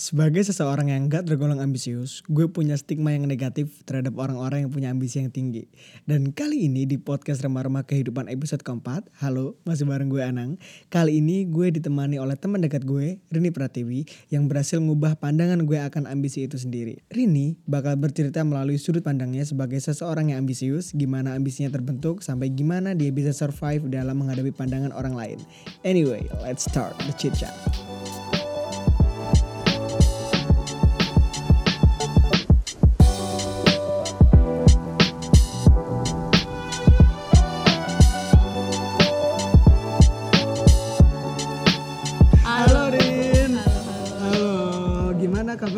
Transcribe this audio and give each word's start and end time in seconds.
Sebagai 0.00 0.40
seseorang 0.40 0.88
yang 0.88 1.12
gak 1.12 1.28
tergolong 1.28 1.60
ambisius, 1.60 2.24
gue 2.24 2.48
punya 2.48 2.72
stigma 2.72 3.12
yang 3.12 3.28
negatif 3.28 3.84
terhadap 3.84 4.16
orang-orang 4.16 4.64
yang 4.64 4.72
punya 4.72 4.88
ambisi 4.88 5.20
yang 5.20 5.28
tinggi. 5.28 5.68
Dan 6.08 6.32
kali 6.32 6.72
ini 6.72 6.88
di 6.88 6.96
podcast 6.96 7.44
Remah-Remah 7.44 7.84
Kehidupan 7.84 8.32
episode 8.32 8.64
keempat, 8.64 9.12
halo, 9.20 9.60
masih 9.68 9.84
bareng 9.84 10.08
gue 10.08 10.24
Anang. 10.24 10.56
Kali 10.88 11.20
ini 11.20 11.44
gue 11.44 11.68
ditemani 11.68 12.16
oleh 12.16 12.32
teman 12.32 12.64
dekat 12.64 12.88
gue, 12.88 13.20
Rini 13.28 13.52
Pratiwi, 13.52 14.08
yang 14.32 14.48
berhasil 14.48 14.80
mengubah 14.80 15.20
pandangan 15.20 15.68
gue 15.68 15.76
akan 15.76 16.08
ambisi 16.08 16.48
itu 16.48 16.56
sendiri. 16.56 17.04
Rini 17.12 17.60
bakal 17.68 18.00
bercerita 18.00 18.40
melalui 18.40 18.80
sudut 18.80 19.04
pandangnya 19.04 19.44
sebagai 19.44 19.84
seseorang 19.84 20.32
yang 20.32 20.48
ambisius, 20.48 20.96
gimana 20.96 21.36
ambisinya 21.36 21.68
terbentuk, 21.76 22.24
sampai 22.24 22.48
gimana 22.48 22.96
dia 22.96 23.12
bisa 23.12 23.36
survive 23.36 23.84
dalam 23.92 24.16
menghadapi 24.16 24.48
pandangan 24.48 24.96
orang 24.96 25.12
lain. 25.12 25.38
Anyway, 25.84 26.24
let's 26.40 26.64
start 26.64 26.96
the 27.04 27.12
chit 27.20 27.36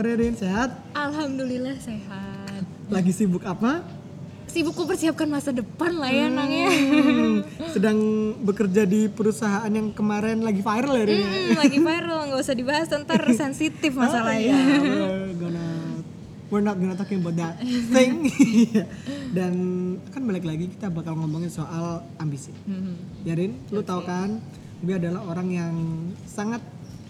kabarnya 0.03 0.19
Rin? 0.19 0.35
Sehat? 0.35 0.71
Alhamdulillah 0.99 1.79
sehat. 1.79 2.63
Lagi 2.91 3.15
sibuk 3.15 3.47
apa? 3.47 3.87
Sibuk 4.51 4.75
mempersiapkan 4.75 5.31
masa 5.31 5.55
depan 5.55 5.95
lah 5.95 6.11
ya 6.11 6.27
Nang 6.27 6.51
ya. 6.51 6.67
Hmm, 6.67 7.47
sedang 7.71 7.99
bekerja 8.43 8.83
di 8.83 9.07
perusahaan 9.07 9.71
yang 9.71 9.95
kemarin 9.95 10.43
lagi 10.43 10.59
viral 10.59 10.99
ya 10.99 11.05
Rin? 11.07 11.17
ya? 11.17 11.31
Hmm, 11.31 11.55
lagi 11.55 11.79
viral 11.79 12.19
nggak 12.29 12.41
usah 12.43 12.57
dibahas 12.59 12.91
ntar 12.91 13.23
sensitif 13.33 13.95
Oh, 13.95 14.03
masalahnya. 14.03 14.43
iya, 14.43 14.75
we're 15.23 15.39
gonna 15.39 15.67
we're 16.51 16.67
not 16.67 16.75
gonna 16.77 16.99
talking 16.99 17.23
about 17.23 17.39
that 17.39 17.63
thing. 17.95 18.27
Dan 19.39 19.55
kan 20.11 20.27
balik 20.27 20.43
lagi 20.43 20.67
kita 20.67 20.91
bakal 20.91 21.15
ngomongin 21.15 21.47
soal 21.49 22.03
ambisi. 22.19 22.51
Hmm. 22.67 22.99
Ya 23.23 23.39
Rin, 23.39 23.55
lu 23.71 23.87
tahu 23.87 24.03
kan, 24.03 24.43
gue 24.83 24.99
adalah 24.99 25.23
orang 25.23 25.47
yang 25.49 25.75
sangat 26.27 26.59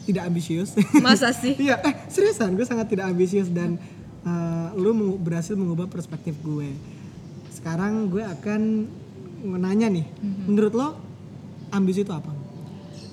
tidak 0.07 0.27
ambisius. 0.27 0.75
Masa 0.99 1.31
sih? 1.43 1.55
Iya, 1.59 1.79
eh 1.83 1.95
seriusan 2.11 2.55
gue 2.59 2.67
sangat 2.67 2.91
tidak 2.91 3.11
ambisius 3.11 3.49
dan 3.51 3.79
uh, 4.27 4.75
lu 4.75 4.95
berhasil 5.19 5.55
mengubah 5.55 5.87
perspektif 5.87 6.35
gue. 6.43 6.75
Sekarang 7.53 8.11
gue 8.11 8.23
akan 8.25 8.89
menanya 9.43 9.91
nih, 9.91 10.07
menurut 10.47 10.73
lo 10.75 10.89
ambisi 11.75 12.07
itu 12.07 12.15
apa? 12.15 12.31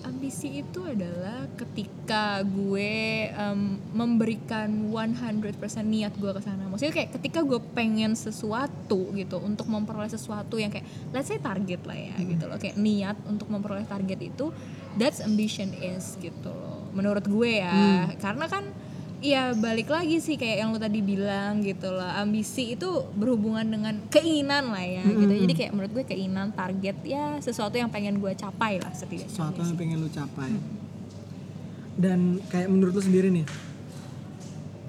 Ambisi 0.05 0.61
itu 0.61 0.83
adalah 0.83 1.47
ketika 1.55 2.43
gue 2.43 3.29
em, 3.31 3.79
memberikan 3.95 4.67
100% 4.67 5.39
niat 5.85 6.13
gue 6.19 6.31
ke 6.33 6.41
sana. 6.43 6.67
Maksudnya 6.67 6.93
kayak 6.93 7.09
ketika 7.17 7.39
gue 7.41 7.57
pengen 7.73 8.13
sesuatu 8.13 9.09
gitu 9.15 9.39
untuk 9.39 9.65
memperoleh 9.71 10.11
sesuatu 10.11 10.59
yang 10.59 10.69
kayak 10.69 10.85
let's 11.15 11.31
say 11.31 11.39
target 11.39 11.81
lah 11.87 11.97
ya 11.97 12.15
gitu 12.19 12.45
loh. 12.45 12.59
Kayak 12.59 12.77
niat 12.77 13.17
untuk 13.25 13.47
memperoleh 13.47 13.87
target 13.87 14.19
itu 14.21 14.51
that's 14.99 15.23
ambition 15.23 15.71
is 15.79 16.19
gitu 16.19 16.51
loh. 16.51 16.78
Menurut 16.93 17.25
gue 17.25 17.61
ya. 17.61 18.09
Karena 18.17 18.45
kan 18.49 18.65
ya 19.19 19.51
balik 19.51 19.91
lagi 19.91 20.23
sih 20.23 20.39
kayak 20.39 20.63
yang 20.63 20.69
lo 20.71 20.79
tadi 20.79 21.03
bilang 21.03 21.59
gitu 21.59 21.91
loh. 21.91 22.07
Ambisi 22.07 22.79
itu 22.79 22.87
berhubungan 23.19 23.67
dengan 23.67 23.99
keinginan 24.07 24.71
lah 24.71 24.85
ya 24.85 25.03
gitu. 25.03 25.33
Jadi 25.47 25.53
kayak 25.53 25.71
menurut 25.75 25.91
gue 25.91 26.05
keinginan 26.07 26.55
target 26.55 26.97
ya 27.03 27.35
sesuatu 27.43 27.75
yang 27.75 27.91
pengen 27.91 28.17
gue 28.23 28.31
capai 28.33 28.79
lah 28.79 28.91
setidaknya. 28.95 29.31
Sesuatu 29.31 29.59
yang 29.59 29.75
pengen 29.75 29.97
lu 29.99 30.09
capai. 30.09 30.55
Dan 31.99 32.39
kayak 32.47 32.71
menurut 32.71 32.95
lu 32.95 33.03
sendiri 33.03 33.27
nih, 33.27 33.43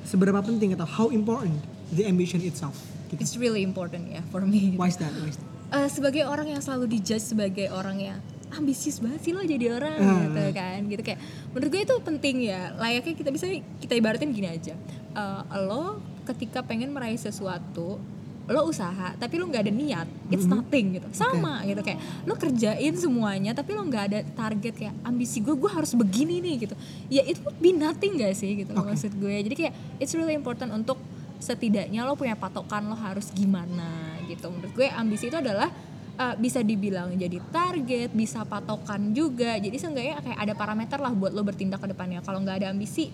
seberapa 0.07 0.39
penting 0.47 0.79
atau 0.79 0.87
how 0.87 1.07
important 1.11 1.59
the 1.91 2.07
ambition 2.07 2.39
itself? 2.39 2.79
Gitu. 3.11 3.19
It's 3.19 3.35
really 3.35 3.67
important 3.67 4.07
ya 4.07 4.23
for 4.31 4.47
me. 4.47 4.79
Why 4.79 4.95
is 4.95 4.99
that? 5.03 5.11
Why 5.11 5.35
is 5.35 5.39
that? 5.43 5.51
Eh, 5.71 5.91
sebagai 5.91 6.27
orang 6.27 6.55
yang 6.55 6.63
selalu 6.63 6.99
dijudge 6.99 7.35
sebagai 7.35 7.67
orang 7.71 7.99
yang 7.99 8.19
ambisius 8.53 8.99
banget 8.99 9.21
sih 9.21 9.33
lo 9.33 9.41
jadi 9.41 9.67
orang 9.73 9.97
Hmm. 9.97 10.21
gitu 10.27 10.43
kan. 10.53 10.81
Gitu 10.85 11.03
kayak 11.05 11.21
menurut 11.51 11.71
gue 11.71 11.83
itu 11.83 11.95
penting 12.01 12.37
ya. 12.45 12.75
Layaknya 12.75 13.15
kita 13.15 13.31
bisa 13.31 13.47
kita 13.79 13.95
ibaratin 13.95 14.31
gini 14.31 14.47
aja. 14.47 14.75
Eh, 15.11 15.41
lo 15.61 15.99
ketika 16.23 16.61
pengen 16.61 16.91
meraih 16.91 17.17
sesuatu 17.17 17.99
lo 18.47 18.67
usaha 18.67 19.15
tapi 19.15 19.39
lo 19.39 19.47
nggak 19.47 19.63
ada 19.63 19.71
niat 19.71 20.09
it's 20.27 20.43
Mm-hmm. 20.43 20.51
nothing 20.53 20.87
gitu. 20.93 21.07
Sama 21.13 21.63
gitu 21.63 21.79
kayak 21.81 21.99
lo 22.25 22.35
kerjain 22.35 22.95
semuanya 22.95 23.55
tapi 23.55 23.71
lo 23.73 23.83
nggak 23.83 24.05
ada 24.05 24.19
target 24.29 24.75
kayak 24.77 24.95
ambisi 25.01 25.39
gue 25.39 25.55
gue 25.55 25.71
harus 25.71 25.95
begini 25.95 26.39
nih 26.41 26.55
gitu. 26.61 26.75
Ya 27.07 27.23
itu 27.23 27.39
be 27.57 27.71
nothing 27.71 28.19
gak 28.19 28.35
sih 28.35 28.59
gitu 28.59 28.75
Oke. 28.75 28.91
maksud 28.91 29.15
gue. 29.15 29.35
Jadi 29.41 29.55
kayak 29.57 29.73
it's 29.97 30.11
really 30.13 30.35
important 30.35 30.71
untuk 30.71 30.99
setidaknya 31.39 32.03
lo 32.03 32.13
punya 32.15 32.35
patokan 32.35 32.85
lo 32.85 32.95
harus 32.95 33.31
gimana 33.31 33.87
gitu. 34.27 34.51
Menurut 34.51 34.75
gue 34.75 34.87
ambisi 34.89 35.31
itu 35.31 35.39
adalah 35.39 35.71
uh, 36.21 36.35
bisa 36.37 36.61
dibilang 36.61 37.17
jadi 37.17 37.41
target 37.49 38.13
bisa 38.13 38.45
patokan 38.45 39.11
juga 39.11 39.57
jadi 39.57 39.73
seenggaknya 39.73 40.21
kayak 40.21 40.39
ada 40.39 40.53
parameter 40.53 40.99
lah 40.99 41.11
buat 41.11 41.33
lo 41.33 41.41
bertindak 41.41 41.81
ke 41.81 41.89
depannya 41.89 42.21
kalau 42.21 42.39
nggak 42.39 42.61
ada 42.61 42.69
ambisi 42.69 43.09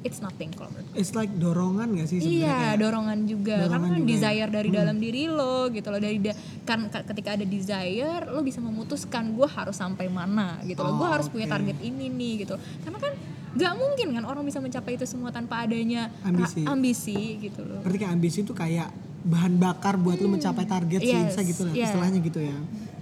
it's 0.00 0.20
nothing 0.20 0.48
kalau 0.50 0.68
menurut 0.70 0.88
gue 0.92 0.96
It's 0.96 1.12
like 1.12 1.28
dorongan 1.30 1.92
gak 1.92 2.08
sih 2.08 2.18
sebenarnya? 2.18 2.40
Iya, 2.40 2.56
kayak- 2.56 2.78
dorongan 2.80 3.18
juga. 3.28 3.54
Dorongan 3.58 3.68
Karena 3.70 3.84
kan 3.86 3.92
juga 3.92 4.00
ya. 4.00 4.12
desire 4.16 4.50
dari 4.50 4.68
dalam 4.72 4.96
diri 4.96 5.22
lo 5.28 5.56
gitu 5.68 5.88
loh. 5.92 6.00
Dari 6.00 6.18
da- 6.18 6.38
kan 6.64 6.80
ka- 6.88 7.04
ketika 7.04 7.28
ada 7.36 7.44
desire, 7.44 8.22
lo 8.26 8.40
bisa 8.40 8.58
memutuskan 8.58 9.24
gue 9.30 9.44
harus 9.44 9.76
sampai 9.76 10.08
mana 10.08 10.56
gitu 10.64 10.80
loh. 10.80 10.96
Gue 10.96 11.04
harus 11.06 11.28
punya 11.28 11.44
target 11.46 11.76
ini 11.84 12.08
nih 12.08 12.32
gitu. 12.40 12.56
Karena 12.80 12.96
kan 12.96 13.12
nggak 13.50 13.72
mungkin 13.76 14.06
kan 14.14 14.24
orang 14.24 14.40
bisa 14.40 14.56
mencapai 14.58 14.96
itu 14.96 15.04
semua 15.04 15.28
tanpa 15.28 15.68
adanya 15.68 16.08
Ambisi. 16.22 16.64
ambisi 16.64 17.18
gitu 17.38 17.60
loh. 17.60 17.84
Berarti 17.84 17.98
kayak 18.00 18.12
ambisi 18.14 18.38
itu 18.40 18.52
kayak 18.56 18.88
bahan 19.20 19.56
bakar 19.56 19.96
buat 19.96 20.16
lu 20.16 20.28
mencapai 20.28 20.64
target 20.64 21.00
sih, 21.00 21.12
Yes, 21.12 21.32
bisa 21.32 21.40
gitu 21.44 21.62
lah 21.64 21.74
yeah. 21.74 21.86
istilahnya 21.86 22.18
gitu 22.20 22.40
ya. 22.40 22.56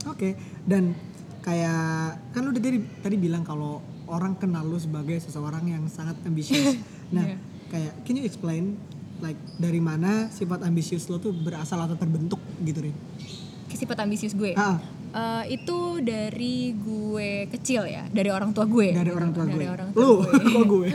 Oke, 0.05 0.34
dan 0.65 0.95
kayak 1.41 2.19
kan 2.33 2.41
lu 2.43 2.53
tadi 2.53 2.79
tadi 3.01 3.17
bilang 3.17 3.43
kalau 3.43 3.79
orang 4.06 4.34
kenal 4.34 4.62
lu 4.62 4.77
sebagai 4.77 5.19
seseorang 5.19 5.65
yang 5.65 5.84
sangat 5.87 6.19
ambisius. 6.25 6.75
Nah, 7.09 7.25
Yeah. 7.25 7.41
kayak 7.73 7.93
can 8.05 8.21
you 8.21 8.25
explain 8.29 8.77
like 9.19 9.41
dari 9.56 9.81
mana 9.81 10.29
sifat 10.29 10.61
ambisius 10.61 11.09
lo 11.09 11.17
tuh 11.17 11.33
berasal 11.33 11.81
atau 11.81 11.97
terbentuk 11.97 12.37
gitu, 12.61 12.85
Rin? 12.85 12.93
Sifat 13.69 14.05
ambisius 14.05 14.37
gue. 14.37 14.53
Ah, 14.53 14.77
Eh, 15.09 15.56
itu 15.56 16.05
dari 16.05 16.77
gue 16.77 17.49
kecil 17.49 17.89
ya, 17.89 18.05
dari 18.12 18.29
orang 18.29 18.53
tua 18.53 18.69
gue. 18.69 18.93
dari 18.93 19.09
gitu. 19.09 19.17
orang 19.17 19.31
tua 19.33 19.45
gue. 19.49 19.56
Dari 19.56 19.73
orang 19.73 19.89
tua 19.89 20.05
Lu, 20.05 20.12
gue. 20.21 20.37
kok 20.53 20.65
gue? 20.69 20.89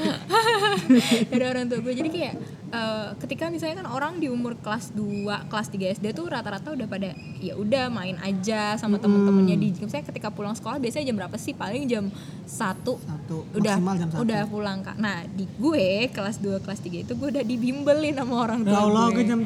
dari 1.33 1.45
orang 1.49 1.65
tua 1.65 1.79
gue 1.81 1.93
jadi 1.97 2.09
kayak 2.13 2.33
eh, 2.73 3.09
ketika 3.17 3.47
misalnya 3.47 3.77
kan 3.77 3.87
orang 3.87 4.17
di 4.17 4.27
umur 4.27 4.57
kelas 4.57 4.89
2, 4.91 5.05
kelas 5.45 5.67
3 5.69 5.93
SD 5.93 6.05
tuh 6.11 6.25
rata-rata 6.25 6.69
udah 6.69 6.87
pada 6.87 7.13
ya 7.37 7.53
udah 7.53 7.87
main 7.87 8.17
aja 8.19 8.73
sama 8.75 8.97
temen-temennya 8.97 9.53
di 9.53 9.69
misalnya 9.77 10.05
ketika 10.05 10.27
pulang 10.27 10.51
sekolah 10.51 10.79
biasanya 10.79 11.05
jam 11.05 11.17
berapa 11.17 11.37
sih? 11.37 11.53
Paling 11.53 11.85
jam 11.85 12.09
1 12.43 12.49
Satu, 12.49 12.97
udah 13.53 13.75
maksimal 13.75 13.95
jam 13.95 14.09
satu. 14.09 14.21
udah 14.21 14.41
pulang 14.45 14.79
kak. 14.81 14.97
Nah 14.97 15.23
di 15.27 15.45
gue 15.53 15.85
kelas 16.09 16.39
2 16.39 16.59
kelas 16.59 16.79
3 16.81 17.03
itu 17.03 17.13
gue 17.13 17.29
udah 17.31 17.43
dibimbelin 17.43 18.13
sama 18.13 18.35
orang 18.41 18.59
tua 18.61 18.73
Ya 18.73 18.79
Allah, 18.81 19.05
gue. 19.07 19.15
gue 19.15 19.25
jam 19.27 19.41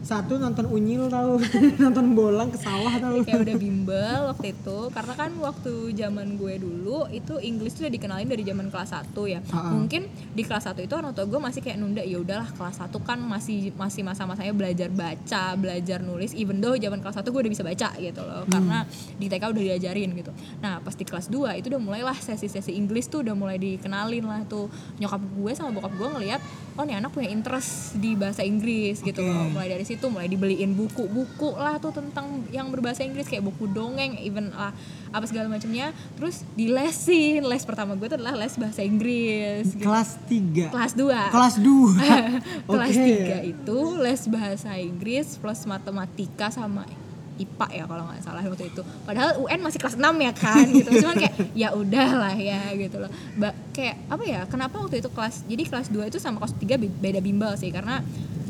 satu 0.00 0.36
nonton 0.36 0.66
unyil 0.66 1.06
tau, 1.06 1.38
nonton 1.82 2.06
bolang 2.12 2.48
ke 2.48 2.58
sawah 2.58 2.90
tau. 2.96 3.22
kayak 3.22 3.42
udah 3.42 3.56
bimbel 3.56 4.20
waktu 4.26 4.52
itu. 4.52 4.78
Karena 4.90 5.14
kan 5.14 5.30
waktu 5.38 5.72
zaman 5.92 6.36
gue 6.36 6.54
dulu 6.58 7.06
itu 7.08 7.38
Inggris 7.38 7.72
tuh 7.72 7.86
udah 7.86 7.92
dikenalin 7.92 8.26
dari 8.26 8.42
zaman 8.42 8.68
kelas 8.68 8.90
1 8.92 9.14
ya. 9.24 9.40
Ha-ha. 9.40 9.70
mungkin 9.70 10.02
di 10.28 10.42
kelas 10.42 10.66
1 10.66 10.78
itu 10.80 10.92
orang 10.92 11.10
tua 11.10 11.24
gue 11.24 11.38
masih 11.38 11.60
kayak 11.60 11.78
nunda 11.78 12.02
ya 12.02 12.18
udahlah 12.18 12.50
kelas 12.50 12.67
1 12.74 12.92
kan 13.04 13.18
masih 13.20 13.72
masih 13.76 14.02
masa-masanya 14.04 14.52
belajar 14.52 14.88
baca 14.92 15.56
belajar 15.56 16.02
nulis 16.02 16.34
even 16.36 16.60
though 16.60 16.76
zaman 16.76 17.00
kelas 17.00 17.20
1 17.20 17.28
gue 17.28 17.40
udah 17.46 17.52
bisa 17.52 17.64
baca 17.64 17.88
gitu 17.96 18.20
loh. 18.20 18.44
Karena 18.50 18.84
di 19.16 19.26
TK 19.30 19.44
udah 19.48 19.62
diajarin 19.72 20.10
gitu. 20.12 20.32
Nah 20.60 20.82
pas 20.84 20.92
di 20.92 21.04
kelas 21.06 21.32
2 21.32 21.60
itu 21.62 21.66
udah 21.72 21.82
mulailah 21.82 22.18
sesi-sesi 22.18 22.74
Inggris 22.76 23.08
tuh 23.08 23.24
udah 23.24 23.34
mulai 23.36 23.56
dikenalin 23.56 24.24
lah 24.26 24.42
tuh. 24.44 24.68
Nyokap 25.00 25.22
gue 25.22 25.52
sama 25.56 25.70
bokap 25.72 25.92
gue 25.94 26.08
ngeliat 26.18 26.40
oh 26.78 26.86
nih 26.86 27.02
anak 27.02 27.10
punya 27.10 27.26
interest 27.34 27.98
di 27.98 28.14
bahasa 28.14 28.46
Inggris 28.46 29.02
gitu 29.02 29.18
Oke. 29.18 29.34
loh 29.34 29.50
mulai 29.50 29.74
dari 29.74 29.82
situ 29.82 30.06
mulai 30.06 30.30
dibeliin 30.30 30.78
buku-buku 30.78 31.58
lah 31.58 31.82
tuh 31.82 31.90
tentang 31.90 32.46
yang 32.54 32.70
berbahasa 32.70 33.02
Inggris 33.02 33.26
kayak 33.26 33.42
buku 33.42 33.66
dongeng 33.74 34.14
even 34.22 34.54
lah 34.54 34.70
apa 35.08 35.24
segala 35.24 35.48
macamnya 35.48 35.90
terus 36.14 36.44
dilesin 36.52 37.40
les 37.42 37.62
pertama 37.62 37.92
gue 37.92 38.06
tuh 38.06 38.16
adalah 38.16 38.36
les 38.36 38.54
bahasa 38.54 38.80
Inggris 38.80 39.64
gitu. 39.72 39.84
Kelas 39.84 40.20
3. 40.26 40.68
kelas 40.68 40.92
2 40.94 41.34
Kelas 41.34 41.54
2. 41.56 41.68
kelas 42.68 42.88
Oke. 42.94 43.08
3 43.42 43.52
itu 43.52 43.78
les 43.96 44.22
bahasa 44.26 44.70
Inggris 44.74 45.26
plus 45.36 45.60
matematika 45.64 46.48
sama 46.48 46.84
IPA 47.38 47.66
ya 47.70 47.84
kalau 47.86 48.02
nggak 48.02 48.18
salah 48.18 48.42
waktu 48.42 48.66
itu. 48.66 48.82
Padahal 49.06 49.38
UN 49.38 49.60
masih 49.62 49.78
kelas 49.78 49.94
6 49.94 50.02
ya 50.02 50.32
kan 50.34 50.66
gitu. 50.74 50.90
Cuman 50.98 51.16
kayak 51.16 51.34
ya 51.54 51.68
udahlah 51.70 52.34
ya 52.34 52.74
gitu 52.74 52.98
loh. 52.98 53.10
Ba 53.34 53.54
kayak 53.70 53.94
apa 54.10 54.24
ya? 54.26 54.40
Kenapa 54.44 54.76
waktu 54.76 54.98
itu 54.98 55.06
kelas 55.06 55.46
jadi 55.46 55.62
kelas 55.62 55.86
2 55.88 56.10
itu 56.10 56.18
sama 56.18 56.42
kelas 56.42 56.58
3 56.58 56.66
be- 56.76 56.90
beda 56.90 57.22
bimbel 57.22 57.54
sih 57.54 57.70
karena 57.70 58.02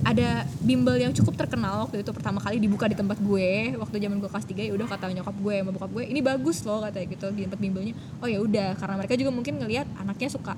ada 0.05 0.47
bimbel 0.62 0.95
yang 0.97 1.11
cukup 1.11 1.35
terkenal 1.35 1.89
waktu 1.89 2.03
itu 2.03 2.11
pertama 2.15 2.39
kali 2.39 2.59
dibuka 2.59 2.87
di 2.87 2.95
tempat 2.95 3.19
gue. 3.19 3.75
Waktu 3.75 3.97
zaman 3.99 4.19
gue 4.19 4.31
kelas 4.31 4.47
3 4.47 4.69
ya 4.69 4.73
udah 4.75 4.87
kata 4.87 5.11
nyokap 5.11 5.37
gue 5.37 5.55
sama 5.59 5.71
bokap 5.75 5.91
gue 5.91 6.05
ini 6.06 6.21
bagus 6.21 6.62
loh 6.62 6.85
katanya 6.87 7.06
gitu 7.11 7.27
di 7.35 7.43
tempat 7.47 7.61
bimbelnya. 7.61 7.95
Oh 8.23 8.29
ya 8.31 8.39
udah 8.39 8.79
karena 8.79 8.95
mereka 8.99 9.15
juga 9.19 9.31
mungkin 9.35 9.59
ngelihat 9.59 9.87
anaknya 9.99 10.29
suka 10.31 10.55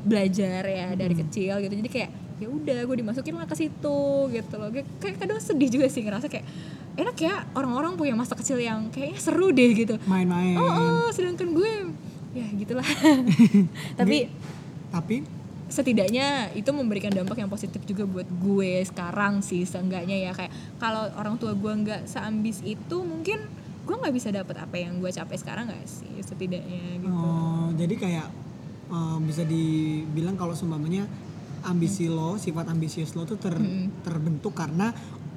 belajar 0.00 0.62
ya 0.64 0.86
dari 0.96 1.14
kecil 1.14 1.60
gitu. 1.60 1.74
Jadi 1.76 1.90
kayak 1.90 2.10
ya 2.40 2.48
udah 2.48 2.78
gue 2.88 2.96
dimasukin 3.04 3.34
lah 3.36 3.44
ke 3.44 3.54
situ 3.54 4.00
gitu 4.32 4.54
loh. 4.56 4.68
Kayak- 4.72 4.90
kayak 4.98 5.16
kadang 5.20 5.38
sedih 5.38 5.68
juga 5.68 5.86
sih 5.92 6.00
ngerasa 6.00 6.26
kayak 6.26 6.46
enak 6.96 7.16
ya 7.16 7.46
orang-orang 7.54 7.94
punya 7.94 8.16
masa 8.16 8.34
kecil 8.34 8.58
yang 8.58 8.88
kayaknya 8.90 9.20
seru 9.20 9.52
deh 9.52 9.70
gitu. 9.76 9.94
Main-main. 10.08 10.56
Oh, 10.56 10.66
oh 10.66 11.08
sedangkan 11.12 11.52
gue 11.52 11.72
ya 12.32 12.46
gitulah. 12.56 12.86
Tapi 13.98 14.30
tapi 14.90 15.22
setidaknya 15.70 16.50
itu 16.58 16.68
memberikan 16.74 17.14
dampak 17.14 17.38
yang 17.38 17.48
positif 17.48 17.80
juga 17.86 18.02
buat 18.04 18.26
gue 18.26 18.82
sekarang 18.84 19.40
sih 19.40 19.62
seenggaknya 19.62 20.18
ya. 20.28 20.32
Kayak 20.34 20.52
kalau 20.82 21.06
orang 21.14 21.38
tua 21.38 21.54
gue 21.54 21.72
nggak 21.72 22.10
seambis 22.10 22.60
itu 22.66 22.96
mungkin 23.06 23.46
gue 23.86 23.96
nggak 23.96 24.14
bisa 24.14 24.28
dapet 24.34 24.58
apa 24.58 24.76
yang 24.76 24.98
gue 24.98 25.08
capai 25.08 25.36
sekarang 25.38 25.70
nggak 25.70 25.86
sih 25.86 26.14
setidaknya 26.20 27.00
gitu. 27.00 27.14
Oh, 27.14 27.70
jadi 27.78 27.94
kayak 27.96 28.26
eh, 28.90 29.18
bisa 29.24 29.42
dibilang 29.46 30.34
kalau 30.34 30.52
seumpamanya 30.52 31.06
ambisi 31.64 32.10
lo, 32.10 32.36
sifat 32.36 32.66
ambisius 32.72 33.14
lo 33.14 33.24
tuh 33.24 33.38
ter- 33.38 33.94
terbentuk 34.04 34.56
karena 34.56 34.90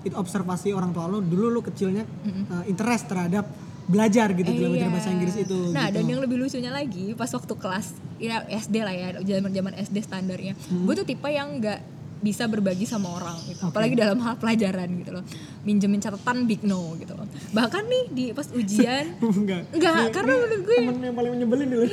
itu 0.04 0.16
observasi 0.20 0.76
orang 0.76 0.92
tua 0.92 1.08
lo 1.08 1.24
dulu 1.24 1.48
lo 1.48 1.62
kecilnya 1.64 2.04
eh, 2.26 2.64
interest 2.68 3.08
terhadap 3.08 3.48
belajar 3.86 4.32
gitu 4.32 4.50
dalam 4.50 4.72
belajar 4.72 4.86
Iya. 4.86 4.94
bahasa 4.94 5.10
Inggris 5.10 5.36
itu. 5.38 5.60
Nah, 5.70 5.86
gitu. 5.86 5.96
dan 5.96 6.04
yang 6.06 6.20
lebih 6.20 6.38
lucunya 6.38 6.72
lagi 6.72 7.06
pas 7.14 7.28
waktu 7.28 7.54
kelas 7.54 7.88
ya 8.18 8.36
SD 8.46 8.76
lah 8.78 8.92
ya, 8.92 9.08
zaman-zaman 9.18 9.74
SD 9.78 9.98
standarnya. 10.00 10.54
Hmm. 10.64 10.84
Gue 10.84 10.96
tuh 10.96 11.04
tipe 11.04 11.28
yang 11.28 11.58
nggak 11.58 11.80
bisa 12.20 12.48
berbagi 12.48 12.84
sama 12.84 13.12
orang 13.12 13.36
gitu. 13.46 13.60
Apalagi 13.62 13.94
dalam 13.94 14.16
hal 14.18 14.36
pelajaran 14.38 14.88
gitu 14.96 15.12
loh. 15.12 15.24
Minjemin 15.62 16.00
catatan 16.00 16.44
big 16.44 16.64
no 16.64 16.96
gitu 16.96 17.12
loh. 17.12 17.28
Bahkan 17.52 17.84
nih 17.84 18.04
di 18.10 18.26
pas 18.32 18.48
ujian 18.50 19.20
enggak. 19.36 19.68
enggak, 19.70 20.08
karena 20.10 20.32
menurut 20.34 20.62
gue 20.62 20.78
Temen 20.80 21.04
yang 21.04 21.14
paling 21.14 21.32
menyebelin 21.34 21.68
dulu. 21.70 21.86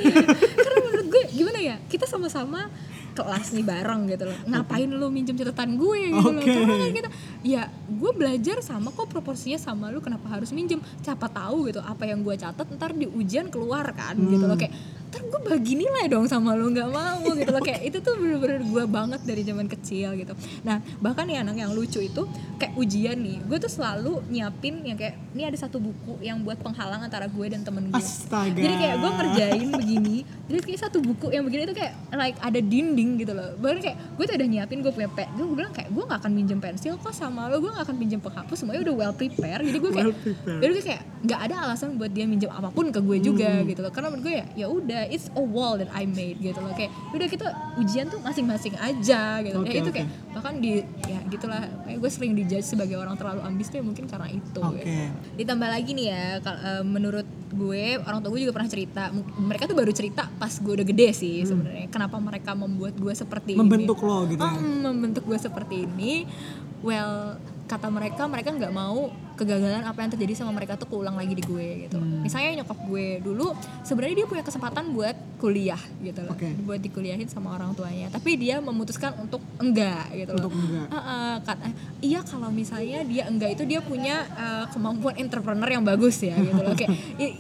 karena 0.57 0.79
menurut 0.81 1.07
gue 1.09 1.23
gimana 1.33 1.59
ya 1.61 1.77
kita 1.85 2.07
sama-sama 2.07 2.71
kelas 3.11 3.51
nih 3.51 3.67
bareng 3.67 4.07
gitu 4.07 4.23
loh 4.23 4.39
ngapain 4.47 4.87
lu 4.87 5.11
minjem 5.11 5.35
catatan 5.35 5.75
gue 5.75 5.99
gitu 6.09 6.31
loh 6.31 6.39
Oke. 6.39 6.47
karena 6.47 6.75
kan 6.79 6.93
kita 6.95 7.11
ya 7.41 7.73
gue 7.89 8.11
belajar 8.13 8.61
sama 8.61 8.93
kok 8.93 9.09
proporsinya 9.09 9.57
sama 9.57 9.89
lu 9.89 10.05
kenapa 10.05 10.29
harus 10.29 10.53
minjem? 10.53 10.81
Siapa 11.01 11.29
tahu 11.33 11.73
gitu 11.73 11.81
apa 11.81 12.05
yang 12.05 12.21
gue 12.21 12.37
catat 12.37 12.69
ntar 12.77 12.93
di 12.93 13.09
ujian 13.09 13.49
keluar 13.49 13.89
kan 13.97 14.17
gitu 14.17 14.45
loh. 14.45 14.57
Kayak 14.57 14.77
ntar 15.11 15.23
gue 15.27 15.41
bagi 15.43 15.75
nilai 15.75 16.07
dong 16.07 16.31
sama 16.31 16.55
lu 16.55 16.71
nggak 16.71 16.87
mau 16.87 17.27
gitu 17.35 17.51
loh. 17.51 17.59
Kayak 17.59 17.83
itu 17.91 17.99
tuh 17.99 18.15
bener-bener 18.15 18.63
gue 18.63 18.85
banget 18.87 19.21
dari 19.27 19.43
zaman 19.43 19.67
kecil 19.67 20.15
gitu. 20.15 20.33
Nah 20.63 20.79
bahkan 21.03 21.27
nih 21.27 21.43
anak 21.43 21.59
yang 21.59 21.75
lucu 21.75 21.99
itu 21.99 22.23
kayak 22.63 22.79
ujian 22.79 23.19
nih 23.19 23.43
gue 23.43 23.59
tuh 23.59 23.69
selalu 23.69 24.23
nyiapin 24.31 24.87
yang 24.87 24.95
kayak 24.95 25.19
ini 25.35 25.43
ada 25.47 25.59
satu 25.59 25.83
buku 25.83 26.23
yang 26.23 26.41
buat 26.47 26.63
penghalang 26.63 27.03
antara 27.03 27.27
gue 27.27 27.47
dan 27.51 27.67
temen 27.67 27.91
gue. 27.91 27.99
Astaga. 27.99 28.55
jadi 28.55 28.75
kayak 28.79 28.97
gue 29.03 29.11
ngerjain 29.11 29.69
begini 29.75 30.17
jadi 30.47 30.59
kayak 30.63 30.81
satu 30.87 30.99
buku 31.03 31.27
yang 31.35 31.43
begini 31.47 31.67
itu 31.67 31.75
kayak 31.75 31.93
like 32.15 32.39
ada 32.39 32.61
dinding 32.63 33.19
gitu 33.19 33.33
loh. 33.35 33.51
Baru 33.59 33.83
kayak 33.83 33.99
gue 34.15 34.25
tuh 34.31 34.35
udah 34.39 34.49
nyiapin 34.49 34.79
gue 34.79 34.93
punya 34.95 35.11
pen 35.11 35.27
gue 35.35 35.47
bilang 35.51 35.75
kayak 35.75 35.91
gue 35.91 36.05
gak 36.07 36.19
akan 36.23 36.33
minjem 36.33 36.59
pensil 36.63 36.95
kok 37.03 37.11
sama 37.11 37.51
lo 37.51 37.59
gue 37.59 37.71
gak 37.75 37.91
akan 37.91 37.97
minjem 37.99 38.21
penghapus 38.23 38.63
semuanya 38.63 38.87
udah 38.87 38.95
well 38.95 39.15
prepare 39.17 39.61
jadi 39.67 39.79
gue 39.83 39.91
kayak 39.91 40.07
Well 40.07 40.17
prepared. 40.23 40.61
jadi 40.63 40.71
gue 40.71 40.85
kayak 40.85 41.03
nggak 41.21 41.41
ada 41.51 41.55
alasan 41.69 41.89
buat 42.01 42.11
dia 42.13 42.25
minjem 42.25 42.49
apa 42.49 42.69
pun 42.73 42.89
ke 42.89 43.01
gue 43.03 43.19
juga 43.21 43.51
gitu 43.67 43.81
loh. 43.83 43.93
Karena 43.93 44.09
menurut 44.13 44.25
gue 44.29 44.35
ya 44.37 44.47
ya 44.55 44.67
udah 44.69 45.00
it's 45.07 45.33
a 45.33 45.41
wall 45.41 45.75
that 45.75 45.89
I 45.91 46.05
made 46.05 46.37
gitu 46.37 46.59
loh 46.59 46.73
kayak 46.73 46.91
udah 47.11 47.27
kita 47.27 47.47
ujian 47.77 48.07
tuh 48.07 48.21
masing-masing 48.21 48.75
aja 48.77 49.41
gitu 49.41 49.57
Oke, 49.57 49.71
ya 49.71 49.81
itu 49.81 49.91
kayak 49.91 50.09
bahkan 50.31 50.59
di 50.59 50.81
ya 51.05 51.19
gitulah 51.27 51.63
kayak 51.85 51.99
gue 51.99 52.11
sering 52.11 52.33
dijudge 52.35 52.67
sebagai 52.67 52.97
orang 52.97 53.15
terlalu 53.15 53.41
ambis 53.43 53.69
tuh 53.69 53.79
ya 53.79 53.85
mungkin 53.85 54.05
karena 54.05 54.29
itu 54.29 54.61
Oke. 54.61 54.83
gitu. 54.83 54.91
ditambah 55.37 55.69
lagi 55.69 55.91
nih 55.93 56.07
ya 56.09 56.25
eh, 56.39 56.83
menurut 56.83 57.25
gue 57.51 57.99
orang 57.99 58.21
tua 58.21 58.31
gue 58.31 58.43
juga 58.43 58.55
pernah 58.55 58.71
cerita 58.71 59.03
mereka 59.37 59.67
tuh 59.67 59.75
baru 59.75 59.91
cerita 59.91 60.31
pas 60.37 60.53
gue 60.53 60.73
udah 60.73 60.87
gede 60.87 61.09
sih 61.11 61.43
sebenarnya 61.43 61.87
kenapa 61.89 62.17
mereka 62.17 62.55
membuat 62.55 62.95
gue 62.95 63.11
seperti 63.11 63.53
Hmm. 63.53 63.67
Membentuk 63.67 63.99
ini 63.99 64.07
lo 64.07 64.19
gitu 64.27 64.43
ya. 64.43 64.51
Oh, 64.51 64.61
membentuk 64.61 65.25
gue 65.25 65.39
seperti 65.39 65.77
ini 65.83 66.23
well 66.81 67.37
kata 67.71 67.87
mereka 67.87 68.27
mereka 68.27 68.51
nggak 68.51 68.73
mau 68.73 69.09
kegagalan 69.35 69.81
apa 69.81 69.97
yang 69.97 70.11
terjadi 70.11 70.33
sama 70.35 70.51
mereka 70.51 70.75
tuh 70.75 70.85
keulang 70.85 71.15
lagi 71.15 71.31
di 71.31 71.41
gue 71.41 71.87
gitu 71.87 71.97
Hmm. 71.97 72.21
misalnya 72.21 72.61
nyokap 72.61 72.79
gue 72.83 73.07
dulu 73.21 73.55
sebenarnya 73.81 74.17
dia 74.17 74.27
punya 74.27 74.43
kesempatan 74.43 74.91
buat 74.91 75.15
kuliah 75.39 75.79
gitu 76.01 76.21
loh 76.21 76.35
Oke. 76.35 76.51
buat 76.61 76.77
dikuliahin 76.79 77.25
sama 77.25 77.55
orang 77.55 77.71
tuanya 77.73 78.11
tapi 78.11 78.35
dia 78.35 78.59
memutuskan 78.59 79.15
untuk 79.17 79.39
enggak 79.57 80.11
gitu 80.13 80.35
loh 80.35 80.45
Untuk 80.45 80.53
enggak. 80.53 80.87
Kat- 81.43 81.63
eh, 81.63 81.75
iya 82.03 82.21
kalau 82.21 82.51
misalnya 82.51 83.01
dia 83.03 83.25
enggak 83.25 83.55
itu 83.55 83.65
dia 83.65 83.81
punya 83.81 84.17
eh, 84.29 84.65
kemampuan 84.69 85.15
entrepreneur 85.17 85.71
yang 85.71 85.85
bagus 85.85 86.21
ya 86.21 86.35
gitu 86.35 86.59
loh 86.59 86.75
kayak 86.75 86.91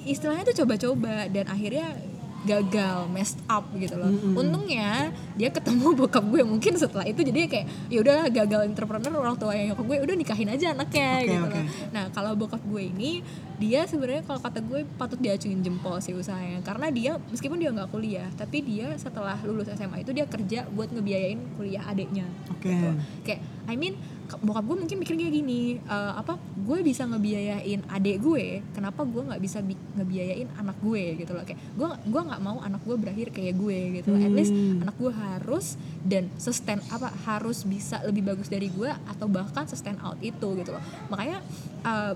istilahnya 0.06 0.46
tuh 0.46 0.56
coba-coba 0.56 1.26
dan 1.26 1.44
akhirnya 1.46 1.98
gagal 2.40 3.04
messed 3.08 3.36
up 3.46 3.68
gitu 3.74 3.92
loh 3.94 4.08
untungnya 4.32 5.12
dia 5.40 5.48
ketemu 5.48 5.96
bokap 5.96 6.20
gue 6.22 6.44
mungkin 6.44 6.76
setelah 6.76 7.02
itu 7.02 7.20
jadi 7.22 7.48
kayak 7.48 7.66
ya 7.88 7.98
udahlah 7.98 8.28
gagal 8.28 8.60
entrepreneur 8.62 9.08
orang 9.14 9.34
tua 9.34 9.52
yang 9.52 9.72
nyokap 9.72 9.84
gue 9.86 9.96
udah 10.02 10.16
nikahin 10.18 10.48
aja 10.48 10.66
anaknya 10.70 11.08
Oke, 11.16 11.24
gitu 11.26 11.46
loh 11.46 11.64
nah 11.90 12.04
kalau 12.10 12.36
bokap 12.36 12.60
gue 12.62 12.82
ini 12.84 13.24
dia 13.56 13.84
sebenarnya 13.84 14.20
kalau 14.22 14.36
kata 14.38 14.60
gue 14.60 14.84
patut 14.94 15.16
diacungin 15.16 15.60
jempol 15.60 15.96
sih 15.98 16.12
usahanya 16.12 16.60
karena 16.60 16.88
dia 16.90 17.12
meskipun 17.26 17.56
dia 17.56 17.68
nggak 17.70 17.88
kuliah 17.88 18.28
tapi 18.34 18.60
dia 18.60 18.92
setelah 18.96 19.40
lulus 19.40 19.68
SMA 19.70 20.00
itu 20.00 20.12
dia 20.12 20.24
kerja 20.24 20.64
buat 20.66 20.88
ngebiayain 20.88 21.40
kuliah 21.54 21.84
adiknya 21.84 22.28
Oke. 22.50 22.68
gitu. 22.68 22.88
kayak 23.22 23.40
I 23.64 23.76
mean 23.76 23.96
bokap 24.32 24.62
gue 24.62 24.76
mungkin 24.78 24.96
mikir 24.96 25.14
kayak 25.14 25.34
gini 25.34 25.62
eh, 25.78 26.12
apa 26.14 26.38
gue 26.56 26.78
bisa 26.80 27.02
ngebiayain 27.04 27.82
adik 27.86 28.16
gue 28.20 28.44
kenapa 28.70 29.02
gue 29.02 29.22
nggak 29.24 29.40
bisa 29.40 29.58
bi- 29.58 29.74
ngebiayain 29.92 30.48
anak 30.54 30.78
gue 30.78 31.18
gitu 31.18 31.30
loh 31.30 31.42
kayak 31.42 31.58
gue 31.74 31.86
gue 32.06 32.20
nggak 32.22 32.40
mau 32.40 32.58
anak 32.60 32.80
gue 32.80 32.96
berakhir 32.96 33.28
kayak 33.28 33.54
gue 33.54 33.78
gitu 33.98 34.08
loh 34.08 34.20
at 34.20 34.30
least 34.30 34.48
Hmm. 34.50 34.82
anak 34.82 34.96
gue 34.96 35.10
harus 35.30 35.78
dan 36.02 36.26
sustain 36.40 36.82
apa 36.90 37.12
harus 37.28 37.62
bisa 37.62 38.02
lebih 38.02 38.26
bagus 38.26 38.50
dari 38.50 38.66
gue 38.72 38.88
atau 38.88 39.26
bahkan 39.30 39.68
sustain 39.70 39.96
out 40.02 40.18
itu 40.18 40.48
gitu 40.58 40.70
loh. 40.74 40.82
Makanya 41.12 41.38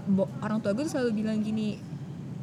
bo- 0.09 0.31
orang 0.43 0.59
tua 0.59 0.75
gue 0.75 0.85
tuh 0.89 0.99
selalu 0.99 1.25
bilang 1.25 1.39
gini 1.41 1.79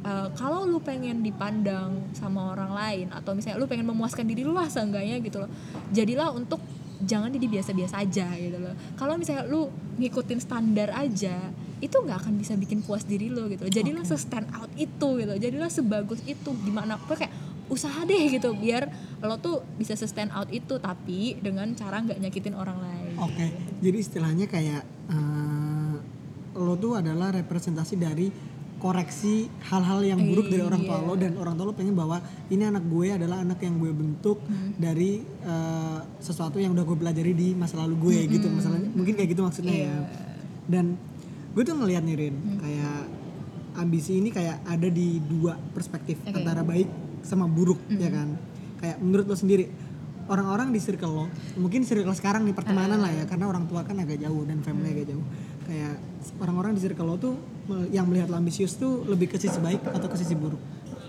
eh, 0.02 0.28
kalau 0.34 0.66
lu 0.66 0.82
pengen 0.82 1.22
dipandang 1.22 2.10
sama 2.16 2.56
orang 2.56 2.72
lain 2.74 3.06
atau 3.14 3.36
misalnya 3.36 3.60
lu 3.62 3.68
pengen 3.70 3.86
memuaskan 3.86 4.26
diri 4.26 4.42
lu 4.42 4.56
lah 4.56 4.66
seenggaknya 4.66 5.22
gitu 5.22 5.38
loh 5.44 5.50
jadilah 5.94 6.34
untuk 6.34 6.58
jangan 7.02 7.34
jadi 7.34 7.46
biasa-biasa 7.50 7.98
aja 7.98 8.30
gitu 8.38 8.58
loh. 8.62 8.74
Kalau 8.94 9.18
misalnya 9.18 9.42
lu 9.50 9.66
ngikutin 9.98 10.38
standar 10.38 10.94
aja 10.94 11.50
itu 11.82 11.96
nggak 11.98 12.14
akan 12.14 12.38
bisa 12.38 12.54
bikin 12.54 12.78
puas 12.78 13.02
diri 13.02 13.26
lo 13.26 13.50
gitu 13.50 13.66
loh. 13.66 13.72
Jadilah 13.74 14.06
se-stand 14.06 14.46
out 14.54 14.70
itu 14.78 15.08
gitu 15.18 15.32
jadilah 15.34 15.66
sebagus 15.66 16.22
itu 16.30 16.50
gimana 16.62 16.94
pokoknya 17.02 17.26
kayak 17.26 17.34
usaha 17.72 18.04
deh 18.04 18.28
gitu 18.28 18.52
biar 18.54 18.84
lo 19.18 19.36
tuh 19.36 19.64
bisa 19.74 19.92
se-stand 19.92 20.28
out 20.30 20.46
itu 20.50 20.76
tapi 20.76 21.34
dengan 21.36 21.72
cara 21.72 21.98
nggak 21.98 22.20
nyakitin 22.20 22.52
orang 22.52 22.76
lain 22.76 23.16
Oke, 23.18 23.46
jadi 23.78 23.96
istilahnya 23.96 24.44
kayak 24.46 24.82
eh, 25.08 25.94
lo 26.54 26.74
tuh 26.76 26.94
adalah 26.94 27.32
representasi 27.32 27.96
dari 27.96 28.28
koreksi 28.76 29.46
hal-hal 29.62 30.02
yang 30.02 30.18
buruk 30.20 30.46
dari 30.46 30.58
orang 30.60 30.82
tua 30.82 30.98
Iya. 30.98 31.06
lo 31.06 31.14
dan 31.14 31.32
orang 31.34 31.54
tua 31.54 31.64
lo 31.64 31.72
pengen 31.72 31.94
bahwa 31.94 32.18
ini 32.48 32.62
anak 32.62 32.82
gue 32.84 33.08
adalah 33.10 33.38
anak 33.38 33.62
yang 33.62 33.78
gue 33.78 33.88
bentuk 33.90 34.42
Hmm. 34.42 34.74
dari 34.76 35.22
eh, 35.22 36.00
sesuatu 36.18 36.58
yang 36.58 36.74
udah 36.74 36.82
gue 36.82 36.96
pelajari 36.96 37.32
di 37.32 37.48
masa 37.52 37.78
lalu 37.78 37.94
gue 38.02 38.18
gitu 38.28 38.50
masalahnya 38.50 38.90
mungkin 38.90 39.14
kayak 39.14 39.30
gitu 39.30 39.42
maksudnya 39.42 39.72
ya 39.72 39.86
Iya. 39.86 39.98
dan 40.68 40.84
gue 41.52 41.62
tuh 41.62 41.74
ngeliat 41.74 42.02
nih 42.02 42.16
Rin 42.18 42.34
kayak 42.58 42.98
ambisi 43.74 44.18
ini 44.18 44.28
kayak 44.28 44.66
ada 44.66 44.88
di 44.88 45.16
dua 45.22 45.54
perspektif 45.70 46.18
Oke. 46.20 46.34
antara 46.34 46.60
baik 46.60 46.90
sama 47.22 47.46
buruk 47.46 47.78
ya 47.90 48.10
kan? 48.10 48.34
Kayak 48.82 48.96
menurut 48.98 49.26
lo 49.30 49.36
sendiri 49.38 49.66
orang-orang 50.30 50.70
di 50.70 50.78
circle 50.78 51.10
lo 51.10 51.24
mungkin 51.58 51.82
circle 51.82 52.14
sekarang 52.14 52.46
nih 52.46 52.54
pertemanan 52.54 53.02
lah 53.02 53.10
ya 53.10 53.24
karena 53.26 53.50
orang 53.50 53.66
tua 53.66 53.82
kan 53.82 53.98
agak 53.98 54.22
jauh 54.22 54.42
dan 54.46 54.62
family 54.62 54.94
agak 54.94 55.14
jauh. 55.14 55.24
Kayak 55.66 55.98
orang-orang 56.42 56.78
di 56.78 56.80
circle 56.82 57.06
lo 57.06 57.16
tuh 57.18 57.34
yang 57.94 58.06
melihat 58.10 58.30
lo 58.30 58.36
ambisius 58.38 58.74
tuh 58.78 59.06
lebih 59.06 59.30
ke 59.30 59.36
sisi 59.38 59.58
baik 59.62 59.82
atau 59.86 60.08
ke 60.10 60.16
sisi 60.18 60.34
buruk? 60.34 60.58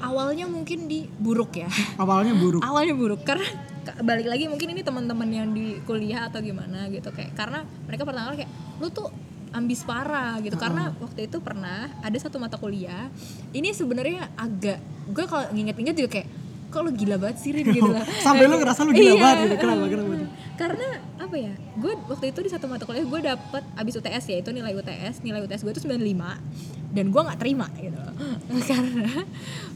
Awalnya 0.04 0.52
mungkin 0.52 0.92
di 0.92 1.08
buruk 1.08 1.56
ya. 1.56 1.70
Awalnya 1.96 2.36
buruk. 2.36 2.62
Awalnya 2.70 2.96
buruk 2.98 3.22
karena 3.24 3.48
ka- 3.88 4.04
balik 4.04 4.28
lagi 4.28 4.52
mungkin 4.52 4.76
ini 4.76 4.82
teman-teman 4.84 5.30
yang 5.32 5.48
di 5.56 5.80
kuliah 5.88 6.28
atau 6.28 6.44
gimana 6.44 6.92
gitu 6.92 7.10
kayak 7.10 7.34
karena 7.34 7.64
mereka 7.88 8.04
pertama 8.04 8.34
kali 8.34 8.44
kayak 8.44 8.52
lu 8.84 8.88
tuh 8.92 9.10
ambis 9.54 9.86
parah 9.86 10.42
gitu. 10.42 10.58
Karena 10.58 10.92
waktu 10.98 11.30
itu 11.30 11.38
pernah 11.40 11.88
ada 12.02 12.18
satu 12.18 12.42
mata 12.42 12.58
kuliah 12.58 13.08
ini 13.54 13.70
sebenarnya 13.72 14.34
agak 14.36 14.82
gue 15.06 15.26
kalau 15.26 15.46
nginget-inget 15.50 15.96
juga 15.96 16.10
kayak 16.12 16.28
kok 16.68 16.82
lu 16.82 16.90
gila 16.90 17.16
banget 17.18 17.38
sih 17.38 17.54
Rin 17.54 17.70
gitu 17.70 17.86
lah 17.86 18.02
Sampai 18.26 18.50
lu 18.50 18.58
ngerasa 18.58 18.82
lu 18.82 18.92
gila 18.92 19.10
Iya. 19.10 19.20
banget 19.20 19.38
gitu. 19.46 19.56
Kenapa? 19.60 19.86
Kenapa 19.86 20.14
karena 20.54 20.88
apa 21.18 21.36
ya 21.36 21.50
gue 21.76 21.94
waktu 22.06 22.26
itu 22.30 22.40
di 22.40 22.50
satu 22.50 22.70
mata 22.70 22.86
kuliah 22.86 23.02
gue 23.02 23.20
dapet 23.26 23.64
abis 23.74 23.94
UTS 23.98 24.24
ya 24.30 24.38
itu 24.38 24.54
nilai 24.54 24.70
UTS 24.72 25.26
nilai 25.26 25.42
UTS 25.42 25.66
gue 25.66 25.74
itu 25.74 25.82
95 25.82 25.98
dan 26.94 27.06
gue 27.10 27.22
nggak 27.26 27.40
terima 27.42 27.66
gitu 27.74 27.98
karena 28.70 29.26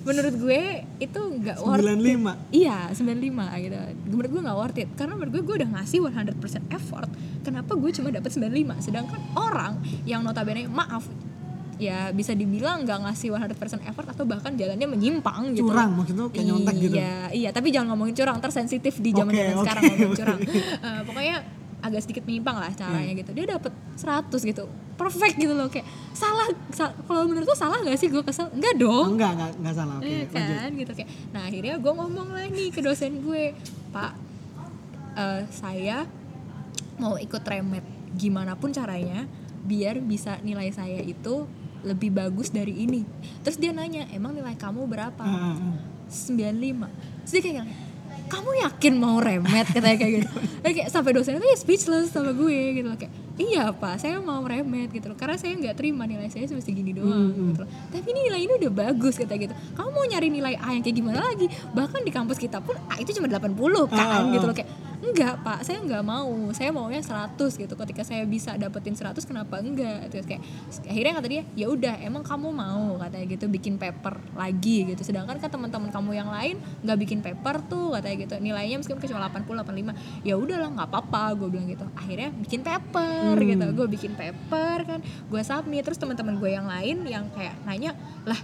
menurut 0.05 0.36
gue 0.38 0.62
itu 1.00 1.17
nggak 1.19 1.57
worth 1.60 1.81
it 1.81 1.98
95 1.98 2.53
Iya, 2.53 2.77
95 2.93 3.65
gitu. 3.65 3.77
Menurut 4.05 4.29
gue 4.29 4.41
gak 4.43 4.57
worth 4.57 4.77
it 4.77 4.89
karena 4.93 5.13
menurut 5.17 5.34
gue 5.34 5.43
gue 5.43 5.55
udah 5.65 5.69
ngasih 5.75 6.00
100% 6.00 6.38
effort. 6.72 7.10
Kenapa 7.41 7.74
gue 7.74 7.89
cuma 7.91 8.13
dapat 8.13 8.29
95 8.29 8.86
sedangkan 8.86 9.19
orang 9.34 9.74
yang 10.05 10.22
notabene 10.22 10.69
maaf 10.69 11.10
ya 11.77 12.10
bisa 12.10 12.34
dibilang 12.34 12.81
nggak 12.81 13.00
ngasih 13.03 13.29
100% 13.31 13.53
effort 13.84 14.07
atau 14.07 14.24
bahkan 14.24 14.50
jalannya 14.51 14.88
menyimpang 14.88 15.53
gitu 15.53 15.67
curang 15.67 15.93
maksudnya 15.93 16.25
kayak 16.27 16.46
nyontek 16.48 16.75
gitu 16.79 16.96
Iya, 16.96 17.17
iya, 17.31 17.50
tapi 17.50 17.69
jangan 17.69 17.93
ngomongin 17.93 18.15
curang, 18.15 18.38
tersensitif 18.38 18.98
di 18.98 19.12
zaman 19.12 19.29
zaman 19.29 19.53
oke, 19.53 19.62
sekarang 19.62 19.84
ngomongin 19.88 20.13
curang. 20.15 20.39
Eh, 20.88 21.01
pokoknya 21.03 21.36
agak 21.79 22.01
sedikit 22.01 22.24
menyimpang 22.24 22.57
lah 22.57 22.72
caranya 22.72 23.05
Hmm. 23.07 23.22
gitu. 23.22 23.31
Dia 23.31 23.46
dapet 23.48 23.69
100 23.93 24.41
gitu. 24.43 24.65
Perfect 24.96 25.38
gitu 25.38 25.53
loh 25.53 25.69
kayak 25.69 25.86
salah 26.12 26.46
sa- 26.72 26.98
kalau 27.00 27.24
menurut 27.24 27.46
lo 27.46 27.53
salah 27.53 27.77
gak 27.79 27.93
sih 27.96 28.10
gue 28.10 28.19
kesel? 28.19 28.50
Enggak 28.50 28.74
dong. 28.75 29.13
enggak 29.13 29.31
enggak 29.31 29.51
enggak 29.55 29.75
salah 29.75 29.96
oke 29.96 30.03
Iya 30.03 30.25
lanjut 30.25 30.57
kan 30.57 30.72
gitu 30.75 30.91
kayak. 30.96 31.10
Nah, 31.29 31.41
akhirnya 31.43 31.74
gue 31.77 31.93
ngomong 31.93 32.27
lah 32.27 32.46
nih 32.48 32.67
ke 32.67 32.81
dosen 32.81 33.22
gue, 33.22 33.53
"Pak, 33.91 34.12
eh, 35.15 35.41
saya 35.51 36.10
mau 36.98 37.15
ikut 37.15 37.43
remet 37.43 37.86
gimana 38.12 38.57
pun 38.57 38.72
caranya 38.72 39.29
biar 39.62 40.01
bisa 40.01 40.41
nilai 40.41 40.72
saya 40.72 40.98
itu 41.00 41.46
lebih 41.86 42.13
bagus 42.13 42.50
dari 42.50 42.74
ini." 42.74 43.01
Terus 43.41 43.57
dia 43.57 43.74
nanya, 43.74 44.05
"Emang 44.13 44.34
nilai 44.34 44.55
kamu 44.55 44.86
berapa?" 44.86 45.22
Ah. 45.22 45.57
95 46.07 46.88
Terus 47.27 47.31
dia 47.36 47.43
kayak 47.43 47.67
kamu 48.27 48.50
yakin 48.60 48.93
mau 49.00 49.24
remet? 49.24 49.67
Katanya 49.72 49.96
kayak 49.96 50.13
gitu. 50.19 50.29
Kayak 50.67 50.91
sampai 50.91 51.15
dosennya 51.15 51.39
tuh 51.39 51.48
ya 51.48 51.55
speechless 51.55 52.12
sama 52.12 52.36
gue 52.36 52.60
gitu 52.75 52.91
loh 52.91 53.00
kayak 53.00 53.13
iya 53.39 53.72
pak 53.72 54.03
saya 54.03 54.19
mau 54.19 54.43
remet 54.43 54.91
gitu 54.91 55.07
loh. 55.07 55.15
Karena 55.15 55.39
saya 55.39 55.55
nggak 55.55 55.79
terima 55.79 56.03
nilai 56.03 56.27
saya 56.27 56.43
cuma 56.43 56.60
segini 56.60 56.91
doang 56.91 57.31
Hmm, 57.31 57.55
gitu 57.55 57.63
loh. 57.63 57.69
Tapi 57.88 58.03
ini 58.12 58.19
nilai 58.27 58.41
ini 58.43 58.53
udah 58.60 58.72
bagus 58.75 59.15
kata 59.15 59.39
gitu. 59.39 59.55
Kamu 59.79 59.89
mau 59.96 60.03
nyari 60.03 60.27
nilai 60.27 60.60
A 60.60 60.75
yang 60.75 60.84
kayak 60.84 60.98
gimana 61.00 61.24
lagi? 61.24 61.48
Bahkan 61.72 62.03
di 62.03 62.12
kampus 62.12 62.36
kita 62.36 62.60
pun 62.60 62.75
A 62.91 63.00
itu 63.00 63.15
cuma 63.15 63.31
80 63.31 63.48
Ah, 63.48 63.88
kan 63.88 64.27
ah, 64.27 64.31
gitu 64.36 64.43
loh 64.43 64.55
kayak 64.55 64.69
enggak 64.98 65.46
pak. 65.46 65.62
Saya 65.62 65.77
nggak 65.86 66.04
mau. 66.04 66.50
Saya 66.54 66.74
maunya 66.74 67.01
100 67.01 67.38
gitu. 67.38 67.74
Ketika 67.77 68.01
saya 68.01 68.25
bisa 68.25 68.58
dapetin 68.58 68.98
100 68.98 69.13
kenapa 69.24 69.62
enggak? 69.62 70.10
Terus 70.10 70.25
kayak 70.25 70.42
akhirnya 70.89 71.13
kata 71.22 71.27
dia 71.30 71.44
ya 71.54 71.68
udah 71.70 72.01
emang 72.01 72.25
kamu 72.25 72.50
mau 72.50 72.98
katanya 72.98 73.25
gitu 73.30 73.46
bikin 73.48 73.77
paper 73.77 74.18
lagi 74.34 74.89
gitu. 74.89 75.01
Sedangkan 75.06 75.38
kan 75.38 75.50
teman-teman 75.50 75.94
kamu 75.94 76.12
yang 76.18 76.30
lain 76.34 76.58
nggak 76.82 76.98
bikin 76.98 77.20
paper 77.22 77.62
tuh 77.70 77.94
katanya 77.94 78.16
gitu. 78.25 78.36
Nilainya 78.42 78.77
meskipun 78.82 79.01
cuma 79.06 79.30
80 79.30 79.62
85 79.63 80.25
ya 80.25 80.34
udahlah 80.34 80.70
nggak 80.74 80.88
apa-apa 80.89 81.24
gue 81.38 81.48
bilang 81.54 81.68
gitu. 81.70 81.86
Akhirnya 81.94 82.30
bikin 82.34 82.62
paper 82.66 83.36
Hmm. 83.38 83.50
gitu. 83.54 83.66
Gue 83.77 83.88
bikin 83.89 84.12
paper 84.18 84.77
kan 84.86 85.00
gue 85.04 85.42
submit. 85.46 85.86
Terus 85.86 86.01
teman-teman 86.01 86.42
gue 86.42 86.50
yang 86.50 86.66
lain 86.66 87.06
yang 87.06 87.30
kayak 87.32 87.54
nanya 87.70 87.94
lah 88.25 88.38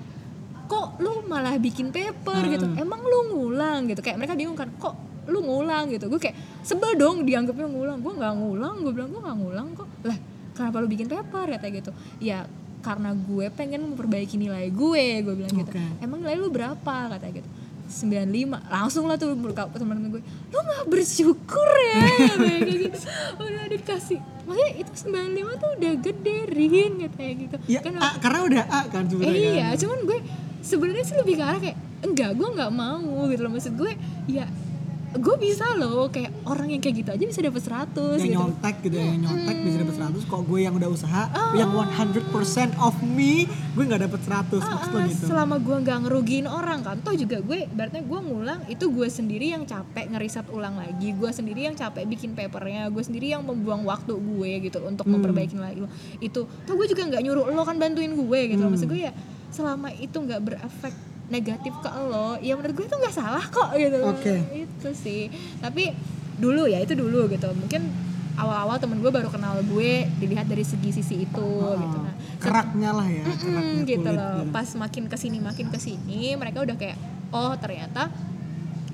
kok 0.64 0.98
lu 1.04 1.26
malah 1.28 1.58
bikin 1.58 1.90
paper? 1.90 2.42
Gitu. 2.46 2.66
Hmm. 2.66 2.82
emang 2.82 3.02
lu 3.02 3.20
ngulang? 3.36 3.90
Gitu. 3.90 4.00
Kayak 4.06 4.22
mereka 4.22 4.34
bingung 4.38 4.56
kan 4.56 4.70
kok 4.78 5.13
lu 5.26 5.40
ngulang 5.40 5.90
gitu. 5.90 6.08
Gue 6.08 6.20
kayak 6.20 6.36
sebel 6.62 6.94
dong 6.94 7.24
dianggapnya 7.24 7.68
ngulang. 7.68 8.00
Gue 8.00 8.14
nggak 8.14 8.34
ngulang 8.34 8.76
gue 8.82 8.94
bilang 8.94 9.10
gue 9.10 9.22
nggak 9.22 9.38
ngulang 9.38 9.68
kok. 9.74 9.90
Lah 10.04 10.18
kenapa 10.54 10.76
lu 10.80 10.88
bikin 10.88 11.08
paper? 11.08 11.46
Kata 11.50 11.68
gitu. 11.70 11.92
Ya 12.18 12.46
karena 12.84 13.16
gue 13.16 13.48
pengen 13.48 13.96
memperbaiki 13.96 14.36
nilai 14.36 14.68
gue 14.68 15.06
gue 15.24 15.34
bilang 15.34 15.54
gitu. 15.54 15.72
Oke. 15.72 15.86
emang 16.00 16.20
nilai 16.20 16.36
lu 16.36 16.50
berapa? 16.50 16.96
Kata 17.10 17.28
gitu. 17.30 17.48
95 17.84 18.74
langsung 18.74 19.06
lah 19.06 19.20
tuh 19.20 19.36
teman-teman 19.36 20.18
gue. 20.18 20.22
Lu 20.50 20.58
nggak 20.58 20.86
bersyukur 20.88 21.70
ya? 21.94 22.02
Kayak 22.42 22.62
gitu. 22.90 22.98
Udah 23.38 23.66
dikasih. 23.70 24.20
Makanya 24.44 24.72
itu 24.82 24.92
95 25.08 25.62
tuh 25.62 25.70
udah 25.78 25.94
gede 26.02 26.38
rin 26.50 26.92
katanya 27.00 27.34
gitu. 27.38 27.56
Ya 27.70 27.80
Kan 27.80 27.94
A, 28.00 28.18
karena 28.18 28.40
udah 28.44 28.64
A 28.68 28.80
kan 28.90 29.04
Eh, 29.06 29.10
sebenarnya 29.12 29.52
iya, 29.54 29.68
kan? 29.72 29.80
cuman 29.80 30.00
gue 30.04 30.20
sebenarnya 30.64 31.04
sih 31.06 31.16
lebih 31.16 31.34
ke 31.38 31.44
arah 31.44 31.60
kayak 31.60 31.78
enggak, 32.04 32.32
gue 32.36 32.48
nggak 32.50 32.72
mau 32.74 33.20
gitu 33.30 33.42
loh. 33.46 33.52
Maksud 33.52 33.74
gue. 33.78 33.92
Ya 34.28 34.46
gue 35.16 35.36
bisa 35.38 35.66
loh 35.74 36.08
kayak 36.08 36.34
orang 36.44 36.68
yang 36.68 36.80
kayak 36.80 36.96
gitu 36.98 37.10
aja 37.10 37.24
bisa 37.24 37.40
dapet 37.40 37.62
100 37.62 38.18
yang 38.18 38.18
gitu. 38.20 38.34
nyontek 38.34 38.76
gitu 38.82 38.96
ya, 38.96 39.06
yang 39.06 39.22
nyontek 39.22 39.56
bisa 39.60 39.76
dapat 39.80 39.96
100 39.96 40.26
kok 40.26 40.42
gue 40.44 40.60
yang 40.60 40.74
udah 40.74 40.90
usaha 40.90 41.24
Ah. 41.28 41.54
yang 41.54 41.70
100% 41.70 42.26
of 42.78 42.96
me 43.00 43.46
gue 43.46 43.84
nggak 43.84 44.04
dapat 44.04 44.22
100 44.22 44.58
maksud 44.60 44.90
lo 44.90 44.98
Ah, 44.98 45.06
gitu 45.06 45.26
selama 45.28 45.56
gue 45.58 45.76
nggak 45.80 45.98
ngerugiin 46.04 46.46
orang 46.46 46.82
kan 46.82 46.98
toh 47.00 47.14
juga 47.14 47.40
gue 47.40 47.66
berarti 47.68 48.02
gue 48.02 48.20
ngulang 48.22 48.66
itu 48.68 48.86
gue 48.88 49.08
sendiri 49.08 49.46
yang 49.50 49.64
capek 49.64 50.10
ngeriset 50.10 50.50
ulang 50.50 50.76
lagi 50.76 51.12
gue 51.12 51.30
sendiri 51.30 51.62
yang 51.64 51.76
capek 51.76 52.04
bikin 52.04 52.34
papernya 52.34 52.90
gue 52.90 53.02
sendiri 53.02 53.30
yang 53.30 53.42
membuang 53.42 53.84
waktu 53.84 54.12
gue 54.12 54.52
gitu 54.64 54.82
untuk 54.82 55.04
Hmm. 55.04 55.14
memperbaiki 55.16 55.54
lo 55.54 55.88
itu 56.20 56.42
toh 56.44 56.74
gue 56.74 56.88
juga 56.88 57.06
nggak 57.06 57.22
nyuruh 57.22 57.46
lo 57.48 57.62
kan 57.62 57.78
bantuin 57.78 58.12
gue 58.12 58.40
gitu 58.50 58.60
Hmm. 58.60 58.72
maksud 58.72 58.88
gue 58.88 59.02
ya 59.04 59.14
selama 59.50 59.94
itu 59.94 60.16
nggak 60.16 60.42
berefek 60.42 60.94
negatif 61.26 61.74
ke 61.76 61.90
lo 61.90 62.36
ya 62.38 62.54
menurut 62.54 62.74
gue 62.74 62.86
itu 62.86 62.96
nggak 62.96 63.14
salah 63.14 63.42
kok 63.42 63.72
gitu 63.74 63.98
Oke. 64.04 64.36
itu 64.54 64.90
sih 64.94 65.28
tapi 65.58 65.96
dulu 66.36 66.66
ya 66.66 66.78
itu 66.78 66.94
dulu 66.94 67.26
gitu 67.28 67.48
mungkin 67.54 67.88
awal-awal 68.34 68.76
temen 68.76 68.98
gue 68.98 69.10
baru 69.10 69.30
kenal 69.30 69.62
gue 69.62 69.92
dilihat 70.18 70.46
dari 70.46 70.64
segi 70.64 70.90
sisi 70.92 71.16
itu 71.22 71.48
Ah, 71.62 71.78
gitu 71.78 71.98
nah 71.98 72.14
keraknya 72.38 72.90
lah 72.92 73.08
ya 73.08 73.24
keraknya 73.24 73.62
Mm, 73.74 73.86
gitu 73.86 74.02
kulit 74.04 74.18
loh. 74.18 74.36
gitu. 74.42 74.52
Pas 74.52 74.70
makin 74.76 75.04
ke 75.06 75.16
sini 75.16 75.38
makin 75.40 75.68
ke 75.68 75.78
sini 75.78 76.34
mereka 76.34 76.60
udah 76.60 76.76
kayak 76.76 76.98
oh 77.30 77.54
ternyata 77.56 78.10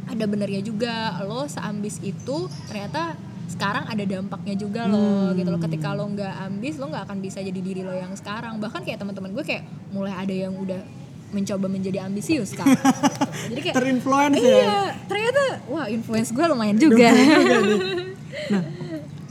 ada 0.06 0.26
benernya 0.26 0.60
juga 0.60 0.94
lo 1.22 1.46
seambis 1.46 1.98
itu 2.00 2.38
ternyata 2.66 3.16
sekarang 3.48 3.86
ada 3.86 4.04
dampaknya 4.04 4.54
juga 4.54 4.86
loh 4.86 5.32
Hmm. 5.32 5.36
gitu 5.36 5.50
loh 5.50 5.58
ketika 5.60 5.92
lo 5.92 6.06
nggak 6.08 6.34
ambis 6.44 6.76
lo 6.76 6.86
nggak 6.88 7.04
akan 7.04 7.18
bisa 7.18 7.40
jadi 7.40 7.58
diri 7.60 7.82
lo 7.82 7.92
yang 7.92 8.14
sekarang 8.14 8.58
bahkan 8.58 8.82
kayak 8.82 8.98
teman-teman 8.98 9.32
gue 9.32 9.42
kayak 9.44 9.64
mulai 9.90 10.14
ada 10.14 10.36
yang 10.36 10.54
udah 10.54 10.78
mencoba 11.30 11.68
menjadi 11.70 12.06
ambisius 12.06 12.54
gitu. 12.54 12.66
jadi 13.54 13.60
kayak 13.70 13.76
terinfluence 13.78 14.42
ya? 14.42 14.50
iya 14.50 14.80
ternyata 15.06 15.44
wah 15.70 15.86
influence 15.88 16.30
gue 16.34 16.46
lumayan 16.46 16.78
juga. 16.78 17.10
Nah 18.50 18.62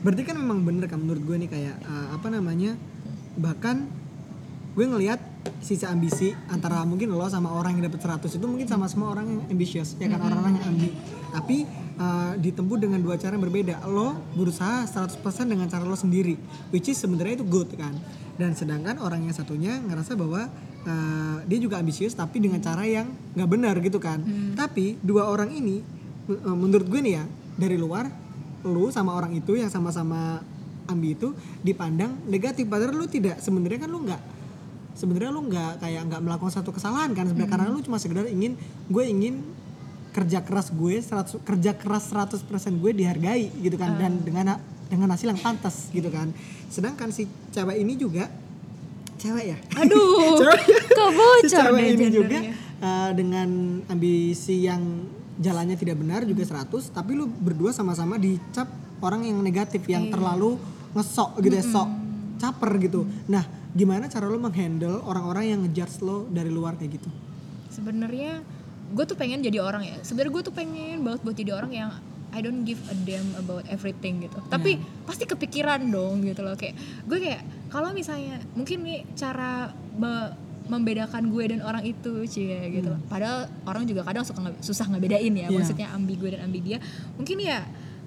berarti 0.03 0.23
kan 0.23 0.37
memang 0.39 0.63
bener 0.63 0.87
kan 0.87 1.03
menurut 1.03 1.23
gue 1.27 1.37
nih 1.43 1.51
kayak 1.51 1.77
uh, 1.83 2.15
apa 2.15 2.31
namanya 2.31 2.79
bahkan 3.35 3.91
gue 4.79 4.87
ngelihat 4.87 5.19
sisi 5.59 5.83
ambisi 5.91 6.31
antara 6.55 6.87
mungkin 6.87 7.11
lo 7.11 7.27
sama 7.27 7.51
orang 7.51 7.79
yang 7.79 7.91
dapat 7.91 8.23
100 8.23 8.31
itu 8.31 8.47
mungkin 8.47 8.69
sama 8.71 8.87
semua 8.87 9.11
orang 9.11 9.27
yang 9.27 9.41
ambisius 9.51 9.99
ya 9.99 10.07
kan? 10.07 10.23
Orang-orang 10.23 10.55
yang 10.61 10.67
ambi. 10.71 10.89
Tapi 11.35 11.57
uh, 11.99 12.33
ditempuh 12.39 12.79
dengan 12.79 13.03
dua 13.03 13.19
cara 13.19 13.35
yang 13.35 13.45
berbeda. 13.45 13.85
Lo 13.91 14.17
berusaha 14.39 14.87
100% 14.87 15.21
dengan 15.51 15.67
cara 15.67 15.85
lo 15.85 15.99
sendiri 15.99 16.39
which 16.71 16.89
is 16.89 16.97
sebenarnya 16.97 17.43
itu 17.43 17.47
good 17.47 17.69
kan? 17.75 17.93
Dan 18.39 18.55
sedangkan 18.55 19.03
orang 19.03 19.27
yang 19.27 19.35
satunya 19.35 19.83
ngerasa 19.83 20.15
bahwa 20.15 20.47
uh, 20.87 21.39
dia 21.45 21.59
juga 21.59 21.83
ambisius 21.83 22.15
tapi 22.15 22.39
dengan 22.39 22.63
cara 22.63 22.87
yang 22.87 23.11
nggak 23.35 23.49
benar 23.51 23.75
gitu 23.83 23.99
kan? 23.99 24.23
Tapi 24.55 24.97
dua 25.03 25.27
orang 25.29 25.51
ini 25.51 25.83
uh, 26.31 26.57
menurut 26.57 26.87
gue 26.87 27.01
nih 27.03 27.15
ya 27.19 27.25
dari 27.59 27.75
luar 27.75 28.07
lu 28.67 28.91
sama 28.91 29.15
orang 29.15 29.35
itu 29.35 29.55
yang 29.59 29.71
sama-sama 29.71 30.43
ambi 30.89 31.19
itu 31.19 31.35
dipandang 31.61 32.15
negatif. 32.31 32.65
Padahal 32.71 32.95
lu 32.95 33.07
tidak 33.11 33.43
sebenarnya 33.43 33.87
kan 33.87 33.91
lu 33.91 34.07
nggak 34.07 34.23
sebenarnya 34.99 35.31
lu 35.31 35.47
nggak 35.47 35.73
kayak 35.79 36.03
nggak 36.11 36.21
melakukan 36.23 36.53
satu 36.63 36.71
kesalahan 36.75 37.13
kan? 37.15 37.27
Sebenarnya 37.27 37.51
karena 37.51 37.69
lu 37.71 37.83
cuma 37.83 37.99
sekedar 38.03 38.27
ingin 38.27 38.55
gue 38.89 39.05
ingin 39.05 39.58
kerja 40.19 40.39
keras 40.41 40.69
gue 40.69 40.99
100 40.99 41.39
kerja 41.41 41.71
keras 41.73 42.11
100% 42.11 42.43
gue 42.75 42.91
dihargai 42.93 43.55
gitu 43.57 43.75
kan. 43.75 43.95
Dan 43.95 44.19
dengan 44.21 44.59
dengan 44.87 45.09
hasil 45.09 45.29
yang 45.29 45.39
pantas 45.39 45.87
gitu 45.89 46.09
kan. 46.09 46.35
Sedangkan 46.67 47.09
si 47.09 47.25
cewek 47.49 47.77
ini 47.77 47.95
juga 47.95 48.27
cewek 49.17 49.45
ya? 49.47 49.59
Aduh 49.77 50.35
Cewek- 50.41 50.65
si 50.67 50.75
kebocor 50.89 51.47
cewek 51.47 51.87
ini 51.93 52.07
juga 52.09 52.39
uh, 52.79 53.11
dengan 53.13 53.49
ambisi 53.87 54.63
yang 54.63 54.83
jalannya 55.37 55.75
tidak 55.75 55.97
benar 55.97 56.23
juga 56.23 56.43
100 56.43 56.67
tapi 56.91 57.15
lu 57.15 57.27
berdua 57.27 57.71
sama-sama 57.71 58.19
dicap 58.19 58.67
orang 58.99 59.23
yang 59.23 59.39
negatif 59.39 59.87
yang 59.87 60.07
Iya. 60.07 60.13
terlalu 60.13 60.59
ngesok 60.91 61.39
gitu 61.41 61.55
ya 61.55 61.65
sok 61.65 61.89
caper 62.39 62.71
gitu. 62.81 63.01
Nah 63.27 63.47
gimana 63.71 64.07
cara 64.07 64.27
lu 64.27 64.37
menghandle 64.37 64.99
orang-orang 65.01 65.45
yang 65.49 65.61
ngejudge 65.63 66.01
lo 66.01 66.27
dari 66.27 66.49
luar 66.49 66.75
kayak 66.75 66.97
gitu? 66.97 67.11
Sebenarnya 67.69 68.43
gue 68.89 69.05
tuh 69.05 69.15
pengen 69.15 69.41
jadi 69.41 69.59
orang 69.59 69.83
ya. 69.83 69.97
Sebenarnya 70.01 70.33
gue 70.33 70.43
tuh 70.45 70.55
pengen 70.55 71.01
banget 71.01 71.21
buat 71.23 71.37
jadi 71.37 71.53
orang 71.53 71.73
yang 71.73 71.91
I 72.29 72.39
don't 72.39 72.63
give 72.63 72.77
a 72.87 72.97
damn 73.03 73.25
about 73.37 73.65
everything 73.67 74.21
gitu. 74.21 74.37
Tapi 74.47 74.77
pasti 75.03 75.25
kepikiran 75.25 75.81
dong 75.87 76.21
gitu 76.23 76.41
loh. 76.41 76.55
Kayak 76.55 76.77
gue 77.05 77.19
kayak 77.19 77.41
kalau 77.69 77.91
misalnya 77.91 78.37
mungkin 78.53 78.85
nih 78.85 79.05
cara 79.15 79.69
be- 79.95 80.33
membedakan 80.69 81.33
gue 81.33 81.45
dan 81.49 81.61
orang 81.63 81.81
itu 81.83 82.25
cie 82.25 82.53
gitu 82.71 82.93
loh. 82.93 83.01
Padahal 83.09 83.49
orang 83.65 83.85
juga 83.85 84.05
kadang 84.05 84.21
suka 84.23 84.41
nge- 84.43 84.61
susah 84.63 84.85
ngebedain 84.87 85.33
ya 85.33 85.49
Iya. 85.49 85.57
maksudnya 85.57 85.89
ambi 85.91 86.15
gue 86.15 86.29
dan 86.29 86.45
ambi 86.45 86.61
dia. 86.61 86.77
Mungkin 87.17 87.41
ya 87.41 87.65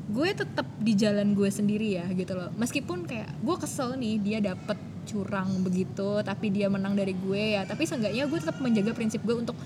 gue 0.07 0.29
tetap 0.31 0.69
di 0.77 0.93
jalan 0.93 1.33
gue 1.33 1.49
sendiri 1.49 1.97
ya 1.97 2.05
gitu 2.11 2.33
loh. 2.33 2.53
Meskipun 2.53 3.05
kayak 3.05 3.33
gue 3.37 3.55
kesel 3.57 3.97
nih 3.97 4.15
dia 4.17 4.37
dapet 4.39 4.77
curang 5.01 5.65
begitu 5.65 6.21
tapi 6.21 6.53
dia 6.53 6.69
menang 6.69 6.93
dari 6.93 7.17
gue 7.17 7.57
ya. 7.57 7.65
Tapi 7.65 7.81
seenggaknya 7.83 8.23
gue 8.23 8.37
tetap 8.37 8.61
menjaga 8.61 8.93
prinsip 8.93 9.21
gue 9.21 9.33
untuk 9.33 9.57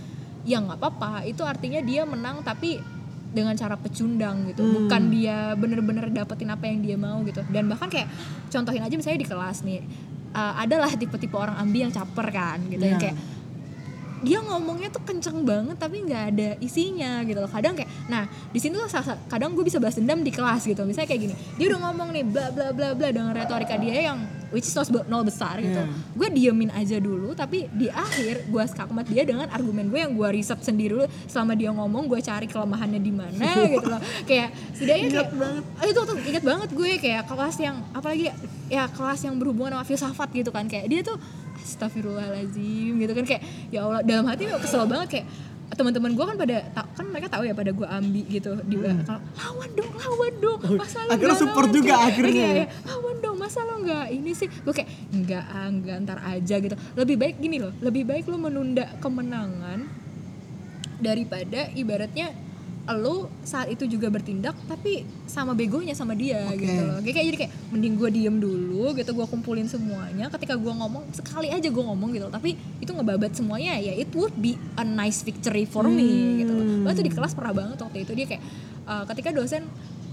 ya 0.45 0.61
nggak 0.61 0.77
apa-apa. 0.79 1.25
Itu 1.25 1.43
artinya 1.43 1.81
dia 1.81 2.05
menang 2.05 2.45
tapi 2.45 2.79
dengan 3.35 3.51
cara 3.59 3.75
pecundang 3.75 4.47
gitu. 4.53 4.63
Hmm. 4.63 4.73
bukan 4.87 5.01
dia 5.11 5.51
bener-bener 5.59 6.07
dapetin 6.07 6.47
apa 6.53 6.63
yang 6.71 6.79
dia 6.79 6.95
mau 6.95 7.19
gitu. 7.27 7.43
Dan 7.51 7.67
bahkan 7.67 7.91
kayak 7.91 8.07
contohin 8.47 8.79
aja 8.79 8.95
misalnya 8.95 9.19
di 9.19 9.27
kelas 9.27 9.57
nih 9.67 9.83
uh, 10.31 10.53
adalah 10.55 10.87
tipe-tipe 10.95 11.35
orang 11.35 11.59
ambi 11.59 11.83
yang 11.83 11.91
caper 11.91 12.31
kan 12.31 12.63
gitu. 12.71 12.85
Yang 12.87 12.95
Iya. 12.95 13.03
kayak 13.11 13.17
dia 14.25 14.39
ngomongnya 14.41 14.89
tuh 14.89 15.03
kenceng 15.05 15.45
banget 15.45 15.77
tapi 15.77 16.01
nggak 16.01 16.23
ada 16.33 16.49
isinya 16.63 17.21
gitu 17.27 17.43
loh. 17.43 17.51
Kadang 17.51 17.75
kayak 17.75 17.91
nah 18.07 18.23
di 18.49 18.59
sini 18.63 18.79
tuh 18.79 18.87
kadang 19.27 19.51
gue 19.53 19.65
bisa 19.67 19.77
balas 19.83 19.99
dendam 19.99 20.23
di 20.23 20.31
kelas 20.31 20.63
gitu. 20.63 20.87
Misalnya 20.87 21.09
kayak 21.11 21.21
gini 21.27 21.35
dia 21.59 21.65
udah 21.75 21.91
ngomong 21.91 22.09
nih 22.15 22.23
bla 22.23 22.47
bla 22.55 22.71
bla 22.71 22.95
bla 22.95 23.11
dengan 23.11 23.35
retorika 23.35 23.75
dia 23.75 24.09
yang 24.15 24.23
which 24.49 24.67
is 24.67 24.75
nol, 24.75 25.05
nol 25.07 25.23
besar 25.25 25.57
gitu. 25.61 25.77
Yeah. 25.77 25.89
gue 26.15 26.27
diemin 26.33 26.69
aja 26.73 26.97
dulu 26.99 27.33
tapi 27.33 27.69
di 27.73 27.87
akhir 27.89 28.49
gue 28.49 28.63
skakmat 28.69 29.05
dia 29.09 29.23
dengan 29.25 29.49
argumen 29.49 29.89
gue 29.89 29.99
yang 30.01 30.13
gue 30.13 30.29
riset 30.33 30.59
sendiri 30.61 30.97
dulu. 30.97 31.07
Selama 31.29 31.53
dia 31.53 31.69
ngomong 31.73 32.09
gue 32.09 32.19
cari 32.21 32.45
kelemahannya 32.49 33.01
di 33.01 33.13
mana 33.13 33.45
gitu 33.73 33.87
loh. 33.87 34.01
Kayak 34.25 34.49
setidaknya 34.75 35.07
kayak 35.11 35.29
Eh, 35.55 35.87
itu 35.91 36.01
tuh 36.07 36.17
inget 36.23 36.43
banget 36.43 36.69
gue 36.71 36.91
kayak 37.01 37.23
kelas 37.27 37.55
yang 37.59 37.75
apalagi 37.91 38.31
ya, 38.31 38.33
ya 38.71 38.83
kelas 38.89 39.25
yang 39.27 39.35
berhubungan 39.37 39.77
sama 39.77 39.85
filsafat 39.85 40.29
gitu 40.31 40.49
kan. 40.49 40.65
Kayak 40.69 40.85
dia 40.89 41.01
tuh 41.03 41.17
astagfirullahalazim 41.59 42.93
gitu 43.01 43.13
kan. 43.13 43.25
Kayak 43.25 43.43
ya 43.73 43.79
Allah 43.85 44.01
dalam 44.05 44.25
hati 44.29 44.47
kesel 44.61 44.85
banget 44.85 45.07
kayak 45.21 45.27
teman-teman 45.73 46.13
gue 46.13 46.25
kan 46.29 46.37
pada 46.37 46.57
kan 46.93 47.05
mereka 47.09 47.27
tahu 47.27 47.43
ya 47.43 47.53
pada 47.57 47.73
gue 47.73 47.87
ambi 47.89 48.21
gitu 48.29 48.53
di 48.63 48.77
belakang 48.77 49.17
lawan 49.17 49.69
dong 49.73 49.91
lawan 49.97 50.33
dong 50.37 50.59
masa 50.77 50.97
lo 51.01 51.09
Hmm. 51.09 51.15
Akhirnya 51.17 51.37
support 51.41 51.67
lawan?" 51.67 51.77
juga 51.81 51.93
Kayak, 51.95 52.07
akhirnya. 52.13 52.33
iya, 52.37 52.49
iya, 52.53 52.65
lawan 52.85 53.15
dong 53.19 53.37
masa 53.41 53.59
lo 53.65 53.75
nggak 53.81 54.05
ini 54.13 54.31
sih 54.31 54.47
gue 54.47 54.73
kayak 54.73 54.89
nggak 55.09 55.43
ah 55.43 55.67
nggak 55.73 55.97
ntar 56.05 56.19
aja 56.21 56.55
gitu 56.61 56.75
lebih 56.93 57.15
baik 57.17 57.35
gini 57.41 57.57
loh 57.57 57.73
lebih 57.81 58.03
baik 58.05 58.29
lo 58.29 58.37
menunda 58.37 58.85
kemenangan 59.01 59.79
daripada 60.95 61.67
ibaratnya 61.73 62.31
lo 62.93 63.33
saat 63.41 63.65
itu 63.73 63.89
juga 63.89 64.13
bertindak 64.13 64.53
tapi 64.69 65.01
sama 65.25 65.57
begonya 65.57 65.97
sama 65.97 66.13
dia 66.13 66.45
Oke. 66.45 66.61
gitu 66.61 66.81
loh. 66.85 67.01
Kayak 67.01 67.15
kayak 67.17 67.25
jadi 67.25 67.37
kayak 67.41 67.51
mending 67.73 67.93
gue 67.97 68.09
diem 68.13 68.37
dulu 68.37 68.93
gitu 68.93 69.09
gue 69.17 69.25
kumpulin 69.25 69.65
semuanya. 69.65 70.29
Ketika 70.29 70.53
gue 70.53 70.69
ngomong 70.69 71.09
sekali 71.09 71.49
aja 71.49 71.65
gue 71.65 71.83
ngomong 71.83 72.13
gitu 72.13 72.29
loh 72.29 72.33
tapi 72.33 72.53
itu 72.77 72.91
ngebabat 72.93 73.33
semuanya 73.33 73.81
ya 73.81 73.89
it 73.97 74.13
would 74.13 74.33
be 74.37 74.53
a 74.77 74.85
nice 74.85 75.25
victory 75.25 75.65
for 75.65 75.89
me 75.89 76.45
gitu 76.45 76.53
loh. 76.53 76.65
Hmm. 76.85 76.93
Tuh 76.93 77.01
di 77.01 77.09
kelas 77.09 77.33
pernah 77.33 77.57
banget 77.57 77.77
waktu 77.81 78.05
itu 78.05 78.13
dia 78.13 78.25
kayak 78.29 78.43
uh, 78.85 79.03
ketika 79.09 79.33
dosen 79.33 79.65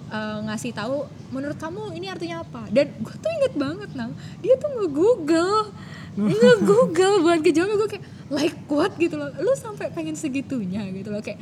uh, 0.09 0.41
ngasih 0.49 0.73
tahu 0.73 1.05
menurut 1.29 1.61
kamu 1.61 1.93
ini 1.93 2.09
artinya 2.09 2.41
apa? 2.41 2.73
Dan 2.73 2.89
gue 3.05 3.15
tuh 3.21 3.31
inget 3.37 3.53
banget 3.53 3.91
nang 3.93 4.17
dia 4.41 4.57
tuh 4.57 4.73
nge-google 4.81 5.77
nge-google 6.41 7.15
buat 7.21 7.45
kejawabnya 7.45 7.77
gue 7.77 7.89
kayak 8.01 8.05
like 8.33 8.57
what? 8.73 8.97
gitu 8.97 9.21
loh. 9.21 9.29
Lu 9.37 9.53
sampai 9.61 9.93
pengen 9.93 10.17
segitunya? 10.17 10.89
gitu 10.89 11.13
loh 11.13 11.21
kayak 11.21 11.37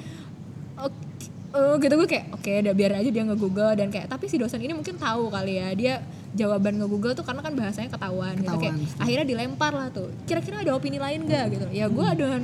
oke 0.75 1.10
eh, 1.51 1.75
gitu. 1.77 1.95
Gue 1.95 2.09
kayak 2.09 2.27
oke 2.33 2.51
udah 2.63 2.75
biar 2.75 2.93
aja 2.97 3.09
dia 3.09 3.23
nge-google. 3.23 3.73
Dan 3.75 3.89
kayak 3.89 4.07
tapi 4.07 4.27
si 4.27 4.37
dosen 4.37 4.59
ini 4.59 4.71
mungkin 4.71 4.95
tahu 4.95 5.29
kali 5.29 5.57
ya. 5.57 5.69
Dia 5.73 5.95
jawaban 6.31 6.79
nge-google 6.79 7.13
tuh 7.13 7.23
karena 7.23 7.41
kan 7.41 7.53
bahasanya 7.53 7.91
ketahuan, 7.91 8.35
gitu. 8.35 8.55
Kayak 8.57 8.75
Ketahuan. 8.77 9.03
akhirnya 9.03 9.27
dilempar 9.27 9.73
lah 9.73 9.89
tuh. 9.91 10.09
Kira-kira 10.25 10.61
ada 10.61 10.73
opini 10.73 10.97
lain 10.97 11.25
gak 11.25 11.45
gitu? 11.51 11.67
Ya 11.71 11.87
gue 11.87 12.07
dengan 12.15 12.43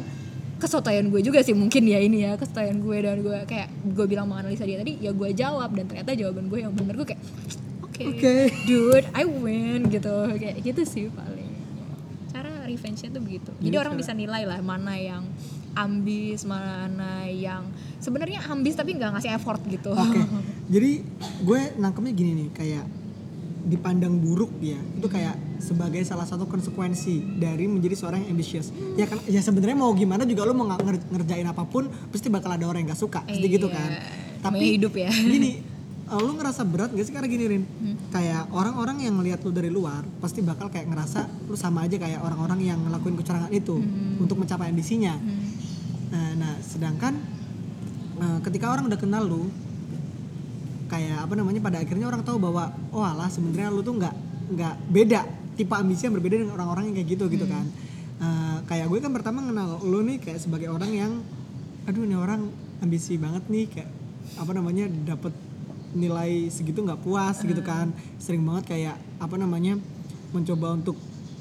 kesotoyan 0.57 1.13
gue 1.13 1.21
juga 1.21 1.45
sih 1.45 1.53
mungkin 1.53 1.85
ya 1.85 2.01
ini 2.01 2.25
ya 2.25 2.33
kesotoyan 2.35 2.81
gue 2.81 2.97
dan 2.99 3.21
gue 3.21 3.39
kayak 3.45 3.69
gue 3.87 4.07
bilang 4.09 4.25
menganalisa 4.25 4.65
dia 4.65 4.81
tadi 4.81 4.99
ya 4.99 5.13
gue 5.13 5.29
jawab. 5.33 5.71
Dan 5.71 5.87
ternyata 5.87 6.11
jawaban 6.13 6.49
gue 6.49 6.59
yang 6.61 6.73
bener 6.73 6.95
gue 6.97 7.07
kayak 7.07 7.23
oke 7.85 8.03
Oke. 8.03 8.35
dude 8.67 9.07
I 9.13 9.23
win 9.23 9.87
gitu. 9.87 10.15
Kayak 10.35 10.57
gitu 10.61 10.83
sih 10.83 11.05
paling. 11.09 11.55
Cara 12.29 12.67
revenge-nya 12.67 13.09
tuh 13.09 13.23
begitu. 13.23 13.49
Jadi 13.55 13.65
Jadi 13.65 13.77
orang 13.79 13.95
cara- 13.95 14.03
bisa 14.03 14.13
nilai 14.13 14.43
lah 14.45 14.59
mana 14.61 14.93
yang 14.97 15.23
ambis 15.77 16.43
mana 16.43 17.29
yang 17.29 17.69
sebenarnya 18.01 18.41
ambis 18.49 18.73
tapi 18.73 18.97
nggak 18.97 19.13
ngasih 19.13 19.37
effort 19.37 19.61
gitu 19.69 19.93
Oke. 19.93 20.17
Jadi 20.75 21.05
gue 21.45 21.61
nangkepnya 21.77 22.11
gini 22.11 22.33
nih, 22.35 22.49
kayak 22.51 22.85
dipandang 23.67 24.15
buruk 24.17 24.55
dia 24.63 24.79
itu 24.79 25.07
kayak 25.07 25.35
sebagai 25.59 25.99
salah 26.07 26.23
satu 26.23 26.47
konsekuensi 26.47 27.43
dari 27.43 27.67
menjadi 27.67 27.99
seorang 27.99 28.23
yang 28.23 28.35
ambitious. 28.35 28.71
Ya 28.95 29.11
kan 29.11 29.19
ya 29.27 29.43
sebenarnya 29.43 29.75
mau 29.75 29.91
gimana 29.91 30.23
juga 30.23 30.47
lo 30.47 30.55
mau 30.55 30.67
nger- 30.67 31.03
ngerjain 31.11 31.43
apa 31.45 31.67
pun 31.67 31.91
pasti 32.09 32.31
bakal 32.31 32.55
ada 32.55 32.63
orang 32.63 32.87
yang 32.87 32.95
gak 32.95 33.03
suka, 33.03 33.27
pasti 33.27 33.47
gitu 33.47 33.67
kan. 33.67 33.91
Iya, 33.91 34.43
namanya 34.43 34.69
hidup 34.71 34.95
ya. 34.95 35.11
Gini, 35.35 35.51
eh, 36.07 36.21
lu 36.23 36.33
ngerasa 36.39 36.63
berat 36.63 36.95
gak 36.95 37.03
sih 37.03 37.11
karena 37.11 37.27
gini 37.27 37.45
Rin? 37.47 37.63
Kayak 38.15 38.47
orang-orang 38.55 39.03
yang 39.03 39.19
ngelihat 39.19 39.43
lu 39.43 39.51
dari 39.51 39.67
luar 39.69 40.07
pasti 40.23 40.47
bakal 40.47 40.71
kayak 40.71 40.87
ngerasa 40.87 41.27
lu 41.51 41.59
sama 41.59 41.83
aja 41.83 41.99
kayak 41.99 42.23
orang-orang 42.23 42.63
yang 42.63 42.79
ngelakuin 42.87 43.19
kecurangan 43.19 43.51
itu 43.51 43.83
untuk 44.19 44.39
mencapai 44.39 44.71
ambisinya. 44.71 45.19
Nah, 46.13 46.31
nah, 46.39 46.55
sedangkan 46.63 47.15
eh, 48.23 48.39
ketika 48.47 48.71
orang 48.71 48.87
udah 48.87 48.99
kenal 48.99 49.23
lu 49.27 49.51
kayak 50.87 51.27
apa 51.27 51.35
namanya 51.35 51.59
pada 51.59 51.83
akhirnya 51.83 52.07
orang 52.07 52.23
tahu 52.23 52.39
bahwa 52.39 52.71
oh 52.95 53.03
alah 53.03 53.27
sebenarnya 53.27 53.75
lu 53.75 53.83
tuh 53.83 53.99
nggak 53.99 54.15
nggak 54.55 54.75
beda 54.87 55.27
tipe 55.59 55.75
ambisi 55.75 56.07
yang 56.07 56.15
berbeda 56.15 56.47
dengan 56.47 56.55
orang-orang 56.55 56.93
yang 56.93 56.97
kayak 57.03 57.09
gitu 57.19 57.25
gitu 57.27 57.47
kan. 57.51 57.67
Eh, 58.17 58.57
kayak 58.71 58.87
gue 58.89 58.99
kan 59.03 59.13
pertama 59.13 59.43
kenal 59.43 59.83
lu 59.83 60.01
nih 60.07 60.23
kayak 60.23 60.39
sebagai 60.41 60.71
orang 60.71 60.91
yang 60.95 61.13
aduh 61.87 62.03
ini 62.03 62.17
orang 62.17 62.49
ambisi 62.81 63.19
banget 63.19 63.45
nih 63.51 63.67
kayak 63.67 63.91
apa 64.39 64.53
namanya 64.55 64.91
dapat 64.91 65.35
nilai 65.97 66.51
segitu 66.53 66.87
nggak 66.87 67.03
puas 67.03 67.43
gitu 67.43 67.61
kan. 67.67 67.91
Sering 68.23 68.47
banget 68.47 68.71
kayak 68.71 68.97
apa 69.19 69.35
namanya 69.35 69.77
mencoba 70.31 70.77
untuk 70.77 70.97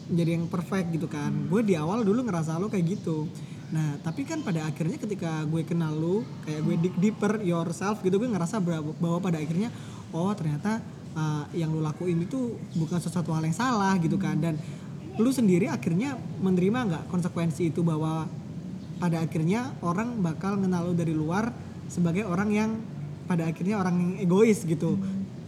menjadi 0.10 0.42
yang 0.42 0.46
perfect 0.50 0.90
gitu 0.90 1.06
kan. 1.06 1.32
Gue 1.50 1.62
di 1.62 1.78
awal 1.78 2.02
dulu 2.02 2.26
ngerasa 2.26 2.58
lo 2.58 2.68
kayak 2.68 2.98
gitu 2.98 3.30
nah 3.74 3.98
tapi 4.06 4.30
kan 4.30 4.46
pada 4.46 4.62
akhirnya 4.70 5.02
ketika 5.02 5.42
gue 5.50 5.66
kenal 5.66 5.90
lu 5.94 6.22
kayak 6.46 6.62
gue 6.62 6.76
dig 6.86 6.96
deeper 7.02 7.42
yourself 7.42 7.98
gitu 8.06 8.22
gue 8.22 8.30
ngerasa 8.30 8.62
bahwa, 8.62 9.18
pada 9.18 9.42
akhirnya 9.42 9.74
oh 10.14 10.30
ternyata 10.38 10.86
uh, 11.16 11.44
yang 11.56 11.72
lu 11.72 11.82
lakuin 11.82 12.28
itu 12.28 12.60
bukan 12.76 13.00
sesuatu 13.00 13.32
hal 13.34 13.42
yang 13.48 13.56
salah 13.56 13.96
gitu 13.98 14.20
kan. 14.20 14.38
Dan 14.38 14.60
lu 15.16 15.32
sendiri 15.32 15.72
akhirnya 15.72 16.20
menerima 16.44 16.80
nggak 16.92 17.04
konsekuensi 17.08 17.72
itu 17.72 17.82
bahwa 17.82 18.28
pada 19.00 19.24
akhirnya 19.24 19.76
orang 19.84 20.20
bakal 20.20 20.60
kenal 20.60 20.92
lu 20.92 20.94
dari 20.96 21.16
luar 21.16 21.52
sebagai 21.88 22.28
orang 22.28 22.50
yang 22.52 22.70
pada 23.26 23.48
akhirnya 23.48 23.80
orang 23.80 23.96
yang 23.96 24.12
egois 24.28 24.68
gitu. 24.68 25.00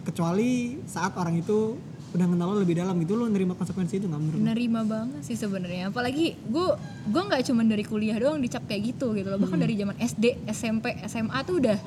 Kecuali 0.07 0.79
saat 0.87 1.19
orang 1.19 1.35
itu 1.35 1.75
udah 2.15 2.23
kenal 2.23 2.47
lo 2.55 2.63
lebih 2.63 2.79
dalam 2.79 2.95
gitu 3.03 3.19
lo 3.19 3.27
nerima 3.27 3.51
konsekuensi 3.53 3.99
itu 3.99 4.07
nggak 4.07 4.21
menurut 4.21 4.39
lo? 4.39 4.45
nerima 4.47 4.81
banget 4.87 5.21
sih 5.27 5.35
sebenarnya. 5.35 5.91
Apalagi 5.91 6.39
gue 6.39 6.67
gue 7.11 7.21
nggak 7.27 7.41
cuma 7.51 7.61
dari 7.67 7.83
kuliah 7.83 8.15
doang 8.15 8.39
dicap 8.39 8.63
kayak 8.63 8.95
gitu 8.95 9.11
gitu 9.11 9.27
loh. 9.27 9.39
Bahkan 9.39 9.59
dari 9.59 9.75
zaman 9.75 9.95
SD 9.99 10.47
SMP 10.47 10.95
SMA 11.05 11.39
tuh 11.43 11.59
udah 11.59 11.77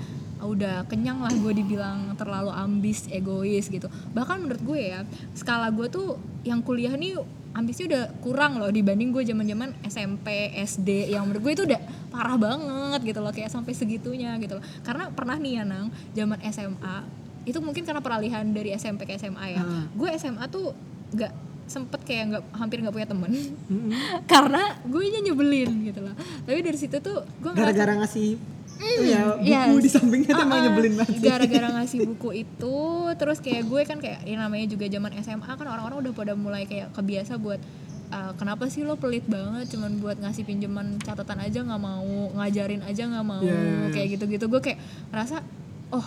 udah 0.41 0.89
kenyang 0.89 1.21
lah 1.21 1.33
gue 1.33 1.53
dibilang 1.53 2.17
terlalu 2.17 2.53
ambis 2.53 3.09
egois 3.09 3.69
gitu. 3.69 3.89
Bahkan 4.13 4.37
menurut 4.45 4.63
gue 4.65 4.81
ya 4.93 5.01
skala 5.33 5.73
gue 5.73 5.89
tuh 5.89 6.21
yang 6.45 6.61
kuliah 6.65 6.93
nih 6.97 7.21
ambisnya 7.51 7.87
udah 7.91 8.05
kurang 8.23 8.63
loh 8.63 8.71
dibanding 8.71 9.11
gue 9.11 9.27
zaman 9.27 9.43
zaman 9.43 9.71
SMP 9.83 10.55
SD 10.55 11.11
yang 11.11 11.27
menurut 11.27 11.43
gue 11.43 11.53
itu 11.59 11.65
udah 11.67 11.81
parah 12.15 12.39
banget 12.39 13.01
gitu 13.15 13.21
loh 13.21 13.33
kayak 13.35 13.51
sampai 13.51 13.73
segitunya 13.73 14.37
gitu 14.39 14.61
loh. 14.61 14.65
Karena 14.85 15.09
pernah 15.11 15.37
nih 15.37 15.61
ya 15.61 15.65
nang 15.67 15.91
zaman 16.15 16.39
SMA 16.49 17.20
itu 17.43 17.59
mungkin 17.59 17.83
karena 17.83 17.99
peralihan 17.99 18.45
dari 18.47 18.73
SMP 18.73 19.05
ke 19.05 19.17
SMA 19.17 19.47
ya 19.51 19.61
Ah. 19.61 19.85
gue 19.89 20.09
SMA 20.15 20.45
tuh 20.47 20.77
nggak 21.11 21.33
sempet 21.65 22.01
kayak 22.03 22.25
nggak 22.29 22.43
hampir 22.53 22.77
nggak 22.79 22.91
punya 22.93 23.07
temen 23.07 23.31
Mm-mm. 23.31 23.91
karena 24.33 24.75
gue 24.83 25.03
nya 25.07 25.21
nyebelin 25.23 25.71
gitu 25.87 26.01
loh 26.03 26.15
tapi 26.43 26.59
dari 26.61 26.75
situ 26.75 26.97
tuh 26.99 27.23
gue 27.39 27.51
gara-gara 27.51 27.95
ngasih 27.95 28.35
tuh 28.81 29.05
ya 29.05 29.37
buku 29.37 29.77
yes. 29.77 29.85
di 29.85 29.91
sampingnya 29.93 30.33
tuh 30.33 30.41
emang 30.41 30.57
Uh-uh. 30.57 30.67
nyebelin 30.67 30.95
banget 30.97 31.15
gara-gara 31.21 31.69
ngasih 31.79 31.99
buku 32.07 32.29
itu 32.43 32.79
terus 33.15 33.39
kayak 33.39 33.63
gue 33.65 33.81
kan 33.85 33.99
kayak 33.99 34.25
ya 34.25 34.37
namanya 34.37 34.67
juga 34.67 34.85
zaman 34.85 35.11
SMA 35.21 35.47
kan 35.47 35.67
orang-orang 35.69 35.99
udah 36.01 36.13
pada 36.13 36.33
mulai 36.35 36.65
kayak 36.65 36.91
kebiasa 36.91 37.37
buat 37.37 37.61
uh, 38.09 38.33
kenapa 38.35 38.67
sih 38.67 38.83
lo 38.83 38.97
pelit 38.97 39.23
banget 39.29 39.71
cuman 39.71 40.01
buat 40.01 40.17
ngasih 40.19 40.43
pinjaman 40.43 40.97
catatan 40.99 41.39
aja 41.39 41.61
nggak 41.61 41.77
mau 41.79 42.09
ngajarin 42.35 42.83
aja 42.83 43.03
nggak 43.05 43.23
mau 43.23 43.45
Iya, 43.45 43.53
iya, 43.55 43.71
iya. 43.71 43.89
kayak 43.93 44.09
gitu-gitu 44.17 44.45
gue 44.49 44.61
kayak 44.61 44.79
ngerasa 45.13 45.45
oh 45.93 46.07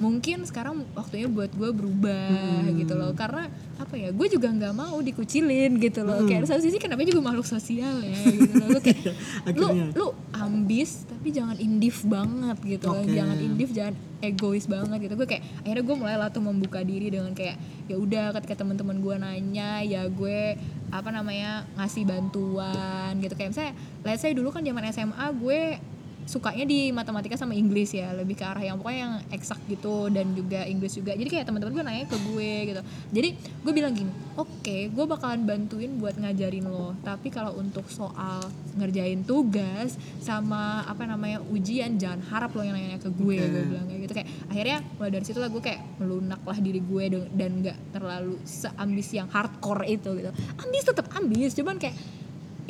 mungkin 0.00 0.48
sekarang 0.48 0.88
waktunya 0.96 1.28
buat 1.28 1.52
gue 1.52 1.70
berubah 1.70 2.64
gitu 2.72 2.96
loh. 2.96 3.12
Karena 3.12 3.46
apa 3.76 3.94
ya 3.96 4.08
gue 4.10 4.26
juga 4.26 4.48
nggak 4.48 4.74
mau 4.74 4.96
dikucilin 4.98 5.76
gitu 5.76 6.00
loh. 6.02 6.24
Kayak 6.24 6.48
satu 6.48 6.64
sisi 6.64 6.80
kenapa 6.80 7.04
juga 7.04 7.20
makhluk 7.20 7.44
sosial 7.44 8.00
ya 8.00 8.16
gitu 8.26 8.54
loh. 8.56 8.80
Kayak 8.80 9.12
lu 9.60 9.66
Akhirnya. 9.68 9.86
lu 9.92 10.06
ambis 10.32 11.04
tapi 11.04 11.28
jangan 11.30 11.60
indif 11.60 12.00
banget 12.08 12.56
gitu 12.64 12.88
loh. 12.88 13.04
Oke. 13.04 13.12
jangan 13.12 13.36
indif 13.36 13.68
jangan 13.70 13.94
egois 14.20 14.64
banget 14.64 14.98
gitu. 15.04 15.14
Gue 15.20 15.28
kayak 15.28 15.44
akhirnya 15.62 15.84
gue 15.84 15.96
mulai 16.00 16.16
lah 16.16 16.28
tuh 16.32 16.40
membuka 16.40 16.80
diri 16.80 17.12
dengan 17.12 17.36
kayak 17.36 17.60
ya 17.86 17.96
udah 18.00 18.32
ketika 18.40 18.64
teman-teman 18.64 19.04
gue 19.04 19.14
nanya 19.20 19.84
ya 19.84 20.08
gue 20.08 20.56
apa 20.88 21.08
namanya 21.12 21.68
ngasih 21.76 22.08
bantuan 22.08 23.20
gitu. 23.20 23.36
Kayak 23.36 23.52
misalnya 23.52 23.74
let's 24.02 24.24
say 24.24 24.32
dulu 24.32 24.48
kan 24.48 24.64
zaman 24.64 24.80
SMA 24.88 25.26
gue 25.36 25.60
sukanya 26.26 26.64
di 26.66 26.94
matematika 26.94 27.36
sama 27.36 27.56
Inggris 27.56 27.92
ya 27.92 28.12
lebih 28.14 28.38
ke 28.38 28.44
arah 28.44 28.62
yang 28.62 28.76
pokoknya 28.78 29.00
yang 29.00 29.14
eksak 29.34 29.58
gitu 29.66 30.08
dan 30.12 30.32
juga 30.36 30.62
Inggris 30.66 30.94
juga. 30.94 31.12
Jadi 31.16 31.28
kayak 31.28 31.44
teman-teman 31.48 31.72
gue 31.74 31.84
nanya 31.84 32.06
ke 32.06 32.16
gue 32.16 32.52
gitu. 32.70 32.82
Jadi 33.10 33.28
gue 33.36 33.72
bilang 33.72 33.92
gini 33.92 34.12
oke 34.38 34.76
gue 34.94 35.04
bakalan 35.04 35.44
bantuin 35.44 36.00
buat 36.00 36.16
ngajarin 36.16 36.64
lo 36.64 36.96
tapi 37.04 37.28
kalau 37.28 37.58
untuk 37.60 37.84
soal 37.92 38.40
ngerjain 38.78 39.26
tugas 39.26 39.98
sama 40.22 40.86
apa 40.86 41.04
namanya 41.04 41.44
ujian 41.50 42.00
jangan 42.00 42.24
harap 42.30 42.54
lo 42.56 42.62
yang 42.64 42.78
nanya 42.78 42.96
ke 42.96 43.10
gue 43.12 43.36
Oke. 43.36 43.50
gue 43.50 43.64
bilang 43.68 43.86
kayak 43.90 44.00
gitu. 44.06 44.12
Kayak 44.16 44.28
akhirnya 44.48 44.78
mulai 44.96 45.10
dari 45.10 45.24
situ 45.26 45.38
lah 45.38 45.50
gue 45.50 45.62
kayak 45.62 45.80
melunak 46.00 46.40
lah 46.46 46.58
diri 46.58 46.80
gue 46.80 47.04
dan 47.34 47.50
nggak 47.60 47.78
terlalu 47.92 48.36
seambis 48.46 49.08
yang 49.12 49.28
hardcore 49.28 49.84
itu 49.88 50.10
gitu. 50.16 50.30
Ambis 50.62 50.82
tetap 50.86 51.06
ambis 51.16 51.52
cuman 51.52 51.76
kayak 51.76 51.96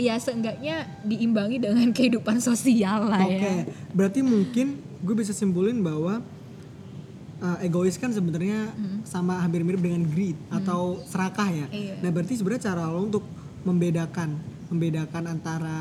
ya 0.00 0.16
seenggaknya 0.16 0.88
diimbangi 1.04 1.60
dengan 1.60 1.92
kehidupan 1.96 2.40
sosial 2.40 3.12
lah 3.12 3.20
Oke, 3.28 3.36
ya 3.36 3.52
berarti 3.92 4.24
mungkin 4.24 4.80
gue 5.04 5.14
bisa 5.16 5.36
simpulin 5.36 5.84
bahwa 5.84 6.24
uh, 7.40 7.58
egois 7.64 7.96
kan 7.96 8.12
sebenarnya 8.12 8.72
sama 9.04 9.40
hampir 9.40 9.64
mirip 9.64 9.80
dengan 9.80 10.04
greed 10.04 10.36
atau 10.52 11.00
serakah 11.08 11.48
ya. 11.48 11.66
Iya. 11.72 11.94
Nah 12.04 12.10
berarti 12.12 12.36
sebenarnya 12.36 12.62
cara 12.70 12.88
lo 12.88 13.00
untuk 13.08 13.24
membedakan 13.64 14.36
membedakan 14.70 15.24
antara 15.26 15.80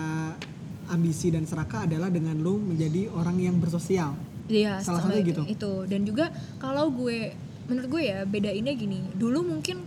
ambisi 0.89 1.29
dan 1.29 1.45
serakah 1.45 1.85
adalah 1.85 2.09
dengan 2.09 2.33
lo 2.41 2.57
menjadi 2.57 3.11
orang 3.13 3.37
yang 3.37 3.55
bersosial. 3.61 4.17
Iya, 4.49 4.81
Salah 4.81 5.05
satunya 5.05 5.21
gitu. 5.21 5.45
Itu 5.45 5.85
dan 5.85 6.01
juga 6.07 6.33
kalau 6.57 6.89
gue 6.89 7.37
menurut 7.69 7.87
gue 7.99 8.03
ya 8.09 8.25
bedainnya 8.25 8.73
gini. 8.73 9.05
Dulu 9.13 9.45
mungkin 9.45 9.85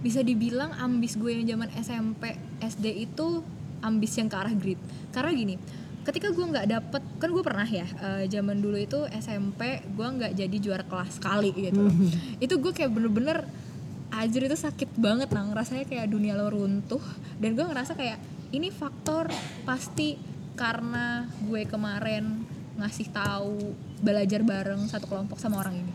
bisa 0.00 0.24
dibilang 0.24 0.72
ambis 0.78 1.18
gue 1.18 1.28
yang 1.28 1.44
zaman 1.58 1.68
SMP, 1.76 2.38
SD 2.62 3.10
itu 3.10 3.42
ambis 3.82 4.12
yang 4.18 4.28
ke 4.30 4.36
arah 4.36 4.54
grit. 4.54 4.80
Karena 5.10 5.30
gini, 5.34 5.54
ketika 6.08 6.32
gue 6.32 6.40
nggak 6.40 6.66
dapet 6.72 7.02
kan 7.20 7.28
gue 7.28 7.44
pernah 7.44 7.68
ya 7.68 7.84
eh, 7.84 8.24
zaman 8.32 8.64
dulu 8.64 8.80
itu 8.80 9.04
SMP 9.12 9.84
gue 9.84 10.08
nggak 10.08 10.32
jadi 10.32 10.56
juara 10.56 10.84
kelas 10.88 11.20
sekali 11.20 11.52
gitu. 11.52 11.84
loh. 11.84 11.92
itu 12.44 12.54
gue 12.56 12.72
kayak 12.72 12.88
bener-bener 12.88 13.44
Anjir 14.08 14.48
itu 14.48 14.56
sakit 14.56 14.96
banget 14.96 15.28
nang 15.36 15.52
rasanya 15.52 15.84
kayak 15.84 16.08
dunia 16.08 16.32
lo 16.32 16.48
runtuh 16.48 17.04
dan 17.36 17.52
gue 17.52 17.60
ngerasa 17.60 17.92
kayak 17.92 18.16
ini 18.56 18.72
faktor 18.72 19.28
pasti 19.68 20.16
karena 20.56 21.28
gue 21.44 21.68
kemarin 21.68 22.40
ngasih 22.80 23.12
tahu 23.12 23.76
belajar 24.00 24.40
bareng 24.40 24.88
satu 24.88 25.04
kelompok 25.04 25.36
sama 25.36 25.60
orang 25.60 25.76
ini 25.76 25.92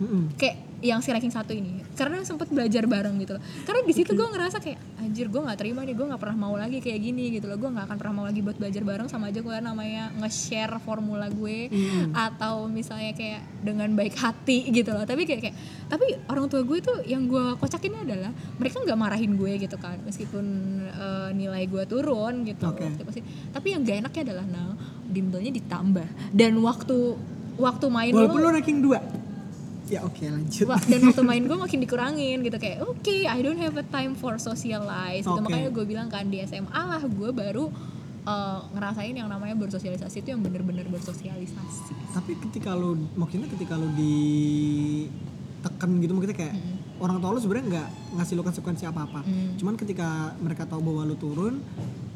Mm-mm. 0.00 0.34
kayak 0.40 0.70
yang 0.80 1.04
si 1.04 1.12
ranking 1.12 1.32
satu 1.32 1.52
ini. 1.52 1.84
Karena 1.92 2.24
sempet 2.24 2.48
belajar 2.48 2.88
bareng 2.88 3.12
gitu 3.20 3.36
loh. 3.36 3.42
Karena 3.68 3.84
di 3.84 3.92
situ 3.92 4.16
gue 4.16 4.24
ngerasa 4.24 4.64
kayak 4.64 4.80
anjir 5.04 5.28
gue 5.28 5.36
nggak 5.36 5.58
terima 5.60 5.84
nih 5.84 5.92
gue 5.92 6.06
nggak 6.08 6.20
pernah 6.20 6.48
mau 6.48 6.56
lagi 6.56 6.80
kayak 6.80 7.00
gini 7.04 7.36
gitu 7.36 7.52
loh. 7.52 7.60
Gue 7.60 7.68
nggak 7.68 7.84
akan 7.84 7.96
pernah 8.00 8.14
mau 8.16 8.24
lagi 8.24 8.40
buat 8.40 8.56
belajar 8.56 8.82
bareng 8.82 9.08
sama 9.12 9.28
aja 9.28 9.44
gue 9.44 9.56
namanya 9.60 10.08
nge-share 10.16 10.80
formula 10.80 11.28
gue 11.28 11.68
atau 12.16 12.64
misalnya 12.72 13.12
kayak 13.12 13.44
dengan 13.60 13.92
baik 13.92 14.16
hati 14.16 14.72
gitu 14.72 14.96
loh. 14.96 15.04
Tapi 15.04 15.28
kayak, 15.28 15.40
kayak 15.44 15.56
tapi 15.92 16.16
orang 16.32 16.48
tua 16.48 16.64
gue 16.64 16.78
tuh 16.80 17.04
yang 17.04 17.28
gue 17.28 17.60
kocakin 17.60 18.00
adalah 18.00 18.32
mereka 18.56 18.80
nggak 18.80 18.98
marahin 18.98 19.36
gue 19.36 19.52
gitu 19.60 19.76
kan 19.76 20.00
meskipun 20.00 20.44
eh, 20.88 21.30
nilai 21.36 21.68
gue 21.68 21.84
turun 21.84 22.48
gitu 22.48 22.72
waktu 22.72 23.04
pasti 23.04 23.20
tapi 23.52 23.74
yang 23.74 23.82
gak 23.84 24.06
enaknya 24.06 24.22
adalah 24.32 24.44
nah 24.48 24.72
bimbelnya 25.04 25.52
ditambah. 25.52 26.32
Dan 26.32 26.56
waktu 26.64 27.20
waktu 27.60 27.86
main 27.92 28.12
Walaupun 28.16 28.40
lo 28.40 28.48
lo 28.48 28.56
ranking 28.56 28.80
2 28.80 29.29
Ya 29.90 30.06
oke 30.06 30.22
lanjut. 30.22 30.70
Wah, 30.70 30.78
dan 30.86 31.02
waktu 31.02 31.22
main 31.26 31.42
gue 31.42 31.58
makin 31.58 31.78
dikurangin 31.82 32.38
gitu 32.46 32.56
kayak 32.62 32.86
oke 32.86 33.16
I 33.26 33.38
don't 33.42 33.58
have 33.58 33.74
a 33.74 33.84
time 33.90 34.14
for 34.14 34.38
socialize. 34.38 35.26
Gitu 35.26 35.40
makanya 35.42 35.74
gue 35.74 35.84
bilang 35.84 36.06
kan 36.06 36.30
di 36.30 36.38
SMA 36.46 36.70
lah 36.70 37.02
gue 37.02 37.30
baru 37.34 37.66
uh, 38.22 38.58
ngerasain 38.70 39.18
yang 39.18 39.26
namanya 39.26 39.58
bersosialisasi 39.58 40.22
itu 40.22 40.30
yang 40.30 40.46
bener-bener 40.46 40.86
bersosialisasi. 40.86 42.14
Tapi 42.14 42.38
ketika 42.48 42.78
lo 42.78 42.94
maksudnya 43.18 43.50
ketika 43.50 43.74
lo 43.74 43.90
ditekan 43.98 45.90
gitu 45.98 46.12
maksudnya 46.14 46.38
kayak 46.38 46.54
orang 47.02 47.18
tua 47.18 47.34
lo 47.34 47.40
sebenarnya 47.42 47.66
nggak 47.66 47.88
ngasih 48.22 48.34
lo 48.38 48.42
konsekuensi 48.46 48.84
apa-apa. 48.86 49.26
Hmm. 49.26 49.58
Cuman 49.58 49.74
ketika 49.74 50.38
mereka 50.38 50.70
tahu 50.70 50.86
bahwa 50.86 51.02
lo 51.02 51.18
turun 51.18 51.58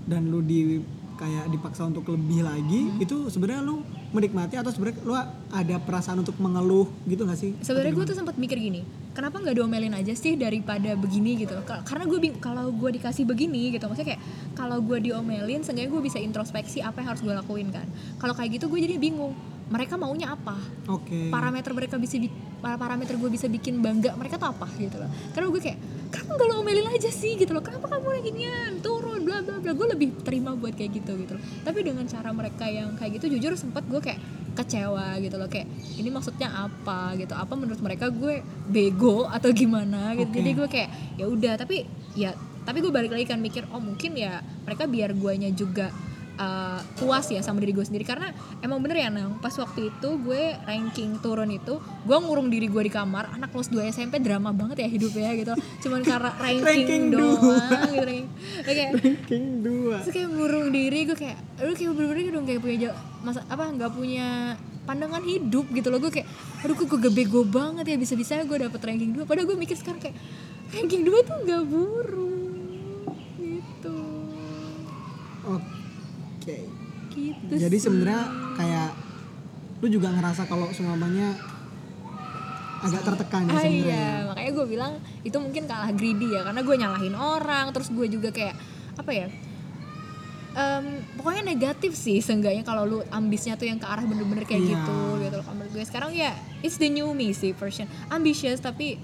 dan 0.07 0.31
lo 0.31 0.39
di 0.39 0.79
kayak 1.15 1.47
dipaksa 1.49 1.85
untuk 1.85 2.07
lebih 2.09 2.43
lagi, 2.43 2.81
Hmm. 2.87 2.99
itu 2.99 3.17
sebenarnya 3.29 3.63
lo 3.63 3.81
menikmati 4.11 4.55
atau 4.55 4.69
sebenarnya 4.69 4.99
lo 5.01 5.15
ada 5.49 5.77
perasaan 5.77 6.21
untuk 6.21 6.37
mengeluh 6.37 6.87
gitu 7.05 7.23
gak 7.23 7.35
sih? 7.35 7.51
sebenarnya 7.61 7.93
gue 7.93 8.05
tuh 8.05 8.15
sempat 8.15 8.35
mikir 8.37 8.55
gini 8.57 8.83
kenapa 9.11 9.39
nggak 9.39 9.55
diomelin 9.57 9.91
aja 9.93 10.11
sih 10.13 10.35
daripada 10.35 10.95
begini 10.95 11.35
gitu 11.37 11.55
Ka- 11.65 11.83
karena 11.83 12.05
gue 12.05 12.19
kalau 12.37 12.71
gue 12.71 12.91
dikasih 12.93 13.25
begini 13.25 13.71
gitu 13.71 13.83
maksudnya 13.85 14.15
kayak 14.15 14.23
kalau 14.53 14.79
gue 14.79 14.99
diomelin 15.01 15.61
seenggaknya 15.61 15.91
gue 15.91 16.03
bisa 16.05 16.19
introspeksi 16.19 16.79
apa 16.79 16.95
yang 16.97 17.11
harus 17.11 17.23
gue 17.23 17.31
lakuin 17.33 17.71
kan 17.71 17.87
kalau 18.17 18.33
kayak 18.33 18.55
gitu 18.55 18.67
gue 18.69 18.79
jadi 18.81 18.95
bingung 18.97 19.35
mereka 19.67 19.97
maunya 19.97 20.31
apa 20.31 20.55
Oke. 20.87 21.27
parameter 21.29 21.71
mereka 21.73 21.97
bisa 21.97 22.15
bi- 22.17 22.31
para 22.57 22.77
parameter 22.77 23.17
gue 23.17 23.29
bisa 23.29 23.47
bikin 23.47 23.81
bangga 23.81 24.15
mereka 24.15 24.37
tuh 24.37 24.47
apa 24.49 24.71
gitu 24.77 24.95
loh 24.95 25.11
karena 25.33 25.47
gue 25.49 25.61
kayak 25.61 25.79
kenapa 26.15 26.31
nggak 26.39 26.49
lo 26.49 26.55
omelin 26.63 26.87
aja 26.95 27.11
sih 27.11 27.35
gitu 27.35 27.51
loh. 27.51 27.63
Kenapa 27.67 27.91
kamu 27.91 28.07
lagi 28.07 28.23
ginian 28.31 28.73
turun 28.79 29.21
bla 29.27 29.43
bla 29.43 29.59
bla. 29.59 29.73
Gue 29.75 29.89
lebih 29.91 30.09
terima 30.23 30.55
buat 30.55 30.79
kayak 30.79 31.03
gitu 31.03 31.13
gitu 31.19 31.35
loh. 31.35 31.43
Tapi 31.67 31.79
dengan 31.83 32.07
cara 32.07 32.31
mereka 32.31 32.71
yang 32.71 32.95
kayak 32.95 33.19
gitu 33.19 33.35
jujur 33.35 33.59
sempet 33.59 33.83
gue 33.91 33.99
kayak 33.99 34.23
kecewa 34.55 35.19
gitu 35.19 35.35
loh. 35.35 35.51
Kayak 35.51 35.67
ini 35.99 36.09
maksudnya 36.15 36.71
apa? 36.71 37.19
Gitu. 37.19 37.35
Apa 37.35 37.59
menurut 37.59 37.83
mereka 37.83 38.15
gue 38.15 38.47
bego 38.71 39.27
atau 39.27 39.51
gimana 39.51 40.15
gitu. 40.15 40.31
Oke. 40.31 40.39
jadi 40.39 40.51
gue 40.55 40.69
kayak 40.71 40.91
ya 41.19 41.27
udah. 41.27 41.55
Tapi 41.59 41.77
ya 42.15 42.31
tapi 42.65 42.81
gue 42.81 42.89
balik 42.89 43.13
lagi 43.13 43.29
kan 43.29 43.39
mikir 43.45 43.69
oh 43.77 43.81
mungkin 43.83 44.17
ya 44.17 44.41
mereka 44.65 44.89
biar 44.89 45.13
guanya 45.13 45.53
juga 45.53 45.93
uh, 46.37 46.81
puas 46.97 47.27
ya 47.27 47.41
sama 47.41 47.61
diri 47.61 47.73
gue 47.73 47.83
sendiri. 47.83 48.03
Karena 48.03 48.31
emang 48.61 48.81
bener 48.81 48.97
ya 48.99 49.09
nang 49.09 49.39
pas 49.39 49.53
waktu 49.53 49.89
itu 49.89 50.09
gue 50.19 50.43
ranking 50.65 51.19
turun 51.19 51.51
itu 51.51 51.77
gue 51.81 52.17
ngurung 52.17 52.49
diri 52.49 52.67
gue 52.67 52.83
di 52.83 52.93
kamar. 52.93 53.35
Anak 53.35 53.51
kelas 53.51 53.69
2 53.69 53.91
SMP 53.91 54.19
drama 54.19 54.51
banget 54.51 54.85
ya 54.85 54.89
hidupnya 54.89 55.31
gitu. 55.35 55.53
Cuman 55.83 56.01
karena 56.03 56.31
ranking, 56.43 56.65
Ranking 56.65 57.05
doang 57.11 57.39
dua. 57.41 57.59
gitu 57.87 58.05
ranking. 58.05 58.29
kayak 58.65 58.91
ranking 59.03 59.45
2. 59.63 60.03
terus 60.05 60.13
kayak 60.13 60.29
ngurung 60.31 60.67
diri 60.71 61.01
gue 61.05 61.17
kayak 61.17 61.39
aduh 61.59 61.75
kayak 61.75 61.91
bener-bener 61.93 62.33
dong 62.33 62.47
kayak 62.47 62.61
punya 62.61 62.91
masa 63.21 63.41
apa 63.47 63.65
nggak 63.71 63.93
punya 63.93 64.29
pandangan 64.85 65.23
hidup 65.25 65.65
gitu 65.71 65.89
loh. 65.89 65.99
Gue 65.99 66.13
kayak 66.13 66.29
aduh 66.61 66.75
kok 66.75 66.89
gue 66.91 67.13
bego 67.13 67.45
banget 67.45 67.85
ya 67.87 67.97
bisa-bisa 67.97 68.41
gue 68.43 68.59
dapet 68.59 68.81
ranking 68.81 69.13
2 69.13 69.25
padahal 69.25 69.47
gue 69.47 69.57
mikir 69.57 69.77
sekarang 69.77 70.01
kayak 70.01 70.17
ranking 70.73 71.05
2 71.05 71.13
tuh 71.23 71.37
nggak 71.45 71.63
buruk 71.69 72.44
Oke. 76.45 76.59
gitu 77.11 77.53
Jadi 77.57 77.77
sebenarnya 77.79 78.23
kayak 78.55 78.91
lu 79.81 79.89
juga 79.91 80.09
ngerasa 80.11 80.45
kalau 80.45 80.69
semuanya 80.71 81.33
agak 82.81 83.01
tertekan 83.03 83.43
ya 83.43 83.51
Ah 83.51 83.59
sebenarnya. 83.59 83.81
iya, 83.87 84.09
makanya 84.27 84.51
gue 84.53 84.67
bilang 84.69 84.93
itu 85.23 85.37
mungkin 85.37 85.65
kalah 85.65 85.89
greedy 85.91 86.29
ya 86.29 86.41
karena 86.43 86.61
gue 86.61 86.77
nyalahin 86.77 87.15
orang, 87.15 87.73
terus 87.73 87.89
gue 87.89 88.07
juga 88.07 88.29
kayak 88.29 88.55
apa 88.95 89.11
ya? 89.11 89.27
em, 90.55 90.85
pokoknya 91.17 91.43
negatif 91.45 91.93
sih 91.93 92.21
seenggaknya 92.21 92.63
kalau 92.63 92.85
lu 92.85 92.99
ambisnya 93.11 93.57
tuh 93.57 93.67
yang 93.67 93.75
ke 93.75 93.85
arah 93.85 94.03
bener-bener 94.03 94.45
kayak 94.45 94.63
Iya. 94.63 94.71
gitu 94.77 94.99
gitu 95.19 95.35
loh. 95.35 95.47
Menurut 95.51 95.73
gue 95.73 95.83
sekarang 95.83 96.11
ya 96.13 96.31
it's 96.61 96.77
the 96.77 96.87
new 96.87 97.11
me 97.11 97.33
sih 97.33 97.51
version 97.53 97.85
ambitious 98.07 98.61
tapi 98.61 98.95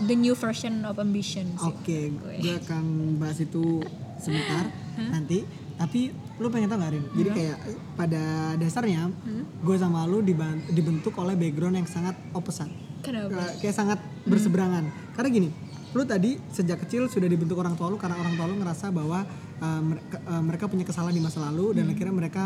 the 0.00 0.14
new 0.14 0.32
version 0.32 0.84
of 0.84 0.96
ambition 0.96 1.50
sih. 1.52 1.66
Oke, 1.66 1.98
Gue. 2.12 2.38
gue 2.38 2.54
akan 2.60 2.84
bahas 3.16 3.40
itu 3.40 3.82
sebentar 4.16 4.70
nanti. 4.96 5.42
Tapi 5.76 6.08
lu 6.40 6.48
pengen 6.48 6.72
tau 6.72 6.80
gak 6.80 6.92
Rin? 6.96 7.04
Jadi 7.12 7.30
kayak 7.36 7.56
pada 7.96 8.22
dasarnya 8.56 9.12
gue 9.60 9.76
sama 9.76 10.08
lu 10.08 10.24
dibentuk 10.72 11.12
oleh 11.20 11.36
background 11.36 11.76
yang 11.76 11.88
sangat 11.88 12.16
opposite. 12.32 12.72
Kenapa? 13.04 13.54
Kayak- 13.60 13.76
sangat 13.76 13.98
berseberangan. 14.24 14.88
Karena 15.12 15.28
gini, 15.28 15.48
lu 15.92 16.02
tadi 16.04 16.40
sejak 16.52 16.80
kecil 16.84 17.08
sudah 17.12 17.28
dibentuk 17.28 17.56
orang 17.60 17.76
tua 17.76 17.92
lu 17.92 17.96
karena 18.00 18.16
orang 18.16 18.34
tua 18.36 18.46
lu 18.48 18.56
ngerasa 18.60 18.88
bahwa 18.92 19.24
uh, 19.60 19.80
mereka, 19.84 20.16
uh, 20.28 20.42
mereka 20.42 20.64
punya 20.68 20.84
kesalahan 20.84 21.14
di 21.16 21.22
masa 21.24 21.40
lalu 21.44 21.76
dan 21.76 21.88
akhirnya 21.88 22.12
mereka 22.12 22.44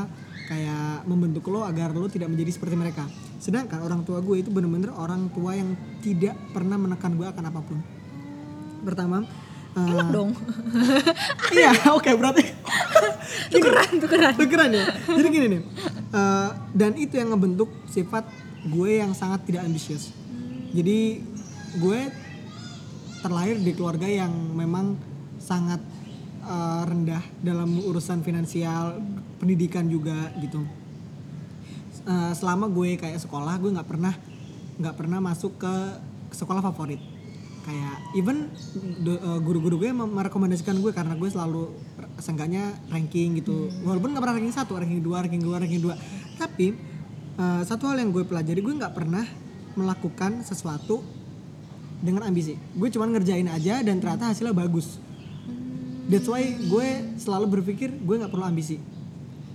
kayak 0.51 1.07
membentuk 1.07 1.47
lo 1.47 1.63
agar 1.63 1.95
lo 1.95 2.11
tidak 2.11 2.31
menjadi 2.31 2.51
seperti 2.59 2.75
mereka. 2.75 3.07
Sedangkan 3.39 3.83
orang 3.87 4.03
tua 4.03 4.19
gue 4.19 4.43
itu 4.43 4.51
bener-bener 4.51 4.91
orang 4.91 5.31
tua 5.31 5.55
yang 5.55 5.75
tidak 6.03 6.35
pernah 6.51 6.75
menekan 6.79 7.15
gue 7.15 7.27
akan 7.27 7.45
apa 7.47 7.61
pun. 7.63 7.79
Pertama, 8.83 9.23
uh, 9.77 9.91
Enak 9.91 10.09
dong. 10.11 10.31
iya 11.57 11.71
oke 11.93 12.11
berarti 12.17 12.45
tukeran, 13.53 13.91
tukeran. 13.99 14.33
Tukeran 14.37 14.71
ya. 14.75 14.85
Jadi 15.07 15.29
gini 15.31 15.47
nih. 15.59 15.63
eh, 16.15 16.51
dan 16.75 16.93
itu 16.99 17.15
yang 17.19 17.35
ngebentuk 17.35 17.71
sifat 17.91 18.27
gue 18.67 18.91
yang 19.03 19.13
sangat 19.15 19.47
tidak 19.47 19.67
ambisius. 19.67 20.15
Jadi 20.71 21.23
gue 21.79 22.01
terlahir 23.21 23.59
di 23.59 23.73
keluarga 23.75 24.07
yang 24.07 24.31
memang 24.33 24.95
sangat 25.43 25.83
eh, 26.47 26.83
rendah 26.87 27.23
dalam 27.43 27.71
urusan 27.81 28.23
finansial, 28.23 28.99
pendidikan 29.39 29.87
juga 29.87 30.31
gitu. 30.39 30.63
Eh, 32.07 32.33
selama 32.35 32.67
gue 32.71 32.97
kayak 32.97 33.21
sekolah 33.21 33.55
gue 33.61 33.71
nggak 33.77 33.89
pernah 33.89 34.15
nggak 34.81 34.97
pernah 34.97 35.21
masuk 35.21 35.61
ke 35.61 35.75
sekolah 36.33 36.65
favorit 36.65 37.03
kayak 37.71 37.97
even 38.19 38.51
eh, 39.07 39.39
guru-guru 39.39 39.79
gue 39.79 39.95
merekomendasikan 39.95 40.75
gue 40.83 40.91
karena 40.91 41.15
gue 41.15 41.31
selalu 41.31 41.71
seenggaknya 42.19 42.75
ranking 42.91 43.39
gitu. 43.39 43.71
Walaupun 43.87 44.11
nggak 44.11 44.23
pernah 44.27 44.37
ranking 44.37 44.55
satu 44.55 44.75
ranking 44.75 44.99
dua 44.99 45.23
ranking 45.23 45.43
dua 45.43 45.57
ranking 45.63 45.79
dua. 45.79 45.95
Tapi 46.35 46.75
eh, 47.39 47.63
satu 47.63 47.87
hal 47.87 48.03
yang 48.03 48.11
gue 48.11 48.27
pelajari 48.27 48.59
gue 48.59 48.75
nggak 48.75 48.95
pernah 48.95 49.23
melakukan 49.79 50.43
sesuatu 50.43 51.07
dengan 52.03 52.27
ambisi. 52.27 52.59
Gue 52.75 52.91
cuma 52.91 53.07
ngerjain 53.07 53.47
aja 53.47 53.79
dan 53.87 54.03
ternyata 54.03 54.35
hasilnya 54.35 54.53
bagus. 54.53 54.99
That's 56.11 56.27
why 56.27 56.59
gue 56.59 57.15
selalu 57.23 57.63
berpikir 57.63 57.95
gue 57.95 58.15
nggak 58.19 58.35
perlu 58.35 58.43
ambisi. 58.43 58.83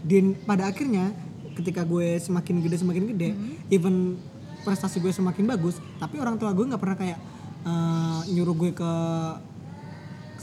Dan 0.06 0.40
pada 0.48 0.72
akhirnya 0.72 1.12
ketika 1.56 1.84
gue 1.84 2.20
semakin 2.20 2.64
gede 2.64 2.78
semakin 2.84 3.04
gede 3.16 3.30
even 3.72 4.20
prestasi 4.68 5.00
gue 5.00 5.14
semakin 5.14 5.48
bagus 5.48 5.80
tapi 5.98 6.20
orang 6.20 6.36
tua 6.36 6.52
gue 6.52 6.68
nggak 6.68 6.82
pernah 6.82 6.98
kayak 7.00 7.20
eh, 7.66 8.20
nyuruh 8.32 8.56
gue 8.56 8.72
ke 8.72 8.92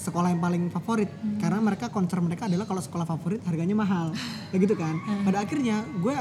sekolah 0.02 0.34
yang 0.34 0.42
paling 0.42 0.66
favorit. 0.74 1.10
Karena 1.38 1.62
mereka 1.62 1.86
concern 1.88 2.26
mereka 2.26 2.50
adalah 2.50 2.66
kalau 2.66 2.82
sekolah 2.82 3.06
favorit 3.06 3.40
harganya 3.46 3.78
mahal. 3.78 4.10
Kayak 4.50 4.60
gitu 4.66 4.74
kan. 4.74 4.98
Pada 5.22 5.46
akhirnya 5.46 5.86
gue 6.02 6.16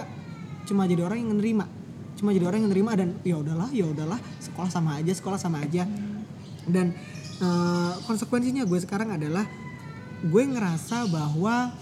cuma 0.69 0.85
jadi 0.85 1.01
orang 1.01 1.25
yang 1.25 1.33
nerima. 1.33 1.65
Cuma 2.13 2.29
jadi 2.29 2.45
orang 2.45 2.61
yang 2.61 2.71
nerima 2.71 2.91
dan 2.93 3.17
ya 3.25 3.41
udahlah 3.41 3.73
ya 3.73 3.89
udahlah 3.89 4.21
sekolah 4.37 4.69
sama 4.69 5.01
aja 5.01 5.11
sekolah 5.17 5.39
sama 5.41 5.65
aja. 5.65 5.89
Dan 6.69 6.93
eh, 7.41 7.93
konsekuensinya 8.05 8.69
gue 8.69 8.79
sekarang 8.85 9.17
adalah 9.17 9.49
gue 10.21 10.43
ngerasa 10.45 11.09
bahwa 11.09 11.73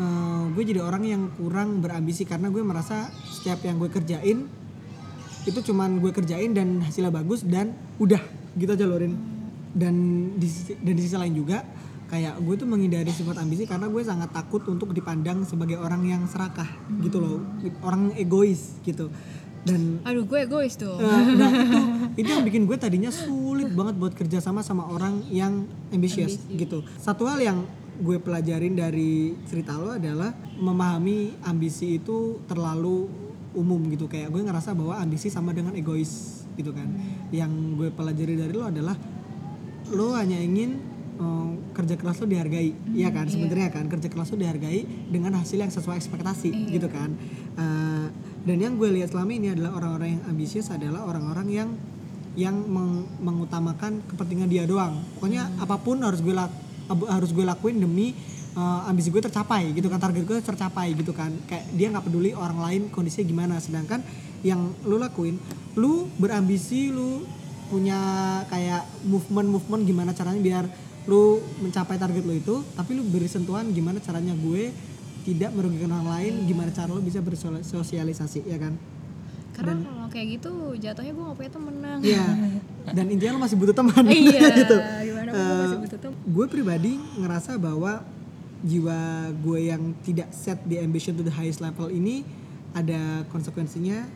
eh, 0.00 0.44
gue 0.56 0.64
jadi 0.64 0.80
orang 0.80 1.04
yang 1.04 1.22
kurang 1.36 1.84
berambisi 1.84 2.24
karena 2.24 2.48
gue 2.48 2.64
merasa 2.64 3.12
setiap 3.28 3.60
yang 3.68 3.76
gue 3.76 3.92
kerjain 3.92 4.59
itu 5.48 5.60
cuman 5.72 6.00
gue 6.00 6.12
kerjain 6.12 6.52
dan 6.52 6.84
hasilnya 6.84 7.12
bagus 7.12 7.40
dan 7.46 7.72
udah 7.96 8.20
gitu 8.58 8.70
aja 8.76 8.84
Lorin 8.84 9.14
dan 9.72 9.94
di 10.36 10.48
dan 10.82 10.94
di 10.98 11.02
sisi 11.02 11.16
lain 11.16 11.34
juga 11.34 11.62
kayak 12.10 12.42
gue 12.42 12.54
tuh 12.58 12.66
menghindari 12.66 13.08
sifat 13.14 13.38
ambisi 13.38 13.70
karena 13.70 13.86
gue 13.86 14.02
sangat 14.02 14.34
takut 14.34 14.66
untuk 14.66 14.90
dipandang 14.90 15.46
sebagai 15.46 15.78
orang 15.78 16.02
yang 16.02 16.22
serakah 16.26 16.66
gitu 17.06 17.22
loh. 17.22 17.38
Orang 17.86 18.10
egois 18.18 18.82
gitu. 18.82 19.14
Dan 19.62 20.02
aduh 20.02 20.26
gue 20.26 20.42
egois 20.42 20.74
tuh. 20.74 20.98
Eh, 20.98 21.24
nah, 21.38 21.50
itu 21.54 21.78
itu 22.18 22.28
yang 22.34 22.42
bikin 22.42 22.66
gue 22.66 22.74
tadinya 22.74 23.14
sulit 23.14 23.70
banget 23.70 23.94
buat 23.94 24.12
kerja 24.18 24.42
sama 24.42 24.66
sama 24.66 24.90
orang 24.90 25.22
yang 25.30 25.70
ambisius. 25.94 26.42
gitu. 26.50 26.82
Satu 26.98 27.30
hal 27.30 27.38
yang 27.38 27.62
gue 28.02 28.18
pelajarin 28.18 28.74
dari 28.74 29.38
cerita 29.46 29.78
lo 29.78 29.94
adalah 29.94 30.34
memahami 30.58 31.38
ambisi 31.46 32.00
itu 32.02 32.42
terlalu 32.50 33.29
umum 33.52 33.80
gitu. 33.88 34.06
Kayak 34.06 34.30
gue 34.30 34.42
ngerasa 34.42 34.72
bahwa 34.72 34.94
ambisi 34.96 35.28
sama 35.28 35.50
dengan 35.50 35.74
egois 35.74 36.42
gitu 36.54 36.70
kan. 36.70 36.86
Yang 37.30 37.52
gue 37.76 37.88
pelajari 37.90 38.34
dari 38.34 38.52
lo 38.52 38.64
adalah 38.64 38.94
lo 39.90 40.14
hanya 40.14 40.38
ingin 40.38 40.78
eh, 41.18 41.50
kerja 41.74 41.94
keras 41.94 42.22
lo 42.22 42.26
dihargai 42.26 42.94
iya 42.94 43.10
kan? 43.10 43.26
sebenarnya 43.26 43.70
kan 43.70 43.86
kerja 43.86 44.06
keras 44.06 44.30
lo 44.30 44.38
dihargai 44.38 44.86
dengan 45.08 45.34
hasil 45.34 45.58
yang 45.58 45.72
sesuai 45.72 45.98
ekspektasi 45.98 46.50
gitu 46.70 46.86
kan. 46.86 47.10
Eh, 47.56 48.06
dan 48.40 48.56
yang 48.56 48.74
gue 48.78 48.88
lihat 48.88 49.12
selama 49.12 49.30
ini 49.30 49.52
adalah 49.52 49.76
orang-orang 49.76 50.16
yang 50.16 50.22
ambisius 50.26 50.70
adalah 50.70 51.04
orang-orang 51.04 51.48
yang 51.50 51.68
yang 52.38 52.54
meng- 52.62 53.10
mengutamakan 53.18 54.06
kepentingan 54.06 54.46
dia 54.46 54.62
doang. 54.64 55.02
Pokoknya 55.18 55.50
apa 55.58 55.76
pun 55.76 55.98
harus 56.00 56.22
gue 56.22 56.30
lak- 56.30 56.54
ab- 56.86 57.10
harus 57.10 57.34
gue 57.34 57.42
lakuin 57.42 57.82
demi 57.82 58.14
eh, 58.56 58.80
ambisi 58.90 59.08
gue 59.10 59.22
tercapai 59.22 59.70
gitu 59.74 59.86
kan 59.86 60.00
target 60.00 60.22
gue 60.26 60.38
tercapai 60.42 60.94
gitu 60.94 61.12
kan 61.12 61.30
kayak 61.46 61.64
dia 61.74 61.86
nggak 61.92 62.04
peduli 62.06 62.34
orang 62.34 62.58
lain 62.58 62.82
kondisinya 62.90 63.26
gimana 63.26 63.54
sedangkan 63.62 64.00
yang 64.40 64.72
lu 64.88 64.96
lakuin 64.96 65.36
lu 65.76 66.08
berambisi 66.16 66.88
lu 66.90 67.22
punya 67.70 68.00
kayak 68.50 68.82
movement 69.06 69.46
movement 69.46 69.82
gimana 69.86 70.10
caranya 70.10 70.42
biar 70.42 70.64
lu 71.06 71.38
mencapai 71.62 71.96
target 71.96 72.24
lu 72.26 72.34
itu 72.34 72.56
tapi 72.74 72.98
lu 72.98 73.06
beri 73.06 73.30
sentuhan 73.30 73.70
gimana 73.70 74.02
caranya 74.02 74.34
gue 74.34 74.74
tidak 75.22 75.52
merugikan 75.54 75.92
orang 75.94 76.08
lain 76.18 76.32
gimana 76.48 76.74
cara 76.74 76.90
lu 76.90 77.04
bisa 77.04 77.22
bersosialisasi 77.22 78.48
ya 78.48 78.58
kan 78.58 78.74
karena 79.54 79.76
kalau 79.84 80.08
kayak 80.08 80.26
gitu 80.40 80.52
jatuhnya 80.80 81.12
gue 81.12 81.24
gak 81.28 81.36
punya 81.36 81.52
temen 81.52 81.74
Iya. 82.00 82.26
Dan 82.96 83.06
intinya 83.12 83.36
lo 83.36 83.40
masih 83.44 83.56
butuh 83.60 83.76
teman. 83.76 84.04
iya 84.08 84.48
gitu. 84.56 84.76
gimana 84.80 85.30
masih 85.36 85.78
butuh 85.84 85.98
temen 86.00 86.16
Gue 86.34 86.46
pribadi 86.48 86.96
ngerasa 87.20 87.60
bahwa 87.60 88.00
jiwa 88.60 89.30
gue 89.40 89.72
yang 89.72 89.82
tidak 90.04 90.28
set 90.30 90.60
di 90.68 90.76
ambition 90.76 91.16
to 91.16 91.24
the 91.24 91.32
highest 91.32 91.64
level 91.64 91.88
ini 91.88 92.22
ada 92.70 93.26
konsekuensinya, 93.32 94.06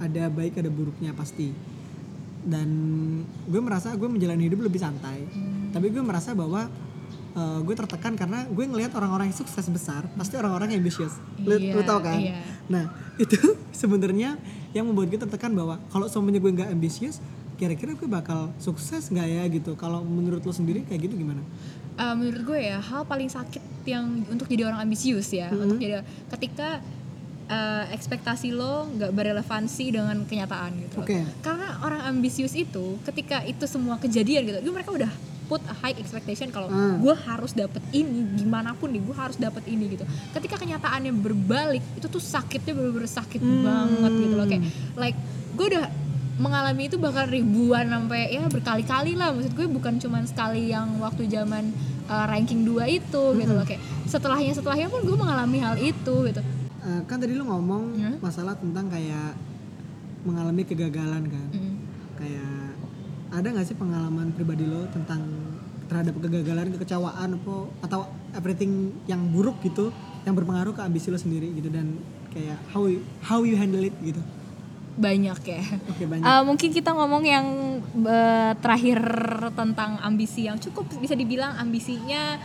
ada 0.00 0.30
baik 0.32 0.56
ada 0.56 0.70
buruknya 0.72 1.12
pasti. 1.12 1.52
Dan 2.42 2.68
gue 3.46 3.60
merasa 3.62 3.94
gue 3.94 4.08
menjalani 4.08 4.50
hidup 4.50 4.66
lebih 4.66 4.80
santai. 4.80 5.26
Tapi 5.70 5.86
gue 5.90 6.02
merasa 6.02 6.34
bahwa 6.34 6.66
eh, 7.34 7.58
gue 7.62 7.74
tertekan 7.76 8.18
karena 8.18 8.46
gue 8.48 8.64
ngelihat 8.66 8.94
orang-orang 8.98 9.30
yang 9.30 9.38
sukses 9.38 9.62
besar 9.68 10.06
pasti 10.16 10.34
orang-orang 10.38 10.74
yang 10.74 10.80
ambitious. 10.82 11.14
Lu, 11.42 11.54
Iya, 11.54 11.76
lu 11.76 11.82
tau 11.86 12.00
kan? 12.02 12.18
iya. 12.18 12.40
Nah 12.66 12.90
itu 13.22 13.36
sebenarnya 13.70 14.38
yang 14.72 14.88
membuat 14.88 15.12
gue 15.12 15.20
tertekan 15.20 15.52
bahwa 15.52 15.76
kalau 15.92 16.08
semuanya 16.08 16.40
gue 16.40 16.50
nggak 16.50 16.70
ambisius, 16.72 17.20
kira-kira 17.60 17.92
gue 17.94 18.08
bakal 18.08 18.50
sukses 18.58 19.06
nggak 19.12 19.28
ya 19.28 19.42
gitu. 19.52 19.76
Kalau 19.76 20.00
menurut 20.02 20.42
lo 20.42 20.50
sendiri 20.50 20.82
kayak 20.88 21.10
gitu 21.10 21.20
gimana? 21.20 21.44
Eh, 21.94 22.14
menurut 22.14 22.42
gue 22.46 22.60
ya 22.62 22.78
hal 22.78 23.04
paling 23.04 23.28
sakit 23.28 23.60
yang 23.84 24.04
untuk 24.26 24.46
jadi 24.46 24.64
orang 24.64 24.80
ambisius 24.80 25.28
ya. 25.28 25.48
Untuk 25.48 25.76
jadi 25.76 26.00
ketika 26.30 26.80
eh, 27.44 27.84
ekspektasi 27.90 28.48
lo 28.50 28.88
nggak 28.88 29.10
berelevansi 29.10 29.84
dengan 29.90 30.16
kenyataan 30.22 30.70
gitu. 30.80 30.98
Oke. 30.98 31.20
karena 31.40 31.80
orang 31.80 32.00
ambisius 32.06 32.54
itu 32.54 32.96
ketika 33.02 33.42
itu 33.42 33.66
semua 33.66 33.98
kejadian 33.98 34.46
gitu 34.46 34.58
itu 34.58 34.70
mereka 34.70 34.90
udah 34.90 35.10
put 35.44 35.60
a 35.66 35.76
high 35.76 35.92
expectation 35.94 36.48
kalau 36.48 36.70
Hmm. 36.70 36.96
gue 36.98 37.12
harus 37.12 37.52
dapet 37.52 37.82
ini 37.92 38.24
gimana 38.38 38.72
pun 38.72 38.88
nih 38.88 39.02
gue 39.02 39.12
harus 39.12 39.36
dapet 39.36 39.60
ini 39.66 39.84
gitu. 39.90 40.04
Ketika 40.32 40.56
kenyataannya 40.56 41.12
berbalik 41.12 41.84
itu 41.92 42.06
tuh 42.06 42.22
sakitnya 42.22 42.72
bener-bener 42.72 43.10
sakit 43.10 43.42
banget 43.42 44.12
gitu 44.14 44.34
loh. 44.34 44.46
Kayak 44.46 44.62
like 44.96 45.18
gue 45.52 45.66
udah 45.68 45.84
mengalami 46.42 46.90
itu 46.90 46.98
bahkan 46.98 47.30
ribuan 47.30 47.86
sampai 47.86 48.34
ya 48.34 48.42
berkali-kali 48.50 49.14
lah 49.14 49.30
maksud 49.30 49.54
gue 49.54 49.66
bukan 49.70 50.02
cuman 50.02 50.26
sekali 50.26 50.74
yang 50.74 50.98
waktu 50.98 51.30
zaman 51.30 51.70
uh, 52.10 52.26
ranking 52.26 52.66
2 52.66 52.82
itu 52.98 53.22
gitu 53.38 53.52
loh 53.54 53.62
kayak 53.62 53.78
setelahnya 54.10 54.50
setelahnya 54.50 54.90
pun 54.90 55.06
gue 55.06 55.14
mengalami 55.14 55.62
hal 55.62 55.78
itu 55.78 56.14
gitu 56.26 56.42
Eh, 56.82 57.00
kan 57.06 57.22
tadi 57.22 57.38
lo 57.38 57.46
ngomong 57.46 57.94
Hmm? 57.94 58.18
masalah 58.18 58.58
tentang 58.58 58.90
kayak 58.90 59.38
mengalami 60.26 60.66
kegagalan 60.66 61.30
kan. 61.30 61.48
Mm. 61.54 61.74
Kayak 62.18 62.58
ada 63.30 63.46
nggak 63.54 63.66
sih 63.70 63.78
pengalaman 63.78 64.34
pribadi 64.34 64.66
lo 64.66 64.90
tentang 64.90 65.22
terhadap 65.86 66.18
kegagalan, 66.18 66.74
kekecewaan 66.74 67.38
apa 67.38 67.56
atau 67.86 68.10
everything 68.34 68.90
yang 69.06 69.22
buruk 69.30 69.62
gitu 69.62 69.94
yang 70.26 70.34
berpengaruh 70.34 70.74
ke 70.74 70.82
ambisi 70.82 71.14
lo 71.14 71.18
sendiri 71.22 71.54
gitu 71.54 71.70
dan 71.70 72.02
kayak 72.34 72.58
how 72.74 72.90
you, 72.90 72.98
how 73.22 73.46
you 73.46 73.54
handle 73.54 73.82
it 73.82 73.94
gitu. 74.02 74.18
Banyak 74.92 75.38
ya 75.48 75.62
Oke 75.88 76.04
banyak. 76.04 76.24
Uh, 76.24 76.42
mungkin 76.44 76.68
kita 76.68 76.92
ngomong 76.92 77.24
yang 77.24 77.46
uh, 78.04 78.52
terakhir 78.60 79.00
tentang 79.56 79.96
ambisi 80.04 80.44
yang 80.44 80.60
cukup 80.60 80.84
bisa 81.00 81.16
dibilang 81.16 81.56
ambisinya 81.56 82.36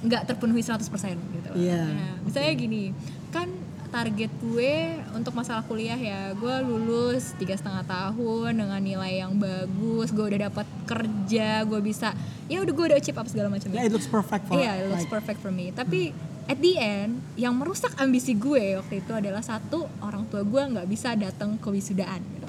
nggak 0.00 0.32
terpenuhi 0.32 0.64
100% 0.64 0.80
gitu. 0.80 1.50
Iya. 1.60 1.84
Nah, 1.84 2.14
misalnya 2.24 2.52
gini, 2.56 2.84
kan 3.28 3.52
target 3.90 4.30
gue 4.38 5.02
untuk 5.18 5.34
masalah 5.34 5.66
kuliah 5.66 5.98
ya, 5.98 6.32
gue 6.32 6.54
lulus 6.62 7.34
tiga 7.36 7.58
setengah 7.58 7.84
tahun 7.84 8.64
dengan 8.64 8.80
nilai 8.80 9.20
yang 9.20 9.34
bagus, 9.36 10.14
gue 10.14 10.24
udah 10.24 10.48
dapat 10.48 10.66
kerja, 10.86 11.66
gue 11.66 11.80
bisa, 11.82 12.14
ya 12.46 12.62
udah 12.62 12.72
gue 12.72 12.84
udah 12.94 12.98
achieve 13.02 13.18
apa 13.18 13.28
segala 13.28 13.50
macam. 13.50 13.68
yeah, 13.74 13.84
it 13.84 13.92
looks 13.92 14.08
perfect 14.08 14.46
for 14.46 14.56
Iya, 14.56 14.72
it 14.78 14.86
looks 14.88 15.04
like, 15.04 15.12
perfect 15.12 15.38
for 15.42 15.52
me. 15.52 15.74
Tapi 15.74 16.14
at 16.46 16.58
the 16.60 16.74
end, 16.78 17.20
yang 17.36 17.56
merusak 17.56 17.92
ambisi 17.98 18.36
gue 18.36 18.78
waktu 18.80 19.02
itu 19.02 19.12
adalah 19.12 19.42
satu 19.44 19.88
orang 20.00 20.24
tua 20.28 20.44
gue 20.44 20.62
nggak 20.76 20.88
bisa 20.88 21.12
datang 21.18 21.58
ke 21.60 21.68
wisudaan. 21.68 22.20
Gitu. 22.22 22.46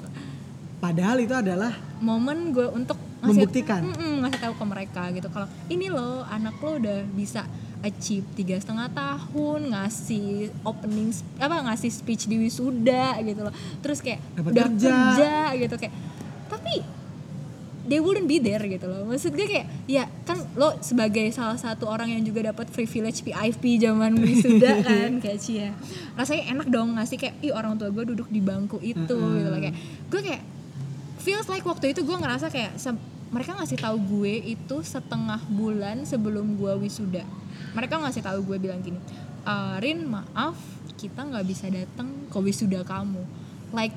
Padahal 0.82 1.18
itu 1.22 1.34
adalah 1.34 1.74
Momen 2.02 2.50
gue 2.50 2.66
untuk 2.70 2.98
Membuktikan. 3.22 3.86
Mm-mm, 3.86 4.26
ngasih 4.26 4.40
tahu 4.42 4.54
ke 4.58 4.64
mereka 4.66 5.02
gitu 5.14 5.30
kalau 5.30 5.46
ini 5.70 5.86
loh 5.86 6.26
anak 6.26 6.58
lo 6.58 6.74
udah 6.74 7.06
bisa 7.14 7.46
achieve 7.86 8.26
tiga 8.34 8.58
setengah 8.58 8.90
tahun 8.90 9.70
ngasih 9.70 10.50
opening 10.66 11.14
apa 11.38 11.70
ngasih 11.70 11.90
speech 11.94 12.26
di 12.26 12.34
wisuda 12.34 13.22
gitu 13.22 13.46
loh 13.46 13.54
terus 13.78 14.02
kayak 14.02 14.18
Dapat 14.34 14.50
udah 14.50 14.66
kerja. 14.74 14.90
kerja 14.90 15.34
gitu 15.54 15.74
kayak 15.78 15.94
tapi 16.50 16.74
they 17.82 17.98
wouldn't 17.98 18.24
be 18.24 18.38
there 18.38 18.62
gitu 18.62 18.84
loh. 18.84 19.02
Maksud 19.04 19.32
gue 19.32 19.42
kayak 19.42 19.66
ya 19.84 20.06
kan 20.22 20.38
lo 20.54 20.78
sebagai 20.78 21.26
salah 21.28 21.56
satu 21.56 21.84
orang 21.84 22.10
yang 22.10 22.22
juga 22.22 22.48
dapat 22.48 22.68
privilege 22.68 23.20
PIP 23.20 23.62
zaman 23.76 24.14
wisuda 24.16 24.80
kan 24.86 25.18
kayak 25.18 25.38
cia 25.38 25.70
rasanya 26.12 26.52
enak 26.52 26.68
dong 26.68 26.94
ngasih 26.94 27.16
kayak 27.16 27.34
ih 27.40 27.50
orang 27.50 27.74
tua 27.74 27.88
gue 27.88 28.04
duduk 28.06 28.28
di 28.28 28.38
bangku 28.38 28.78
itu 28.78 29.02
gitu 29.02 29.18
loh. 29.44 29.58
Kayak 29.58 29.76
gue 30.06 30.20
kayak 30.22 30.42
feels 31.18 31.46
like 31.46 31.62
waktu 31.62 31.90
itu 31.90 32.02
gue 32.02 32.14
ngerasa 32.14 32.48
kayak 32.48 32.76
se- 32.76 33.02
mereka 33.28 33.56
ngasih 33.56 33.78
tahu 33.78 33.96
gue 33.96 34.32
itu 34.52 34.76
setengah 34.82 35.40
bulan 35.48 36.04
sebelum 36.04 36.54
gue 36.54 36.72
wisuda. 36.78 37.24
Mereka 37.72 37.96
ngasih 37.96 38.20
tahu 38.20 38.44
gue 38.44 38.58
bilang 38.58 38.78
gini 38.78 39.00
"Eh, 39.42 39.76
Rin 39.78 40.04
maaf 40.04 40.54
kita 40.94 41.24
nggak 41.24 41.42
bisa 41.42 41.66
datang 41.66 42.06
ke 42.28 42.38
wisuda 42.38 42.84
kamu. 42.84 43.24
Like 43.72 43.96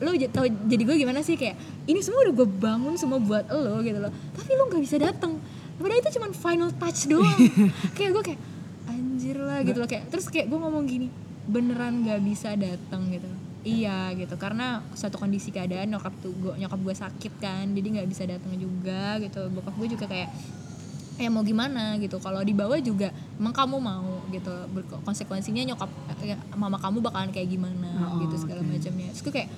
lo 0.00 0.10
tau 0.28 0.44
jadi 0.48 0.82
gue 0.82 0.96
gimana 0.96 1.20
sih 1.20 1.36
kayak 1.36 1.54
ini 1.84 2.00
semua 2.00 2.24
udah 2.24 2.34
gue 2.34 2.48
bangun 2.48 2.96
semua 2.96 3.20
buat 3.20 3.44
lo 3.46 3.80
gitu 3.80 3.98
loh. 3.98 4.12
Tapi 4.32 4.50
lo 4.52 4.66
nggak 4.66 4.82
bisa 4.82 4.96
datang 4.96 5.36
padahal 5.76 5.96
itu 5.98 6.12
cuma 6.16 6.28
final 6.30 6.70
touch 6.72 7.08
doang. 7.08 7.38
Kayak 7.96 8.10
gue 8.12 8.22
kayak 8.28 8.40
anjir 8.86 9.36
lah 9.40 9.64
gitu 9.64 9.80
loh. 9.80 9.88
Kayak 9.88 10.12
terus 10.12 10.28
kayak 10.28 10.48
gue 10.48 10.58
ngomong 10.58 10.84
gini 10.84 11.08
beneran 11.44 12.04
nggak 12.04 12.20
bisa 12.20 12.52
datang 12.52 13.08
gitu. 13.08 13.24
Iya 13.60 14.12
gitu 14.12 14.36
karena 14.36 14.80
suatu 14.92 15.16
kondisi 15.16 15.48
keadaan 15.48 15.88
nyokap 15.88 16.12
tuh 16.20 16.32
gue 16.32 16.52
nyokap 16.56 16.80
gue 16.80 16.94
sakit 16.96 17.32
kan 17.36 17.64
jadi 17.72 18.00
nggak 18.00 18.08
bisa 18.08 18.24
datang 18.24 18.52
juga 18.56 19.20
gitu. 19.20 19.40
Bokap 19.52 19.72
gue 19.76 19.88
juga 19.96 20.04
kayak 20.04 20.28
ya 21.16 21.28
mau 21.28 21.44
gimana? 21.44 22.00
gitu. 22.00 22.16
Kalau 22.16 22.40
dibawa 22.40 22.80
juga 22.80 23.12
emang 23.36 23.52
kamu 23.52 23.76
mau? 23.76 24.20
gitu. 24.28 24.52
Konsekuensinya 25.04 25.64
nyokap 25.64 25.88
ya, 26.20 26.36
mama 26.56 26.76
kamu 26.76 27.00
bakalan 27.00 27.28
kayak 27.28 27.48
gimana 27.50 27.88
Oh, 28.08 28.24
gitu 28.24 28.36
segala 28.36 28.60
oke. 28.60 28.68
macamnya. 28.68 29.08
Terus 29.12 29.22
gue 29.24 29.32
kayak 29.32 29.48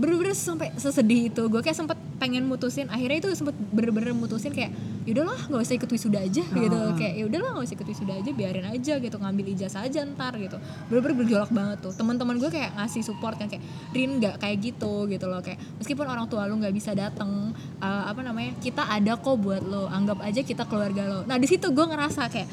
bener-bener 0.00 0.32
sampai 0.32 0.72
sesedih 0.80 1.28
itu. 1.28 1.42
Gue 1.52 1.60
kayak 1.60 1.76
sempet 1.76 2.00
pengen 2.16 2.48
mutusin. 2.48 2.88
Akhirnya 2.88 3.20
itu 3.20 3.28
sempet 3.36 3.52
bener-bener 3.68 4.16
mutusin 4.16 4.56
kayak 4.56 4.72
yaudahlah 5.04 5.36
nggak 5.48 5.60
usah 5.60 5.76
ikut 5.76 5.90
wisuda 5.92 6.18
aja 6.24 6.42
gitu. 6.44 6.78
Ah. 6.80 6.96
kayak 6.96 7.14
yaudahlah 7.20 7.50
nggak 7.56 7.66
usah 7.68 7.76
ikut 7.76 7.88
wisuda 7.92 8.12
aja 8.16 8.30
biarin 8.32 8.66
aja 8.66 8.94
gitu. 8.96 9.16
Ngambil 9.20 9.46
ijazah 9.52 9.84
aja 9.84 10.00
ntar 10.08 10.32
gitu. 10.40 10.56
Bener-bener 10.88 11.14
bergejolak 11.20 11.52
banget 11.52 11.78
tuh. 11.84 11.92
Teman-teman 11.92 12.40
gue 12.40 12.48
kayak 12.48 12.72
ngasih 12.80 13.02
support 13.04 13.36
kan 13.36 13.52
kayak 13.52 13.62
Rin 13.92 14.16
nggak 14.16 14.40
kayak 14.40 14.56
gitu 14.64 15.04
gitu 15.12 15.26
loh. 15.28 15.44
Kayak 15.44 15.60
meskipun 15.76 16.08
orang 16.08 16.24
tua 16.32 16.48
lu 16.48 16.56
nggak 16.56 16.72
bisa 16.72 16.96
dateng 16.96 17.52
uh, 17.84 18.04
apa 18.08 18.24
namanya 18.24 18.56
kita 18.64 18.88
ada 18.88 19.20
kok 19.20 19.36
buat 19.36 19.60
lo. 19.60 19.84
Anggap 19.92 20.24
aja 20.24 20.40
kita 20.40 20.64
keluarga 20.64 21.04
lo. 21.04 21.20
Nah 21.28 21.36
di 21.36 21.44
situ 21.44 21.68
gue 21.68 21.84
ngerasa 21.84 22.32
kayak 22.32 22.48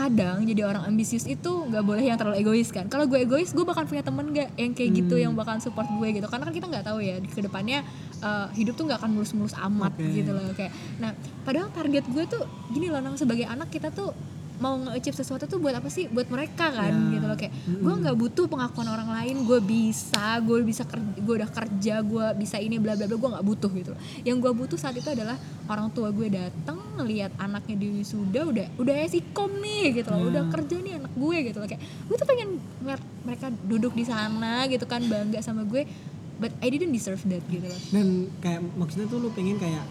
kadang 0.00 0.40
jadi 0.48 0.64
orang 0.64 0.88
ambisius 0.88 1.28
itu 1.28 1.52
nggak 1.68 1.84
boleh 1.84 2.08
yang 2.08 2.16
terlalu 2.16 2.40
egois 2.40 2.72
kan 2.72 2.88
kalau 2.88 3.04
gue 3.04 3.20
egois 3.20 3.52
gue 3.52 3.64
bakal 3.68 3.84
punya 3.84 4.00
temen 4.00 4.32
gak 4.32 4.48
yang 4.56 4.72
kayak 4.72 4.90
gitu 4.96 5.14
Hmm. 5.20 5.24
yang 5.28 5.32
bakal 5.36 5.60
support 5.60 5.84
gue 5.84 6.08
gitu 6.16 6.24
karena 6.32 6.48
kan 6.48 6.54
kita 6.56 6.66
nggak 6.72 6.84
tahu 6.88 6.98
ya 7.04 7.20
ke 7.20 7.40
depannya 7.44 7.84
uh, 8.24 8.48
hidup 8.56 8.80
tuh 8.80 8.88
nggak 8.88 9.04
akan 9.04 9.10
mulus-mulus 9.12 9.52
amat 9.60 9.92
Oke. 9.92 10.08
gitu 10.08 10.32
loh 10.32 10.48
kayak 10.56 10.72
nah 10.96 11.12
padahal 11.44 11.68
target 11.76 12.08
gue 12.08 12.24
tuh 12.24 12.42
gini 12.72 12.88
loh 12.88 13.04
Nang, 13.04 13.20
sebagai 13.20 13.44
anak 13.44 13.68
kita 13.68 13.92
tuh 13.92 14.16
mau 14.60 14.76
nge-achieve 14.76 15.16
sesuatu 15.16 15.44
tuh 15.44 15.56
buat 15.56 15.72
apa 15.72 15.88
sih? 15.88 16.04
Buat 16.06 16.28
mereka 16.28 16.68
kan 16.68 16.92
Ya. 16.92 17.16
gitu 17.16 17.24
loh. 17.24 17.34
Kayak 17.34 17.52
gue 17.66 17.94
nggak 17.96 18.16
butuh 18.16 18.44
pengakuan 18.44 18.86
orang 18.86 19.08
lain 19.10 19.36
gue 19.42 19.58
bisa 19.58 20.38
gue 20.38 20.60
bisa 20.60 20.84
gue 21.16 21.34
udah 21.34 21.48
kerja 21.48 21.94
gue 22.00 22.26
bisa 22.36 22.60
ini 22.60 22.76
bla 22.76 22.92
bla 22.92 23.08
bla 23.08 23.16
gue 23.16 23.30
nggak 23.32 23.46
butuh 23.46 23.70
gitu 23.72 23.90
loh. 23.96 24.00
Yang 24.20 24.36
gue 24.38 24.52
butuh 24.54 24.76
saat 24.76 24.94
itu 24.94 25.08
adalah 25.08 25.40
orang 25.64 25.88
tua 25.90 26.12
gue 26.12 26.28
datang 26.28 26.76
ngelihat 26.94 27.32
anaknya 27.36 27.76
di 27.76 27.88
wisuda 27.96 28.44
udah 28.44 28.66
udah 28.76 28.94
esikom 29.00 29.50
nih 29.58 29.96
gitu 29.96 30.12
loh. 30.12 30.20
Ya. 30.20 30.26
udah 30.28 30.42
kerja 30.52 30.76
nih 30.76 30.92
anak 31.00 31.12
gue 31.16 31.36
gitu 31.48 31.58
loh. 31.58 31.66
Kayak 31.66 31.80
gue 31.80 32.16
tuh 32.16 32.28
pengen 32.28 32.48
ngeliat 32.84 33.02
mereka 33.24 33.46
duduk 33.64 33.92
di 33.96 34.04
sana 34.04 34.68
gitu 34.68 34.84
kan 34.84 35.00
bangga 35.02 35.40
sama 35.40 35.64
gue 35.64 35.88
but 36.36 36.52
I 36.60 36.68
didn't 36.68 36.92
deserve 36.92 37.20
that 37.28 37.44
gitu 37.48 37.64
loh. 37.64 37.80
Dan 37.92 38.28
kayak 38.40 38.60
maksudnya 38.72 39.08
tuh 39.08 39.20
lu 39.20 39.28
pengen 39.30 39.56
kayak 39.56 39.84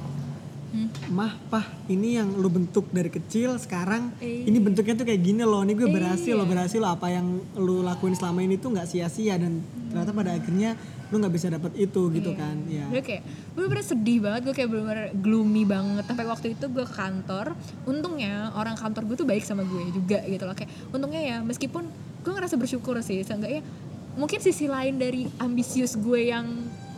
Hmm. 0.70 0.86
mah 1.10 1.34
pah 1.50 1.66
ini 1.88 2.16
yang 2.16 2.30
lu 2.32 2.46
bentuk 2.46 2.90
dari 2.90 3.10
kecil 3.10 3.58
sekarang 3.58 4.14
Iya. 4.18 4.46
ini 4.46 4.58
bentuknya 4.58 4.94
tuh 4.94 5.04
kayak 5.04 5.18
gini 5.20 5.42
loh 5.42 5.62
ini 5.62 5.74
gue 5.74 5.90
berhasil 5.90 6.30
Iya. 6.30 6.38
loh 6.38 6.46
berhasil 6.46 6.78
loh 6.78 6.94
apa 6.94 7.10
yang 7.10 7.26
lu 7.56 7.82
lakuin 7.82 8.14
selama 8.14 8.40
ini 8.40 8.56
tuh 8.56 8.70
nggak 8.72 8.86
sia-sia 8.86 9.36
dan 9.36 9.60
ternyata 9.90 10.14
pada 10.14 10.32
akhirnya 10.32 10.78
lu 11.10 11.18
nggak 11.18 11.34
bisa 11.34 11.50
dapet 11.50 11.74
itu 11.76 12.02
gitu 12.12 12.32
Iya. 12.32 12.38
kan 12.38 12.56
ya 12.70 12.86
Gue 12.86 13.02
kayak 13.02 13.24
bener-bener 13.52 13.82
sedih 13.82 14.18
banget, 14.22 14.42
gue 14.44 14.54
kayak 14.54 14.70
bener-bener 14.70 15.06
gloomy 15.16 15.66
banget 15.66 16.06
Sampai 16.06 16.26
waktu 16.26 16.54
itu 16.54 16.66
gue 16.68 16.86
ke 16.86 16.94
kantor 16.94 17.58
Untungnya 17.84 18.54
orang 18.54 18.78
kantor 18.78 19.10
gue 19.10 19.18
tuh 19.18 19.26
baik 19.26 19.42
sama 19.42 19.66
gue 19.66 19.90
juga 19.90 20.22
gitu 20.24 20.46
loh 20.46 20.54
Kayak 20.54 20.70
untungnya 20.90 21.22
ya 21.24 21.38
meskipun 21.42 21.90
gue 22.22 22.30
ngerasa 22.30 22.56
bersyukur 22.56 22.94
sih 23.02 23.26
Seenggaknya 23.26 23.66
mungkin 24.14 24.38
sisi 24.38 24.70
lain 24.70 24.96
dari 24.96 25.26
ambisius 25.38 25.98
gue 25.98 26.30
yang 26.30 26.46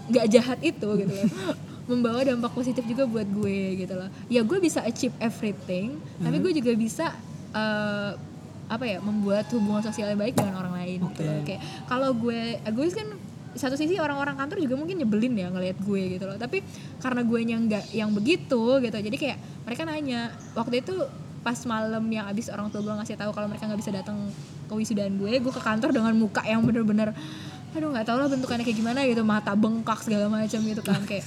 gak 0.10 0.28
jahat 0.28 0.60
itu 0.60 0.88
gitu 0.98 1.08
loh 1.08 1.30
Membawa 1.92 2.24
dampak 2.24 2.56
positif 2.56 2.88
juga 2.88 3.04
buat 3.04 3.28
gue 3.28 3.84
gitu 3.84 3.94
loh. 4.00 4.08
Ya 4.32 4.42
gue 4.48 4.58
bisa 4.64 4.80
achieve 4.88 5.12
everything 5.20 6.00
Tapi 6.24 6.38
gue 6.40 6.52
juga 6.56 6.72
bisa 6.80 7.06
eh, 7.52 8.12
apa 8.72 8.88
ya 8.88 9.04
membuat 9.04 9.52
hubungan 9.52 9.84
sosial 9.84 10.16
yang 10.16 10.22
baik 10.24 10.40
dengan 10.40 10.56
orang 10.56 10.74
lain 10.80 11.00
gitu 11.12 11.22
loh. 11.28 11.44
Kayak 11.44 11.62
kalau 11.92 12.16
gue 12.16 12.56
egois 12.64 12.96
kan 12.96 13.08
satu 13.52 13.76
sisi 13.76 14.00
orang-orang 14.00 14.40
kantor 14.40 14.64
juga 14.64 14.80
mungkin 14.80 14.96
nyebelin 15.04 15.36
ya 15.36 15.52
ngelihat 15.52 15.78
gue 15.84 16.02
gitu 16.16 16.24
loh. 16.24 16.40
Tapi 16.40 16.64
karena 17.04 17.22
gue 17.28 17.40
yang 17.44 17.62
nggak 17.68 17.86
yang 17.92 18.10
begitu 18.16 18.80
gitu 18.80 18.96
jadi 18.96 19.18
kayak 19.20 19.38
mereka 19.68 19.84
nanya. 19.84 20.32
Waktu 20.56 20.80
itu 20.80 20.96
pas 21.42 21.58
malam 21.66 22.06
yang 22.08 22.30
abis 22.30 22.54
orang 22.54 22.70
tua 22.70 22.86
gue 22.86 22.94
ngasih 23.02 23.18
tahu 23.18 23.34
kalau 23.34 23.50
mereka 23.50 23.66
nggak 23.66 23.82
bisa 23.82 23.92
datang 23.92 24.30
ke 24.70 24.74
wisudaan 24.78 25.18
gue 25.18 25.42
gue 25.42 25.54
ke 25.54 25.62
kantor 25.62 25.90
dengan 25.90 26.14
muka 26.14 26.46
yang 26.46 26.62
bener-bener 26.62 27.18
aduh 27.74 27.90
nggak 27.90 28.06
tau 28.06 28.22
lah 28.22 28.30
bentukannya 28.30 28.62
kayak 28.62 28.78
gimana 28.78 29.00
gitu 29.10 29.26
mata 29.26 29.58
bengkak 29.58 30.00
segala 30.06 30.30
macam 30.30 30.60
gitu 30.62 30.82
kan 30.86 31.02
kayak 31.02 31.26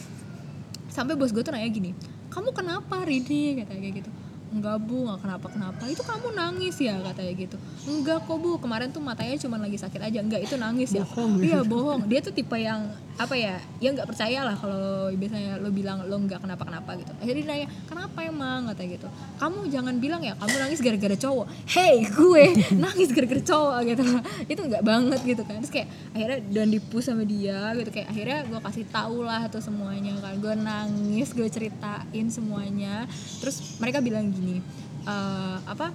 sampai 0.94 1.18
bos 1.18 1.34
gue 1.34 1.42
tuh 1.42 1.50
nanya 1.50 1.66
gini 1.66 1.90
kamu 2.34 2.50
kenapa 2.50 3.06
Rini 3.06 3.62
katanya 3.62 3.80
kayak 3.80 3.96
gitu. 4.02 4.10
Enggak 4.54 4.86
bu 4.86 5.06
nggak 5.06 5.18
kenapa 5.22 5.46
kenapa 5.50 5.82
itu 5.90 6.02
kamu 6.02 6.28
nangis 6.34 6.76
ya? 6.78 6.94
Katanya 6.98 7.32
gitu. 7.34 7.56
Enggak 7.86 8.26
kok 8.26 8.38
bu. 8.38 8.58
Kemarin 8.58 8.90
tuh 8.90 9.02
matanya 9.02 9.38
cuma 9.38 9.58
lagi 9.58 9.78
sakit 9.78 10.00
aja. 10.02 10.18
Enggak 10.18 10.42
itu 10.42 10.54
nangis 10.58 10.90
ya. 10.90 11.06
Bohong. 11.06 11.32
iya 11.42 11.60
bohong. 11.62 12.06
Dia 12.10 12.22
tuh 12.22 12.34
tipe 12.34 12.58
yang 12.58 12.90
apa 13.14 13.38
ya 13.38 13.62
ya 13.78 13.94
nggak 13.94 14.10
percaya 14.10 14.42
lah 14.42 14.58
kalau 14.58 15.06
biasanya 15.14 15.62
lo 15.62 15.70
bilang 15.70 16.02
lo 16.10 16.18
nggak 16.18 16.42
kenapa 16.42 16.66
kenapa 16.66 16.98
gitu. 16.98 17.14
Akhirnya 17.22 17.38
dia 17.38 17.46
nanya 17.46 17.68
kenapa 17.86 18.18
emang? 18.26 18.60
Katanya 18.74 18.90
gitu. 18.98 19.08
Kamu 19.38 19.58
jangan 19.70 19.94
bilang 20.02 20.22
ya 20.26 20.34
kamu 20.34 20.54
nangis 20.58 20.80
gara-gara 20.82 21.14
cowok. 21.14 21.46
Hey 21.70 22.02
gue 22.10 22.44
nangis 22.84 23.14
gara-gara 23.14 23.38
cowok 23.38 23.78
gitu. 23.86 24.02
Itu 24.52 24.60
nggak 24.66 24.82
banget 24.82 25.20
gitu 25.22 25.42
kan. 25.46 25.62
Terus 25.62 25.70
kayak 25.70 25.88
akhirnya 26.10 26.38
dan 26.50 26.66
dipus 26.74 27.04
sama 27.06 27.22
dia 27.22 27.70
gitu. 27.78 27.90
Kayak 27.94 28.08
akhirnya 28.10 28.38
gue 28.50 28.60
kasih 28.66 28.84
tau 28.90 29.18
lah 29.22 29.42
tuh 29.46 29.62
semuanya 29.62 30.18
kan. 30.18 30.34
Gue 30.42 30.54
nangis 30.58 31.30
gue 31.30 31.46
ceritain 31.46 32.26
semuanya. 32.26 33.06
Terus 33.38 33.78
mereka 33.78 34.02
bilang 34.02 34.34
gini 34.34 34.58
"Eh, 35.06 35.58
apa 35.62 35.94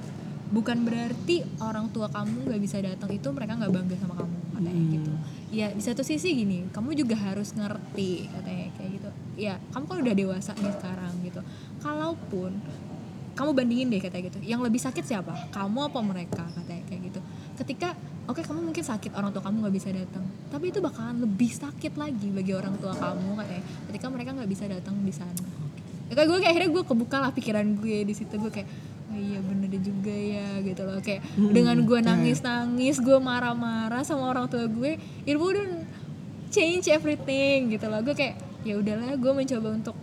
bukan 0.50 0.82
berarti 0.82 1.44
orang 1.60 1.92
tua 1.92 2.08
kamu 2.08 2.48
nggak 2.48 2.62
bisa 2.64 2.80
datang. 2.80 3.12
Itu 3.12 3.36
mereka 3.36 3.60
nggak 3.60 3.72
bangga 3.76 3.96
sama 4.00 4.16
kamu 4.16 4.36
katanya 4.56 4.72
Hmm. 4.72 4.92
gitu 4.96 5.12
ya 5.50 5.74
di 5.74 5.82
satu 5.82 6.06
sisi 6.06 6.38
gini 6.38 6.70
kamu 6.70 6.94
juga 6.94 7.18
harus 7.18 7.54
ngerti 7.58 8.30
katanya 8.30 8.68
kayak 8.78 8.90
gitu. 9.02 9.10
Ya 9.40 9.58
kamu 9.74 9.86
kan 9.90 9.98
udah 10.06 10.16
dewasa 10.16 10.52
nih 10.58 10.74
sekarang 10.78 11.14
gitu. 11.26 11.42
Kalaupun 11.82 12.52
kamu 13.34 13.50
bandingin 13.56 13.88
deh 13.88 14.02
katanya 14.04 14.24
gitu. 14.30 14.40
Yang 14.44 14.62
lebih 14.68 14.82
sakit 14.84 15.04
siapa? 15.06 15.34
Kamu 15.56 15.90
apa 15.90 16.00
mereka 16.04 16.44
katanya 16.54 16.84
kayak 16.92 17.02
gitu. 17.08 17.20
Ketika 17.60 17.96
oke 18.30 18.44
kamu 18.46 18.72
mungkin 18.72 18.84
sakit 18.84 19.12
orang 19.16 19.32
tua 19.34 19.42
kamu 19.42 19.56
nggak 19.66 19.76
bisa 19.76 19.90
datang. 19.90 20.26
Tapi 20.52 20.66
itu 20.70 20.80
bakalan 20.84 21.18
lebih 21.24 21.52
sakit 21.52 21.94
lagi 21.96 22.28
bagi 22.30 22.52
orang 22.54 22.76
tua 22.78 22.94
kamu 22.94 23.40
katanya 23.40 23.64
ketika 23.90 24.08
mereka 24.12 24.30
nggak 24.36 24.50
bisa 24.50 24.66
datang 24.70 24.96
di 25.02 25.14
sana. 25.16 25.44
Ya, 26.10 26.18
kayak 26.18 26.26
gue 26.26 26.38
kayak 26.42 26.52
akhirnya 26.58 26.72
gue 26.74 26.84
kebuka 26.90 27.18
lah 27.22 27.32
pikiran 27.32 27.66
gue 27.78 28.02
di 28.02 28.14
situ. 28.18 28.34
Gue 28.42 28.50
kayak 28.50 28.70
oh 29.10 29.18
iya 29.18 29.40
bener 29.40 29.70
juga 29.76 30.14
ya 30.14 30.62
gitu 30.62 30.82
loh. 30.84 31.00
Kayak 31.00 31.22
Hmm, 31.34 31.52
dengan 31.52 31.78
gue 31.82 31.90
kayak- 31.96 32.08
nangis 32.08 32.40
nangis 32.40 32.98
gue 32.98 33.18
marah-marah 33.18 34.02
sama 34.02 34.30
orang 34.30 34.46
tua 34.46 34.66
gue 34.66 34.96
it 35.24 35.36
wouldn't 35.36 35.86
change 36.50 36.88
everything 36.88 37.70
gitu 37.70 37.86
loh. 37.86 38.02
Gue 38.02 38.14
kayak 38.14 38.36
ya 38.62 38.76
udahlah 38.76 39.16
gue 39.16 39.32
mencoba 39.32 39.70
untuk 39.72 39.98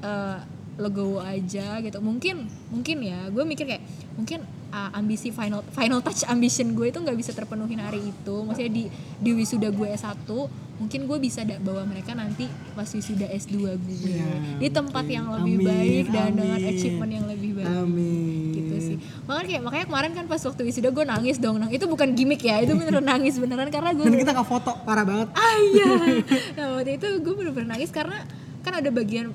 eh, 0.00 0.38
legowo 0.76 1.20
aja 1.20 1.78
gitu. 1.78 1.98
Mungkin 1.98 2.46
mungkin 2.68 2.96
ya 3.00 3.28
gue 3.28 3.42
mikir 3.42 3.66
kayak 3.66 3.82
mungkin 4.14 4.42
uh, 4.72 4.90
ambisi 4.92 5.28
final 5.28 5.60
final 5.68 6.00
touch 6.00 6.24
ambition 6.26 6.72
gue 6.72 6.88
itu 6.88 6.98
nggak 6.98 7.14
bisa 7.14 7.30
terpenuhin 7.30 7.78
hari 7.78 8.00
itu. 8.02 8.34
Maksudnya 8.42 8.72
di 8.72 8.84
di 9.20 9.30
wisuda 9.30 9.68
gue 9.68 9.88
S1 9.92 10.26
mungkin 10.72 11.06
gue 11.06 11.18
bisa 11.20 11.46
da- 11.46 11.62
bawa 11.62 11.86
mereka 11.86 12.10
nanti 12.10 12.48
pas 12.74 12.88
wisuda 12.88 13.28
S2 13.28 13.54
gue. 13.78 14.10
Ya, 14.10 14.26
di 14.58 14.66
tempat 14.66 15.04
oke. 15.04 15.12
yang 15.12 15.30
lebih 15.30 15.62
Amin, 15.62 15.68
baik 15.68 16.04
dan 16.10 16.30
dengan 16.34 16.58
amin. 16.58 16.70
achievement 16.72 17.12
yang 17.12 17.26
lebih 17.28 17.50
baik. 17.54 17.68
Amin. 17.70 18.50
Gitu 18.50 18.74
sih. 18.82 18.96
Makanya 19.22 19.46
kayak 19.46 19.62
makanya 19.62 19.86
kemarin 19.86 20.10
kan 20.12 20.24
pas 20.26 20.42
waktu 20.42 20.62
wisuda 20.64 20.88
gue 20.90 21.04
nangis 21.06 21.36
dong. 21.38 21.60
Nang 21.60 21.70
itu 21.70 21.84
bukan 21.86 22.08
gimmick 22.12 22.42
ya 22.42 22.58
itu 22.58 22.74
beneran 22.74 23.04
nangis 23.04 23.38
beneran 23.38 23.68
karena 23.68 23.94
gue 23.94 24.02
dan 24.08 24.16
kita 24.16 24.32
nggak 24.34 24.48
foto 24.48 24.72
parah 24.82 25.04
banget. 25.06 25.28
Ah 25.36 25.56
iya. 25.60 25.90
Nah 26.58 26.66
waktu 26.80 26.98
itu 26.98 27.06
gue 27.20 27.34
bener-bener 27.36 27.68
nangis 27.68 27.92
karena 27.92 28.24
kan 28.62 28.78
ada 28.78 28.90
bagian 28.90 29.30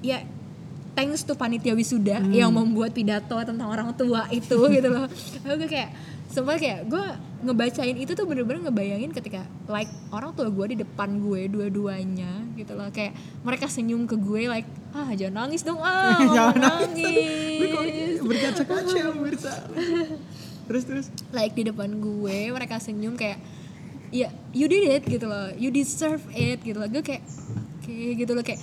ya 0.00 0.22
thanks 0.96 1.20
to 1.20 1.32
panitia 1.32 1.72
wisuda 1.72 2.18
Hmm. 2.18 2.32
yang 2.32 2.48
membuat 2.50 2.90
pidato 2.90 3.36
tentang 3.38 3.68
orang 3.68 3.92
tua 3.92 4.24
itu 4.30 4.56
gitu 4.74 4.88
loh. 4.88 5.04
Lalu 5.44 5.54
gue 5.60 5.68
kayak 5.70 5.90
sempat 6.26 6.56
kayak 6.56 6.80
gue 6.86 7.04
ngebacain 7.38 7.94
itu 7.94 8.12
tuh 8.12 8.24
bener-bener 8.24 8.64
ngebayangin 8.64 9.12
ketika 9.12 9.40
like 9.66 9.86
orang 10.10 10.32
tua 10.32 10.48
gue 10.48 10.66
di 10.72 10.78
depan 10.78 11.20
gue 11.20 11.46
dua-duanya 11.46 12.28
gitu 12.54 12.72
loh. 12.72 12.88
Kayak 12.90 13.12
mereka 13.42 13.68
senyum 13.68 14.04
ke 14.04 14.16
gue 14.16 14.48
like 14.48 14.64
ah 14.90 15.12
jangan 15.12 15.44
nangis 15.44 15.60
dong 15.60 15.78
ah 15.78 16.16
Jangan 16.34 16.56
nangis. 16.56 18.18
berkaca-kaca 18.18 19.00
pemirsa 19.12 19.52
terus 20.66 20.82
terus. 20.82 21.06
Like 21.30 21.52
di 21.52 21.62
depan 21.64 21.92
gue 21.94 22.50
mereka 22.50 22.76
senyum 22.76 23.14
kayak 23.14 23.38
ya 24.08 24.32
you 24.50 24.66
did 24.66 24.88
it 24.88 25.04
gitu 25.04 25.24
loh. 25.24 25.52
You 25.52 25.68
deserve 25.68 26.24
it 26.32 26.58
gitu 26.60 26.76
loh. 26.76 26.88
Gue 26.88 27.04
kayak 27.04 27.22
oke 27.76 27.92
gitu 28.16 28.32
loh. 28.32 28.42
Kayak 28.42 28.60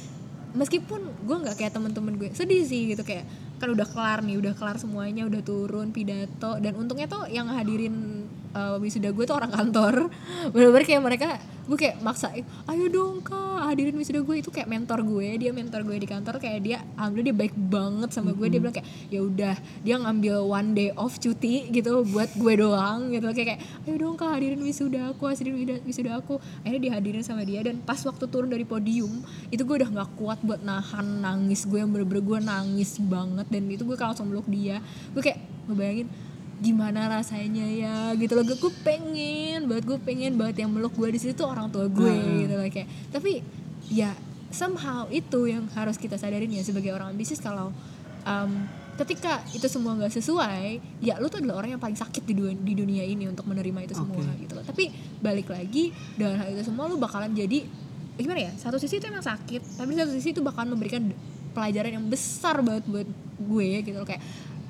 meskipun 0.53 1.01
gue 1.25 1.37
nggak 1.43 1.57
kayak 1.57 1.73
temen-temen 1.73 2.13
gue 2.17 2.29
sedih 2.33 2.61
sih 2.61 2.93
gitu 2.93 3.01
kayak 3.01 3.25
kan 3.57 3.69
udah 3.73 3.87
kelar 3.87 4.21
nih 4.21 4.37
udah 4.37 4.53
kelar 4.53 4.77
semuanya 4.77 5.25
udah 5.25 5.41
turun 5.41 5.89
pidato 5.89 6.61
dan 6.61 6.73
untungnya 6.77 7.09
tuh 7.09 7.25
yang 7.29 7.49
hadirin 7.49 8.22
uh, 8.53 8.77
wisuda 8.79 9.09
gue 9.11 9.25
tuh 9.25 9.35
orang 9.35 9.51
kantor. 9.51 10.07
Bener-bener 10.53 10.85
kayak 10.85 11.03
mereka 11.03 11.29
gue 11.63 11.79
kayak 11.79 12.03
maksa 12.03 12.27
ayo 12.67 12.91
dong 12.91 13.23
kak 13.23 13.67
hadirin 13.69 13.97
wisuda 13.97 14.21
gue. 14.21 14.35
Itu 14.39 14.53
kayak 14.53 14.69
mentor 14.69 15.03
gue 15.03 15.27
dia 15.41 15.51
mentor 15.51 15.81
gue 15.83 15.97
di 15.97 16.07
kantor 16.07 16.37
kayak 16.39 16.59
dia 16.63 16.77
alhamdulillah 16.95 17.27
dia 17.33 17.35
baik 17.35 17.55
banget 17.57 18.09
sama 18.13 18.31
gue. 18.31 18.47
Dia 18.47 18.59
bilang 18.61 18.75
kayak 18.75 18.87
ya 19.09 19.19
udah 19.25 19.55
dia 19.81 19.95
ngambil 19.99 20.35
one 20.45 20.69
day 20.77 20.89
off 20.95 21.17
cuti 21.17 21.67
gitu 21.73 22.05
buat 22.07 22.29
gue 22.37 22.53
doang 22.61 23.11
gitu. 23.11 23.27
Kayak 23.33 23.47
kayak 23.57 23.61
ayo 23.89 23.95
dong 23.99 24.15
kak 24.15 24.29
hadirin 24.39 24.61
wisuda 24.61 25.11
aku 25.11 25.23
hadirin 25.27 25.83
wisuda 25.83 26.11
aku. 26.21 26.37
Akhirnya 26.61 26.81
dihadirin 26.93 27.23
sama 27.25 27.41
dia 27.43 27.65
dan 27.65 27.81
pas 27.81 27.99
waktu 28.05 28.25
turun 28.29 28.49
dari 28.53 28.63
podium 28.63 29.25
itu 29.49 29.61
gue 29.65 29.75
udah 29.83 29.89
nggak 29.89 30.09
kuat 30.19 30.39
buat 30.45 30.61
nahan 30.61 31.23
nangis 31.25 31.65
gue 31.65 31.81
yang 31.81 31.91
bener-bener 31.91 32.23
gue 32.23 32.39
nangis 32.43 32.99
banget 33.01 33.47
dan 33.49 33.63
itu 33.67 33.83
gue 33.83 33.97
langsung 33.97 34.29
meluk 34.29 34.45
dia. 34.47 34.83
Gue 35.15 35.23
kayak 35.23 35.39
ngebayangin 35.67 36.07
gimana 36.63 37.11
rasanya 37.11 37.67
ya? 37.67 37.95
Gitu 38.15 38.31
loh. 38.31 38.47
Gue 38.47 38.71
pengen 38.81 39.67
banget 39.67 39.83
gue 39.83 39.99
pengen 39.99 40.39
banget 40.39 40.63
yang 40.63 40.71
meluk 40.71 40.95
gue 40.95 41.11
di 41.11 41.19
situ 41.19 41.35
tuh 41.35 41.51
orang 41.51 41.67
tua 41.67 41.91
gue 41.91 42.07
Hmm. 42.09 42.39
gitu 42.39 42.53
loh 42.55 42.65
kayak. 42.65 42.87
Tapi 43.11 43.43
ya 43.91 44.15
somehow 44.47 45.11
itu 45.11 45.51
yang 45.51 45.67
harus 45.75 45.99
kita 45.99 46.15
sadarin 46.15 46.47
ya 46.47 46.63
sebagai 46.63 46.95
orang 46.95 47.11
ambisius 47.11 47.43
kalau 47.43 47.75
um, 48.23 48.51
ketika 48.93 49.41
itu 49.51 49.65
semua 49.65 49.97
nggak 49.97 50.13
sesuai 50.13 50.77
ya 51.01 51.17
lu 51.17 51.25
tuh 51.25 51.41
adalah 51.41 51.65
orang 51.65 51.75
yang 51.75 51.81
paling 51.81 51.97
sakit 51.97 52.21
di 52.23 52.37
dunia, 52.37 52.53
di 52.53 52.73
dunia 52.77 53.03
ini 53.03 53.25
untuk 53.25 53.49
menerima 53.49 53.89
itu 53.89 53.97
semua 53.97 54.21
Oke. 54.21 54.45
gitu 54.45 54.53
loh. 54.53 54.61
Tapi 54.61 54.93
balik 55.19 55.49
lagi 55.49 55.89
dengan 56.13 56.37
hal 56.39 56.53
itu 56.53 56.63
semua 56.63 56.85
lu 56.85 56.95
bakalan 56.95 57.33
jadi 57.33 57.65
gimana 58.13 58.45
ya 58.45 58.53
satu 58.53 58.77
sisi 58.77 59.01
itu 59.01 59.09
emang 59.09 59.25
sakit 59.25 59.81
tapi 59.81 59.97
satu 59.97 60.13
sisi 60.13 60.37
itu 60.37 60.45
bakalan 60.45 60.77
memberikan 60.77 61.09
pelajaran 61.57 61.97
yang 61.97 62.05
besar 62.05 62.61
banget 62.61 62.85
buat 62.85 63.09
gue 63.41 63.69
gitu 63.81 63.97
loh. 63.97 64.05
Kayak 64.05 64.21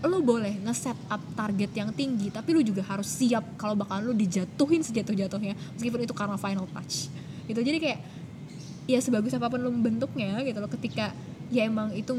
lu 0.03 0.19
boleh 0.19 0.59
nge-set 0.67 0.99
up 1.07 1.21
target 1.33 1.71
yang 1.71 1.89
tinggi 1.95 2.27
tapi 2.27 2.51
lu 2.51 2.59
juga 2.59 2.83
harus 2.83 3.07
siap 3.07 3.55
kalau 3.55 3.73
bakalan 3.79 4.11
lu 4.11 4.13
dijatuhin 4.13 4.83
sejatuh-jatuhnya 4.83 5.55
meskipun 5.79 6.03
itu 6.03 6.11
karena 6.11 6.35
final 6.35 6.67
touch 6.67 7.07
gitu 7.47 7.59
jadi 7.63 7.79
kayak 7.79 7.99
ya 8.83 8.99
sebagus 8.99 9.31
apa 9.31 9.47
pun 9.47 9.63
lu 9.63 9.71
bentuknya 9.71 10.43
gitu 10.43 10.59
loh 10.59 10.67
ketika 10.67 11.15
ya 11.47 11.63
emang 11.63 11.95
itu 11.95 12.11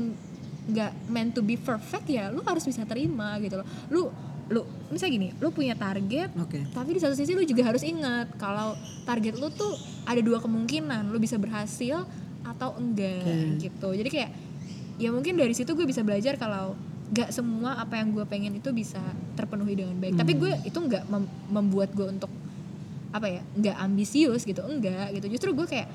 nggak 0.64 0.93
meant 1.12 1.37
to 1.37 1.45
be 1.45 1.61
perfect 1.61 2.09
ya 2.09 2.32
lu 2.32 2.41
harus 2.41 2.64
bisa 2.64 2.89
terima 2.89 3.37
gitu 3.45 3.61
loh 3.61 3.68
lu 3.93 4.03
lu 4.49 4.61
misalnya 4.93 5.12
gini 5.12 5.28
lu 5.41 5.49
punya 5.53 5.76
target 5.76 6.32
Oke. 6.37 6.64
tapi 6.72 6.97
di 6.97 7.01
satu 7.01 7.16
sisi 7.16 7.32
lu 7.32 7.45
juga 7.45 7.68
harus 7.68 7.80
ingat 7.85 8.32
kalau 8.37 8.76
target 9.09 9.37
lu 9.41 9.49
tuh 9.53 9.72
ada 10.05 10.20
dua 10.20 10.41
kemungkinan 10.41 11.09
lu 11.09 11.16
bisa 11.20 11.41
berhasil 11.41 12.05
atau 12.45 12.76
enggak 12.76 13.24
Oke. 13.24 13.61
gitu 13.61 13.89
jadi 13.93 14.09
kayak 14.09 14.30
ya 15.01 15.09
mungkin 15.11 15.35
dari 15.37 15.53
situ 15.57 15.72
gue 15.72 15.89
bisa 15.89 16.05
belajar 16.05 16.37
kalau 16.37 16.76
nggak 17.05 17.30
semua 17.30 17.76
apa 17.76 18.00
yang 18.00 18.16
gue 18.16 18.24
pengen 18.24 18.57
itu 18.57 18.72
bisa 18.72 19.00
terpenuhi 19.34 19.76
dengan 19.76 19.96
baik. 19.98 20.16
Tapi 20.16 20.32
Hmm. 20.34 20.40
gue 20.40 20.52
itu 20.64 20.78
nggak 20.78 21.05
mem- 21.07 21.32
membuat 21.48 21.92
gue 21.92 22.07
untuk 22.09 22.32
apa 23.11 23.26
ya 23.28 23.42
nggak 23.55 23.76
ambisius 23.78 24.42
gitu. 24.42 24.64
Enggak 24.64 25.12
gitu. 25.12 25.26
Justru 25.28 25.52
gue 25.52 25.66
kayak 25.68 25.88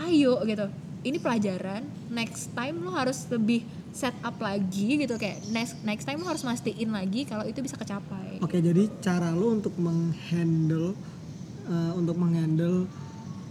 ayo 0.00 0.40
gitu. 0.42 0.66
Ini 1.04 1.20
pelajaran 1.20 1.84
next 2.08 2.56
time 2.56 2.80
lo 2.80 2.90
harus 2.90 3.28
lebih 3.28 3.60
set 3.92 4.16
up 4.20 4.40
lagi 4.40 4.98
gitu. 4.98 5.14
Kayak 5.14 5.44
next 5.52 5.76
next 5.84 6.04
time 6.04 6.18
lo 6.18 6.26
harus 6.26 6.42
mastiin 6.42 6.90
lagi 6.90 7.28
kalau 7.28 7.44
itu 7.44 7.60
bisa 7.60 7.76
kecapai. 7.76 8.40
Oke, 8.40 8.58
jadi 8.58 8.88
cara 8.98 9.30
lu 9.30 9.52
untuk 9.52 9.76
menghandle 9.76 10.96
eh, 11.64 11.92
untuk 11.92 12.16
menghandle 12.16 12.88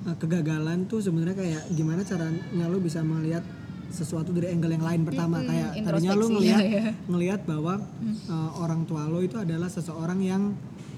eh, 0.04 0.16
kegagalan 0.18 0.90
tuh 0.90 1.00
sebenarnya 1.00 1.38
kayak 1.38 1.64
gimana 1.72 2.02
caranya 2.02 2.66
lu 2.68 2.82
bisa 2.82 3.00
melihat 3.00 3.46
sesuatu 3.94 4.34
dari 4.34 4.50
angle 4.50 4.74
yang 4.74 4.82
lain 4.82 5.02
pertama. 5.04 5.38
Mm-mm, 5.38 5.48
kayak 5.48 5.70
tadinya 5.80 6.14
lu 6.14 6.26
ngelihat 6.34 6.62
ya, 6.66 6.72
ya. 6.82 6.92
ngelihat 7.06 7.42
bahwa 7.46 7.74
eh, 8.04 8.50
orang 8.58 8.82
tua 8.84 9.06
lo 9.06 9.22
itu 9.22 9.38
adalah 9.38 9.70
seseorang 9.70 10.18
yang 10.20 10.52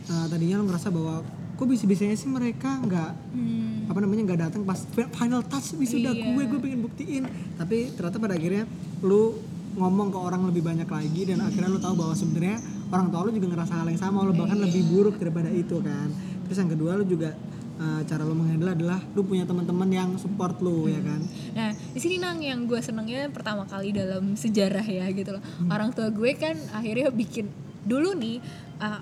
eh, 0.05 0.25
tadinya 0.25 0.57
lu 0.57 0.65
ngerasa 0.65 0.87
bahwa 0.89 1.19
kok 1.55 1.63
bisa-bisanya 1.65 2.15
sih 2.15 2.27
mereka 2.27 2.79
nggak 2.79 3.11
Hmm, 3.31 3.87
apa 3.87 3.99
namanya 3.99 4.21
nggak 4.25 4.39
datang 4.41 4.61
pas 4.63 4.79
final 5.13 5.43
touch 5.43 5.75
wisuda 5.75 6.09
Iya. 6.09 6.31
gue 6.31 6.43
gue 6.45 6.59
pengen 6.59 6.79
buktiin. 6.81 7.23
Tapi 7.53 7.91
ternyata 7.91 8.17
pada 8.17 8.33
akhirnya 8.33 8.63
lu 9.01 9.35
ngomong 9.75 10.07
ke 10.07 10.15
orang 10.17 10.47
lebih 10.47 10.63
banyak 10.63 10.87
lagi 10.87 11.21
dan 11.27 11.43
akhirnya 11.43 11.67
lu 11.67 11.77
tahu 11.77 11.95
bahwa 11.95 12.15
sebenarnya 12.15 12.57
orang 12.87 13.07
tua 13.07 13.21
lu 13.23 13.31
juga 13.31 13.47
ngerasa 13.51 13.73
hal 13.75 13.87
yang 13.87 13.99
sama 13.99 14.23
lu 14.23 14.31
bahkan 14.31 14.55
lebih 14.55 14.87
buruk 14.87 15.15
daripada 15.15 15.51
itu 15.51 15.77
kan. 15.79 16.07
Terus 16.43 16.57
yang 16.57 16.71
kedua 16.71 16.91
lu 16.95 17.03
juga 17.03 17.35
eh, 17.79 18.01
cara 18.07 18.21
lu 18.23 18.35
menghandle 18.35 18.71
adalah 18.71 18.99
lu 19.13 19.21
punya 19.23 19.43
teman-teman 19.43 19.89
yang 19.91 20.09
support 20.15 20.59
lu 20.63 20.87
ya 20.87 20.99
kan 21.03 21.21
Nah, 21.55 21.71
di 21.71 21.99
sini 22.03 22.19
nang 22.19 22.43
yang 22.43 22.67
gue 22.67 22.83
senengnya 22.83 23.31
pertama 23.31 23.63
kali 23.63 23.95
dalam 23.95 24.35
sejarah 24.35 24.83
ya 24.83 25.07
gitu 25.15 25.39
loh. 25.39 25.43
Orang 25.71 25.95
tua 25.95 26.11
gue 26.11 26.35
kan 26.35 26.59
akhirnya 26.75 27.07
bikin 27.07 27.47
dulu 27.87 28.11
nih 28.11 28.43
uh, 28.83 28.99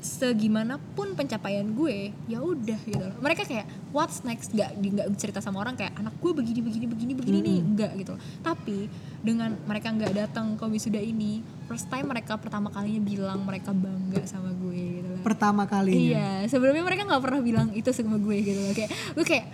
segimanapun 0.00 1.12
pencapaian 1.12 1.66
gue, 1.76 2.14
ya 2.24 2.40
udah 2.40 2.80
gitu 2.88 3.02
loh. 3.04 3.16
Mereka 3.20 3.44
kayak 3.44 3.68
what's 3.92 4.24
next 4.24 4.54
gak 4.56 4.72
nggak 4.78 5.12
cerita 5.20 5.44
sama 5.44 5.60
orang 5.60 5.76
kayak 5.76 5.92
anak 5.98 6.16
gue 6.16 6.32
begini 6.32 6.64
begini 6.64 6.86
begini 6.88 7.12
begini 7.12 7.38
nih 7.44 7.58
enggak 7.60 7.92
gitu 8.00 8.10
loh. 8.16 8.22
Tapi 8.40 8.88
dengan 9.20 9.52
mereka 9.68 9.92
nggak 9.92 10.12
datang 10.16 10.56
ke 10.56 10.64
wisuda 10.70 11.02
ini, 11.02 11.44
first 11.68 11.90
time 11.92 12.08
mereka 12.08 12.38
pertama 12.40 12.72
kalinya 12.72 13.02
bilang 13.04 13.44
mereka 13.44 13.76
bangga 13.76 14.24
sama 14.24 14.54
gue. 14.56 14.99
Pertama 15.20 15.62
kalinya 15.64 16.16
Iya, 16.16 16.30
sebelumnya 16.46 16.80
mereka 16.80 17.04
nggak 17.04 17.20
pernah 17.20 17.40
bilang 17.40 17.68
itu 17.72 17.88
sama 17.90 18.16
gue 18.16 18.36
gitu 18.40 18.58
loh. 18.58 18.72
Kayak 18.72 18.90
gue 19.12 19.24
kayak 19.24 19.46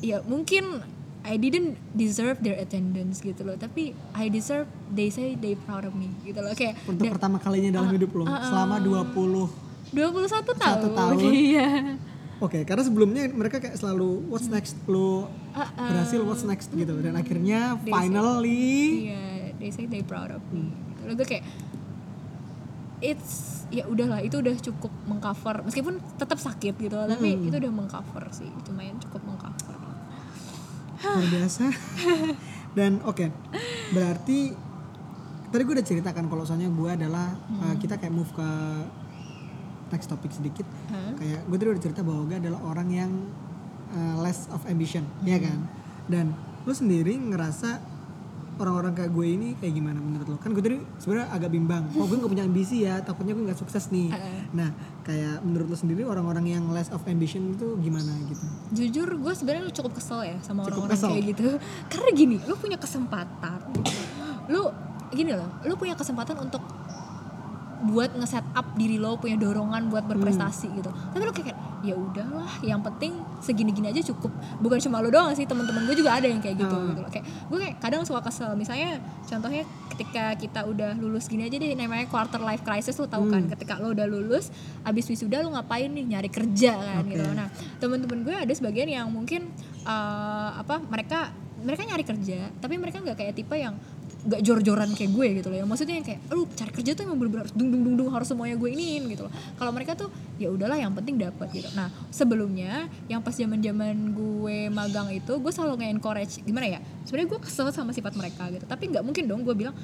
ya 0.00 0.20
mungkin 0.22 0.80
I 1.20 1.36
didn't 1.36 1.76
deserve 1.92 2.40
their 2.40 2.56
attendance 2.56 3.20
gitu 3.20 3.44
loh, 3.44 3.52
tapi 3.54 3.92
I 4.12 4.26
deserve 4.26 4.64
they 4.88 5.08
say 5.08 5.36
they 5.36 5.52
proud 5.54 5.84
of 5.84 5.92
me 5.92 6.08
gitu 6.22 6.40
loh. 6.40 6.52
Kayak 6.52 6.80
untuk 6.84 7.04
dan 7.04 7.12
pertama 7.12 7.36
kalinya 7.36 7.76
dalam 7.76 7.92
hidup 7.92 8.10
lo 8.10 8.24
selama 8.24 8.80
20 8.80 9.70
21 9.92 10.56
tahun. 10.56 10.88
tahun. 10.90 11.14
Iya. 11.50 11.70
Oke, 12.40 12.64
karena 12.64 12.80
sebelumnya 12.80 13.28
mereka 13.28 13.60
kayak 13.60 13.76
selalu 13.76 14.24
what's 14.26 14.48
next 14.48 14.72
lu 14.88 15.28
berhasil 15.76 16.24
what's 16.24 16.40
next 16.40 16.72
gitu 16.72 16.96
dan 16.98 17.12
akhirnya 17.12 17.76
They 17.78 17.92
say- 17.92 18.00
finally 18.00 18.72
Iya, 19.04 19.24
they 19.60 19.68
say 19.68 19.84
they 19.84 20.00
proud 20.00 20.32
of 20.32 20.40
me. 20.48 20.72
Gitu. 20.72 21.00
Lalu 21.04 21.12
gue 21.14 21.26
kayak 21.28 21.44
it's 23.00 23.60
ya 23.70 23.86
udahlah 23.86 24.20
itu 24.20 24.38
udah 24.38 24.54
cukup 24.60 24.92
mengcover. 25.08 25.64
Meskipun 25.64 25.98
tetap 26.20 26.36
sakit 26.36 26.74
gitu 26.76 26.94
loh, 26.94 27.06
tapi 27.08 27.38
itu 27.38 27.56
udah 27.56 27.72
mengcover 27.72 28.24
sih. 28.30 28.48
Lumayan 28.68 29.00
cukup 29.00 29.22
mengcover. 29.24 29.76
Luar 31.00 31.26
biasa. 31.32 31.64
Dan 32.76 33.00
oke. 33.02 33.26
Berarti 33.90 34.52
tadi 35.50 35.62
gue 35.66 35.74
udah 35.74 35.86
ceritakan 35.86 36.30
kalau 36.30 36.46
soalnya 36.46 36.70
gue 36.70 36.90
adalah 36.90 37.34
uh, 37.66 37.74
kita 37.80 37.98
kayak 37.98 38.14
move 38.14 38.30
ke 38.30 38.48
next 39.90 40.06
topik 40.06 40.30
sedikit. 40.30 40.66
Hah? 40.92 41.18
kayak 41.18 41.46
gue 41.50 41.56
tadi 41.58 41.68
udah 41.74 41.82
cerita 41.82 42.00
bahwa 42.06 42.22
gue 42.30 42.36
adalah 42.38 42.60
orang 42.62 42.88
yang 42.90 43.12
uh, 43.90 44.22
less 44.22 44.46
of 44.54 44.62
ambition 44.70 45.02
ya 45.26 45.40
kan? 45.42 45.66
Dan 46.06 46.34
lu 46.66 46.72
sendiri 46.74 47.16
ngerasa 47.16 47.80
orang-orang 48.60 48.92
kayak 48.92 49.10
gue 49.10 49.26
ini 49.26 49.48
kayak 49.56 49.74
gimana 49.74 49.98
menurut 49.98 50.26
lo? 50.30 50.36
Kan 50.36 50.52
gue 50.52 50.62
tadi 50.62 50.78
sebenarnya 51.00 51.28
agak 51.32 51.50
bimbang. 51.50 51.82
Oh 51.96 52.04
gue 52.04 52.16
gak 52.20 52.30
punya 52.30 52.44
ambisi 52.44 52.76
ya 52.84 53.00
takutnya 53.00 53.32
gue 53.32 53.44
nggak 53.48 53.60
sukses 53.60 53.88
nih. 53.88 54.08
Heeh. 54.12 54.40
nah 54.52 54.68
kayak 55.02 55.42
menurut 55.42 55.66
lo 55.72 55.76
sendiri 55.76 56.02
orang-orang 56.04 56.44
yang 56.46 56.64
less 56.70 56.92
of 56.92 57.00
ambition 57.08 57.56
itu 57.56 57.76
gimana 57.80 58.12
gitu? 58.28 58.44
Jujur 58.76 59.08
gue 59.16 59.32
sebenarnya 59.32 59.72
cukup 59.72 59.92
kesel 59.96 60.20
ya 60.24 60.36
sama 60.44 60.68
orang-orang 60.68 60.94
kayak 60.96 61.24
gitu. 61.36 61.48
Karena 61.92 62.10
gini 62.12 62.36
lu 62.44 62.54
punya 62.54 62.76
kesempatan. 62.76 63.58
Lu 64.52 64.68
gini 65.10 65.34
loh 65.34 65.50
lu 65.66 65.74
punya 65.74 65.98
kesempatan 65.98 66.38
untuk 66.38 66.62
buat 67.80 68.12
nge-set 68.12 68.44
up 68.52 68.76
diri 68.76 69.00
lo 69.00 69.16
punya 69.16 69.34
dorongan 69.34 69.88
buat 69.88 70.04
berprestasi 70.04 70.68
gitu. 70.74 70.90
Tapi 70.90 71.22
lu 71.22 71.32
kayak 71.32 71.56
ya 71.80 71.96
udahlah 71.96 72.60
yang 72.60 72.84
penting 72.84 73.16
segini-gini 73.40 73.88
aja 73.88 74.04
cukup. 74.04 74.28
Bukan 74.60 74.76
cuma 74.80 75.00
lo 75.00 75.08
doang 75.08 75.32
sih 75.32 75.48
teman-teman 75.48 75.88
gue 75.88 75.96
juga 75.96 76.12
ada 76.12 76.28
yang 76.28 76.38
kayak 76.38 76.60
gitu 76.60 76.70
Hmm. 76.70 76.92
gitu 76.92 77.00
loh. 77.00 77.08
Kayak 77.08 77.24
gue 77.48 77.58
kayak 77.58 77.76
kadang 77.80 78.02
suka 78.04 78.20
kesel. 78.20 78.52
Misalnya 78.52 79.00
contohnya 79.24 79.64
ketika 79.96 80.36
kita 80.36 80.60
udah 80.64 80.92
lulus 80.96 81.24
gini 81.24 81.48
aja 81.48 81.56
deh 81.56 81.72
namanya 81.72 82.04
quarter 82.06 82.40
life 82.40 82.60
crisis 82.60 83.00
lu 83.00 83.08
tahu 83.08 83.28
kan? 83.28 83.48
Ketika 83.48 83.80
lo 83.80 83.96
udah 83.96 84.04
lulus 84.04 84.52
abis 84.84 85.08
wisuda 85.08 85.40
lu 85.40 85.52
ngapain 85.52 85.88
nih? 85.88 86.04
Nyari 86.04 86.28
kerja 86.28 86.76
kan 86.76 87.00
Oke. 87.00 87.16
gitu 87.16 87.28
nah 87.32 87.48
teman-teman 87.78 88.20
gue 88.20 88.34
ada 88.34 88.52
sebagian 88.52 88.88
yang 88.90 89.06
mungkin 89.08 89.48
eh, 89.80 90.50
apa 90.52 90.76
mereka 90.84 91.32
mereka 91.60 91.84
nyari 91.84 92.04
kerja 92.04 92.48
tapi 92.56 92.76
mereka 92.76 93.00
nggak 93.00 93.16
kayak 93.16 93.34
tipe 93.36 93.52
yang 93.52 93.76
nggak 94.20 94.40
jor-joran 94.44 94.90
kayak 94.92 95.10
gue 95.16 95.26
gitu 95.40 95.48
loh 95.48 95.58
ya. 95.60 95.64
Maksudnya 95.64 95.94
yang 96.00 96.06
kayak 96.06 96.20
lu 96.32 96.44
cari 96.52 96.72
kerja 96.74 96.90
tuh 96.92 97.02
yang 97.08 97.16
bener-bener 97.16 97.42
harus 97.48 97.54
dung 97.56 97.68
dung 97.72 97.82
dung 97.84 97.94
dung 97.96 98.08
harus 98.12 98.28
semuanya 98.28 98.56
gue 98.60 98.70
iniin 98.72 99.02
gitu 99.08 99.26
loh. 99.28 99.32
Kalau 99.56 99.70
mereka 99.72 99.96
tuh 99.96 100.08
ya 100.36 100.48
udahlah 100.52 100.76
yang 100.76 100.92
penting 100.92 101.16
dapat 101.16 101.48
gitu. 101.52 101.68
Nah 101.72 101.88
sebelumnya 102.12 102.88
yang 103.08 103.24
pas 103.24 103.32
zaman 103.32 103.60
zaman 103.60 103.96
gue 104.12 104.68
magang 104.68 105.08
itu 105.12 105.32
gue 105.40 105.52
selalu 105.52 105.84
nge-encourage 105.84 106.44
gimana 106.44 106.78
ya 106.78 106.80
sebenarnya 107.08 107.28
gue 107.36 107.40
kesel 107.40 107.68
sama 107.72 107.96
sifat 107.96 108.12
mereka 108.16 108.48
gitu. 108.52 108.64
Tapi 108.68 108.92
nggak 108.92 109.04
mungkin 109.04 109.24
dong 109.24 109.40
gue 109.42 109.56
bilang 109.56 109.76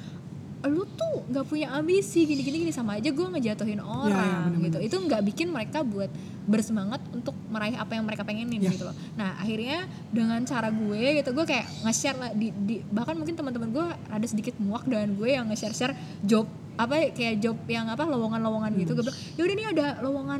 lu 0.67 0.83
tuh 0.85 1.25
nggak 1.25 1.45
punya 1.45 1.71
ambisi 1.71 2.23
gini 2.23 2.39
gini 2.39 2.57
gini 2.61 2.71
sama 2.71 2.95
aja 2.95 3.07
gue 3.07 3.27
ngejatuhin 3.27 3.79
orang 3.79 4.51
bener-bener. 4.51 4.83
gitu 4.83 4.95
itu 4.95 4.97
nggak 5.01 5.21
bikin 5.25 5.47
mereka 5.49 5.81
buat 5.81 6.11
bersemangat 6.43 7.01
untuk 7.09 7.35
meraih 7.47 7.75
apa 7.75 7.91
yang 7.91 8.03
mereka 8.03 8.21
pengenin 8.21 8.59
Ya. 8.59 8.69
gitu 8.69 8.83
loh 8.83 8.95
nah 9.13 9.35
akhirnya 9.35 9.83
dengan 10.09 10.39
cara 10.43 10.69
gue 10.69 11.01
gitu 11.17 11.29
gue 11.31 11.45
kayak 11.45 11.65
nge-share 11.83 12.17
lah 12.17 12.31
di, 12.31 12.47
di- 12.57 12.83
bahkan 12.85 13.13
mungkin 13.13 13.33
teman-teman 13.33 13.69
gue 13.69 13.85
ada 14.07 14.25
sedikit 14.25 14.55
muak 14.57 14.83
dengan 14.83 15.11
gue 15.11 15.29
yang 15.29 15.47
nge-share 15.47 15.73
share 15.73 15.95
job 16.21 16.47
apa 16.77 16.93
ya, 16.97 17.07
kayak 17.11 17.35
job 17.41 17.57
yang 17.65 17.89
apa 17.89 18.05
lowongan-lowongan 18.05 18.71
gitu. 18.77 18.93
Hmm. 18.93 19.01
gue 19.01 19.05
bilang 19.09 19.19
ya 19.37 19.41
udah 19.43 19.55
nih 19.57 19.67
ada 19.73 19.87
lowongan 20.05 20.39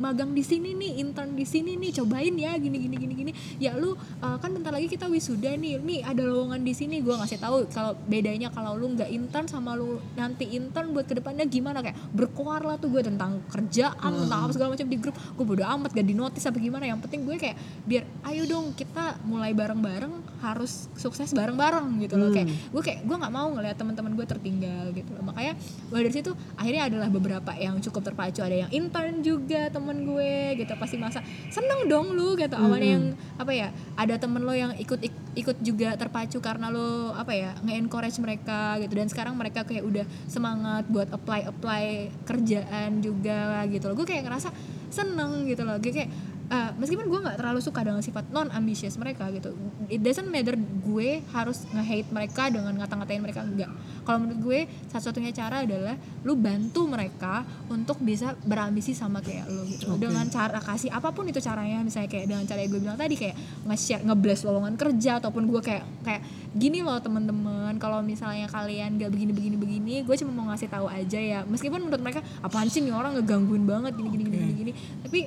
magang 0.00 0.30
di 0.32 0.40
sini 0.40 0.72
nih 0.72 1.04
intern 1.04 1.36
di 1.36 1.44
sini 1.44 1.76
nih 1.76 2.00
cobain 2.02 2.34
ya 2.34 2.56
gini 2.56 2.76
gini 2.80 2.96
gini 2.96 3.14
gini. 3.14 3.32
Ya 3.60 3.76
lu 3.76 3.92
uh, 3.94 4.36
kan 4.40 4.50
bentar 4.56 4.72
lagi 4.72 4.88
kita 4.88 5.06
wisuda 5.06 5.52
nih 5.54 5.78
nih 5.80 6.00
ada 6.02 6.24
lowongan 6.24 6.64
di 6.64 6.72
sini. 6.72 7.04
Gue 7.04 7.14
ngasih 7.14 7.38
tahu 7.38 7.68
kalau 7.68 7.92
bedanya 8.08 8.48
kalau 8.50 8.72
lu 8.74 8.96
nggak 8.96 9.12
intern 9.12 9.46
sama 9.46 9.76
lu 9.76 10.00
nanti 10.16 10.48
intern 10.56 10.96
buat 10.96 11.04
ke 11.04 11.20
depannya 11.20 11.44
gimana 11.44 11.84
kayak 11.84 11.96
berkoar 12.16 12.64
lah 12.64 12.80
tuh 12.80 12.88
gue 12.90 13.04
tentang 13.04 13.44
kerjaan 13.52 13.94
Hmm. 14.06 14.22
tentang 14.24 14.40
apa 14.48 14.52
segala 14.56 14.68
macam 14.72 14.88
di 14.88 14.98
grup. 14.98 15.16
Gue 15.36 15.44
bodo 15.44 15.64
amat 15.66 15.90
gak 15.92 16.06
di 16.06 16.16
notice 16.16 16.46
apa 16.48 16.56
gimana. 16.56 16.88
Yang 16.88 17.04
penting 17.04 17.20
gue 17.28 17.36
kayak 17.36 17.56
biar 17.84 18.04
ayo 18.32 18.42
dong 18.48 18.72
kita 18.72 19.20
mulai 19.28 19.52
bareng-bareng 19.52 20.40
harus 20.40 20.88
sukses 20.96 21.34
bareng-bareng 21.36 22.00
gitu 22.00 22.16
loh. 22.16 22.32
Hmm. 22.32 22.36
kayak 22.36 22.48
gue 22.72 22.82
kayak 22.82 23.00
gue 23.04 23.16
nggak 23.18 23.34
mau 23.34 23.48
ngeliat 23.52 23.76
teman-teman 23.76 24.12
gue 24.16 24.26
tertinggal 24.26 24.84
gitu 24.96 25.10
loh. 25.12 25.24
Makanya 25.26 25.52
mulai 25.86 26.10
dari 26.10 26.14
situ 26.18 26.34
akhirnya 26.58 26.90
adalah 26.90 27.08
beberapa 27.08 27.52
yang 27.54 27.78
cukup 27.78 28.10
terpacu. 28.10 28.42
Ada 28.42 28.66
yang 28.66 28.70
intern 28.74 29.22
juga 29.22 29.70
temen 29.70 30.02
gue 30.02 30.58
gitu. 30.58 30.72
Pasti 30.74 30.96
masa 30.98 31.22
seneng 31.48 31.86
dong 31.86 32.12
lu 32.12 32.34
gitu. 32.34 32.54
Awalnya 32.54 32.90
yang 32.98 33.04
apa 33.38 33.52
ya 33.54 33.68
ada 33.94 34.14
temen 34.18 34.42
lo 34.42 34.50
yang 34.50 34.74
ikut 34.76 35.00
ik- 35.00 35.24
ikut 35.36 35.56
juga 35.62 35.94
terpacu 35.94 36.42
karena 36.42 36.68
lo 36.68 37.12
apa 37.12 37.32
ya 37.32 37.54
nge-encourage 37.62 38.18
mereka 38.18 38.80
gitu. 38.82 38.92
Dan 38.98 39.06
sekarang 39.06 39.38
mereka 39.38 39.62
kayak 39.62 39.84
udah 39.86 40.04
semangat 40.26 40.84
buat 40.90 41.06
apply 41.10 41.46
apply 41.46 41.84
kerjaan 42.26 42.98
juga 43.00 43.62
gitu 43.70 43.86
loh. 43.86 43.94
Gue 43.94 44.06
kayak 44.06 44.26
ngerasa 44.26 44.50
seneng 44.90 45.46
gitu 45.46 45.62
loh. 45.62 45.78
Gue 45.78 45.92
kayak 45.92 46.10
uh, 46.50 46.70
meskipun 46.78 47.06
gue 47.10 47.20
nggak 47.22 47.36
terlalu 47.38 47.60
suka 47.62 47.80
dengan 47.82 48.02
sifat 48.02 48.30
non 48.30 48.48
ambisius 48.54 48.94
mereka 48.98 49.26
gitu 49.34 49.52
it 49.90 50.02
doesn't 50.02 50.28
matter 50.30 50.54
gue 50.56 51.22
harus 51.34 51.66
nge-hate 51.70 52.10
mereka 52.10 52.48
dengan 52.50 52.74
ngata-ngatain 52.78 53.22
mereka 53.22 53.42
enggak 53.42 53.70
kalau 54.06 54.22
menurut 54.22 54.40
gue 54.42 54.60
satu-satunya 54.90 55.34
cara 55.34 55.66
adalah 55.66 55.96
lu 56.22 56.38
bantu 56.38 56.86
mereka 56.86 57.42
untuk 57.66 57.98
bisa 58.02 58.34
berambisi 58.46 58.94
sama 58.94 59.18
kayak 59.22 59.46
lu 59.50 59.62
gitu 59.66 59.90
Oke. 59.90 60.06
dengan 60.06 60.26
cara 60.30 60.58
kasih 60.62 60.90
apa 60.94 61.10
pun 61.10 61.26
itu 61.26 61.42
caranya 61.42 61.82
misalnya 61.82 62.10
kayak 62.10 62.26
dengan 62.30 62.44
cara 62.46 62.58
yang 62.62 62.70
gue 62.70 62.80
bilang 62.82 62.98
tadi 62.98 63.14
kayak 63.18 63.36
nge-share 63.66 64.02
nge-blast 64.06 64.42
lowongan 64.46 64.74
kerja 64.78 65.18
ataupun 65.18 65.50
gue 65.50 65.60
kayak 65.62 65.84
kayak 66.06 66.22
gini 66.56 66.80
loh 66.80 66.96
teman-teman 67.02 67.76
kalau 67.76 68.00
misalnya 68.00 68.48
kalian 68.48 68.96
gak 68.96 69.10
begini 69.12 69.32
begini 69.34 69.56
begini 69.58 69.94
gue 70.06 70.16
cuma 70.16 70.32
mau 70.32 70.46
ngasih 70.54 70.70
tahu 70.70 70.86
aja 70.88 71.18
ya 71.18 71.40
meskipun 71.44 71.84
menurut 71.84 72.00
mereka 72.00 72.22
apaan 72.40 72.70
sih 72.70 72.80
nih 72.80 72.94
orang 72.94 73.18
ngegangguin 73.18 73.64
banget 73.66 73.92
gini 73.98 74.08
gini 74.08 74.24
Oke. 74.24 74.38
gini, 74.38 74.52
gini. 74.54 74.72
tapi 75.04 75.20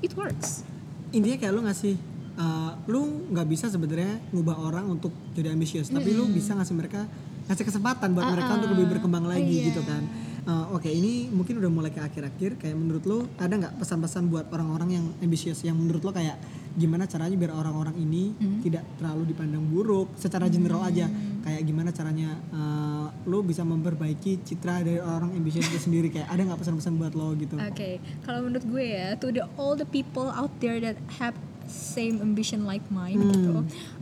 it 0.00 0.12
works. 0.14 0.62
Intinya 1.10 1.36
kayak 1.36 1.52
lu 1.52 1.62
ngasih 1.64 1.94
uh, 2.36 2.72
lu 2.86 3.00
nggak 3.28 3.46
bisa 3.46 3.66
sebenarnya 3.66 4.20
ngubah 4.30 4.56
orang 4.58 4.84
untuk 4.86 5.10
jadi 5.32 5.50
ambisius 5.50 5.88
tapi 5.88 6.12
lu 6.12 6.28
bisa 6.28 6.52
ngasih 6.52 6.76
mereka 6.76 7.08
ngasih 7.48 7.64
kesempatan 7.64 8.12
buat 8.12 8.28
mereka 8.28 8.60
untuk 8.60 8.70
lebih 8.76 8.86
berkembang 8.92 9.24
lagi 9.24 9.64
Iya. 9.64 9.72
gitu 9.72 9.82
kan. 9.82 10.02
Uh, 10.44 10.64
oke 10.72 10.88
ini 10.88 11.28
mungkin 11.28 11.60
udah 11.60 11.68
mulai 11.68 11.92
ke 11.92 12.00
akhir-akhir 12.00 12.56
kayak 12.56 12.72
menurut 12.72 13.04
lu 13.04 13.18
ada 13.36 13.52
nggak 13.52 13.76
pesan-pesan 13.76 14.28
buat 14.28 14.48
orang-orang 14.48 14.96
yang 14.96 15.04
ambisius 15.20 15.60
yang 15.60 15.76
menurut 15.76 16.00
lo 16.00 16.12
kayak 16.12 16.40
gimana 16.78 17.04
caranya 17.04 17.34
biar 17.34 17.52
orang-orang 17.52 17.98
ini 17.98 18.30
tidak 18.62 18.86
terlalu 18.94 19.28
dipandang 19.28 19.66
buruk 19.66 20.14
secara 20.14 20.46
general 20.48 20.80
aja 20.80 21.10
kayak 21.40 21.62
gimana 21.62 21.90
caranya 21.90 22.30
uh, 22.48 22.88
lu 23.24 23.42
bisa 23.42 23.60
memperbaiki 23.62 24.40
citra 24.40 24.80
dari 24.80 24.96
orang 24.96 25.32
ambisius 25.32 25.66
itu 25.66 25.80
sendiri 25.80 26.08
kayak 26.08 26.28
ada 26.28 26.40
nggak 26.40 26.56
pesan-pesan 26.56 26.94
buat 26.94 27.12
lo 27.12 27.34
gitu 27.34 27.58
Oke, 27.58 27.98
kalau 28.22 28.46
menurut 28.46 28.64
gue 28.64 28.84
ya, 28.88 29.12
to 29.14 29.28
the 29.28 29.42
all 29.54 29.74
the 29.74 29.84
people 29.84 30.30
out 30.30 30.50
there 30.58 30.78
that 30.78 30.94
have 31.18 31.34
same 31.66 32.18
ambition 32.18 32.62
like 32.62 32.84
mine 32.88 33.18
Hmm. 33.18 33.28
gitu. 33.28 33.50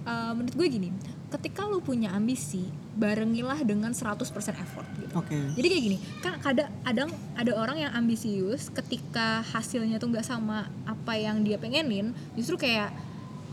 uh, 0.04 0.30
menurut 0.30 0.54
gue 0.54 0.66
gini, 0.70 0.88
ketika 1.28 1.64
lu 1.64 1.80
punya 1.80 2.12
ambisi, 2.12 2.68
barengilah 2.96 3.60
dengan 3.62 3.92
100% 3.92 4.24
effort 4.56 4.88
gitu. 4.96 5.12
oke 5.12 5.36
Jadi 5.52 5.66
kayak 5.68 5.84
gini, 5.84 5.98
kan 6.24 6.40
kadang 6.40 6.72
kadang 6.80 7.10
ada 7.36 7.52
orang 7.52 7.76
yang 7.84 7.92
ambisius 7.92 8.72
ketika 8.72 9.44
hasilnya 9.52 10.00
tuh 10.00 10.08
nggak 10.08 10.24
sama 10.24 10.72
apa 10.88 11.12
yang 11.14 11.44
dia 11.44 11.60
pengenin, 11.60 12.16
justru 12.34 12.56
kayak 12.56 12.90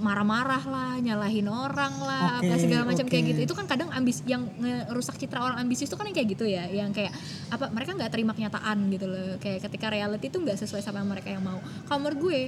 marah-marah 0.01 0.63
lah, 0.65 0.93
nyalahin 0.97 1.45
orang 1.45 1.93
lah, 2.01 2.41
apa 2.41 2.53
Oke, 2.55 2.63
segala 2.65 2.83
macam 2.89 3.05
kayak 3.05 3.23
oke. 3.23 3.29
gitu. 3.35 3.39
Itu 3.45 3.53
kan 3.53 3.65
kadang 3.69 3.89
ambis 3.93 4.25
yang 4.25 4.49
ngerusak 4.57 5.21
citra 5.21 5.43
orang 5.45 5.61
ambisius 5.61 5.93
itu 5.93 5.97
kan 5.99 6.09
yang 6.09 6.17
kayak 6.17 6.29
gitu 6.33 6.45
ya, 6.49 6.65
yang 6.71 6.89
kayak 6.89 7.13
apa 7.53 7.69
mereka 7.69 7.93
nggak 7.93 8.11
terima 8.11 8.33
kenyataan 8.33 8.77
gitu 8.89 9.05
loh. 9.05 9.37
Kayak 9.37 9.69
ketika 9.69 9.93
reality 9.93 10.33
itu 10.33 10.37
nggak 10.41 10.57
sesuai 10.57 10.81
sama 10.81 11.05
yang 11.05 11.09
mereka 11.13 11.29
yang 11.29 11.43
mau. 11.45 11.59
Kalau 11.85 11.99
menurut 12.01 12.19
gue, 12.19 12.39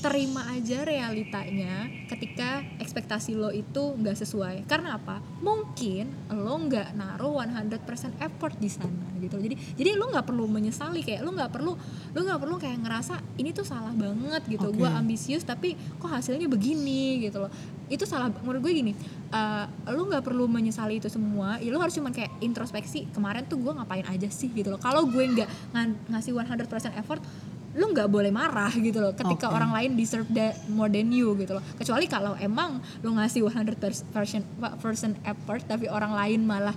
terima 0.00 0.42
aja 0.52 0.78
realitanya 0.84 1.88
ketika 2.08 2.64
ekspektasi 2.80 3.36
lo 3.36 3.52
itu 3.52 3.96
nggak 4.00 4.16
sesuai. 4.24 4.64
Karena 4.64 4.96
apa? 4.96 5.20
Mungkin 5.44 6.32
lo 6.32 6.56
nggak 6.56 6.96
naruh 6.96 7.44
100% 7.44 8.24
effort 8.24 8.56
di 8.56 8.70
sana 8.72 9.12
gitu. 9.20 9.36
Jadi 9.36 9.76
jadi 9.76 9.96
lo 9.98 10.08
nggak 10.08 10.24
perlu 10.24 10.48
menyesali 10.48 11.04
kayak 11.04 11.20
lo 11.24 11.32
nggak 11.36 11.52
perlu 11.52 11.72
lo 12.14 12.20
nggak 12.20 12.40
perlu 12.40 12.56
kayak 12.56 12.78
ngerasa 12.80 13.14
ini 13.40 13.50
tuh 13.52 13.66
salah 13.66 13.92
banget 13.92 14.42
gitu. 14.48 14.72
Oke. 14.72 14.80
Gue 14.80 14.88
ambisius 14.88 15.44
tapi 15.44 15.76
kok 15.76 16.08
hasilnya 16.08 16.48
begini 16.48 16.93
gitu 17.28 17.42
loh. 17.42 17.50
Itu 17.90 18.04
salah 18.08 18.30
menurut 18.30 18.60
gue 18.64 18.72
gini. 18.72 18.92
eh, 19.34 19.66
lo 19.90 20.06
nggak 20.06 20.22
perlu 20.22 20.46
menyesali 20.46 21.02
itu 21.02 21.10
semua. 21.10 21.58
Ya 21.58 21.74
lo 21.74 21.82
harus 21.82 21.94
cuman 21.98 22.14
kayak 22.14 22.38
introspeksi 22.38 23.10
kemarin 23.10 23.42
tuh 23.50 23.58
gue 23.58 23.72
ngapain 23.74 24.06
aja 24.06 24.28
sih 24.30 24.46
gitu 24.54 24.70
loh. 24.70 24.78
Kalau 24.78 25.10
gue 25.10 25.24
nggak 25.26 25.74
ngasih 26.10 26.32
100% 26.38 26.94
effort 27.02 27.18
lu 27.74 27.90
nggak 27.90 28.06
boleh 28.06 28.30
marah 28.30 28.70
gitu 28.70 29.02
loh 29.02 29.12
ketika 29.18 29.50
Oke. 29.50 29.56
orang 29.58 29.74
lain 29.74 29.90
deserve 29.98 30.30
that 30.30 30.54
more 30.70 30.86
than 30.86 31.10
you 31.10 31.34
gitu 31.34 31.58
loh 31.58 31.64
kecuali 31.74 32.06
kalau 32.06 32.38
emang 32.38 32.78
lu 33.02 33.18
ngasih 33.18 33.42
100% 33.42 33.82
percent 34.78 35.14
effort 35.26 35.62
tapi 35.66 35.90
orang 35.90 36.14
lain 36.14 36.46
malah 36.46 36.74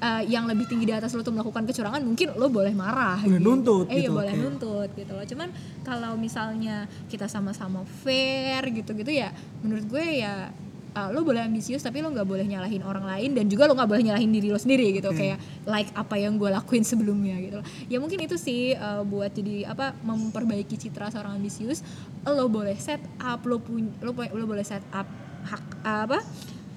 uh, 0.00 0.22
yang 0.24 0.46
lebih 0.46 0.66
tinggi 0.70 0.86
di 0.88 0.94
atas 0.94 1.14
lu 1.14 1.22
tuh 1.22 1.34
melakukan 1.34 1.66
kecurangan 1.66 2.00
mungkin 2.02 2.34
lu 2.34 2.46
boleh 2.48 2.74
marah 2.74 3.20
Boleh 3.22 3.42
nuntut 3.42 3.86
eh, 3.90 4.02
iya 4.04 4.08
gitu, 4.08 4.16
boleh 4.16 4.32
oke. 4.34 4.40
nuntut 4.40 4.90
gitu 4.94 5.12
loh 5.14 5.26
cuman 5.26 5.48
kalau 5.82 6.12
misalnya 6.14 6.86
kita 7.10 7.26
sama-sama 7.26 7.82
fair 8.02 8.62
gitu-gitu 8.70 9.10
ya 9.10 9.34
menurut 9.62 9.84
gue 9.86 10.22
ya 10.22 10.50
uh, 10.94 11.08
lo 11.14 11.22
boleh 11.22 11.44
ambisius 11.44 11.82
tapi 11.84 12.00
lo 12.00 12.10
nggak 12.10 12.26
boleh 12.26 12.46
nyalahin 12.46 12.82
orang 12.82 13.04
lain 13.04 13.30
dan 13.36 13.46
juga 13.46 13.68
lo 13.68 13.74
nggak 13.78 13.90
boleh 13.90 14.02
nyalahin 14.10 14.30
diri 14.32 14.48
lo 14.50 14.60
sendiri 14.60 14.90
gitu 14.94 15.10
Oke. 15.10 15.18
kayak 15.18 15.38
like 15.68 15.90
apa 15.94 16.14
yang 16.18 16.34
gue 16.40 16.48
lakuin 16.48 16.84
sebelumnya 16.90 17.36
gitu 17.42 17.58
ya 17.86 17.98
mungkin 18.02 18.18
itu 18.24 18.36
sih 18.38 18.74
uh, 18.74 19.02
buat 19.04 19.30
jadi 19.34 19.70
apa 19.70 19.94
memperbaiki 20.02 20.74
citra 20.78 21.12
seorang 21.12 21.38
ambisius 21.38 21.82
lo 22.26 22.46
boleh 22.50 22.76
set 22.76 23.00
up 23.22 23.40
lo 23.44 23.62
punya 23.62 23.90
lo, 24.02 24.12
lo 24.14 24.44
boleh 24.44 24.64
set 24.64 24.82
up 24.92 25.08
hak 25.48 25.64
apa 25.86 26.18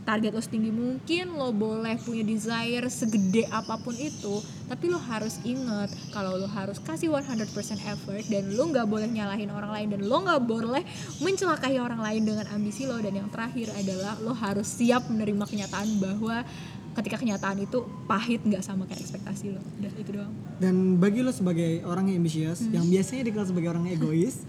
target 0.02 0.34
lo 0.34 0.42
setinggi 0.42 0.74
mungkin 0.74 1.38
lo 1.38 1.54
boleh 1.54 1.98
punya 2.02 2.26
desire 2.26 2.90
segede 2.90 3.46
apa 3.54 3.78
pun 3.78 3.94
itu 3.94 4.42
tapi 4.72 4.88
lo 4.88 4.98
harus 4.98 5.38
inget 5.44 5.92
kalau 6.16 6.40
lo 6.40 6.48
harus 6.48 6.80
kasih 6.80 7.12
100% 7.12 7.52
effort 7.92 8.24
dan 8.32 8.56
lo 8.56 8.72
nggak 8.72 8.88
boleh 8.88 9.08
nyalahin 9.12 9.52
orang 9.52 9.72
lain 9.72 9.88
dan 9.92 10.02
lo 10.08 10.18
nggak 10.24 10.42
boleh 10.48 10.84
mencelakai 11.20 11.76
orang 11.78 12.00
lain 12.00 12.24
dengan 12.24 12.46
ambisi 12.56 12.88
lo. 12.88 12.98
Dan 13.04 13.20
yang 13.20 13.30
terakhir 13.30 13.72
adalah 13.76 14.16
lo 14.24 14.32
harus 14.32 14.68
siap 14.68 15.08
menerima 15.12 15.44
kenyataan 15.44 16.00
bahwa 16.00 16.48
ketika 16.92 17.20
kenyataan 17.20 17.64
itu 17.64 17.88
pahit 18.08 18.44
nggak 18.44 18.64
sama 18.64 18.88
kayak 18.88 19.04
ekspektasi 19.04 19.56
lo. 19.56 19.62
Udah 19.80 19.92
itu 19.96 20.12
doang. 20.12 20.34
Dan 20.60 21.00
bagi 21.00 21.20
lo 21.20 21.32
sebagai 21.32 21.84
orang 21.84 22.12
yang 22.12 22.24
ambisius, 22.24 22.64
yang 22.72 22.88
biasanya 22.88 23.28
dikenal 23.28 23.48
sebagai 23.48 23.70
orang 23.72 23.84
yang 23.88 24.00
egois, 24.00 24.44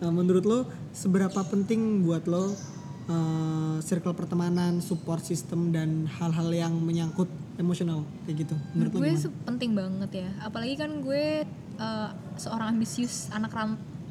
eh, 0.00 0.12
menurut 0.18 0.44
lo 0.44 0.58
seberapa 0.92 1.40
penting 1.44 2.04
buat 2.04 2.24
lo 2.28 2.52
eh, 3.06 3.76
circle 3.82 4.14
pertemanan, 4.14 4.82
support 4.82 5.22
system 5.22 5.70
dan 5.70 6.10
hal-hal 6.18 6.48
yang 6.50 6.74
menyangkut 6.78 7.30
emosional 7.56 8.04
kayak 8.26 8.46
gitu? 8.46 8.54
Menurut 8.74 8.92
gue 8.92 9.14
penting 9.48 9.72
banget 9.72 10.10
ya 10.26 10.28
apalagi 10.44 10.76
kan 10.76 10.90
gue 11.00 11.46
uh, 11.80 12.08
seorang 12.36 12.76
ambisius 12.76 13.32
anak 13.32 13.52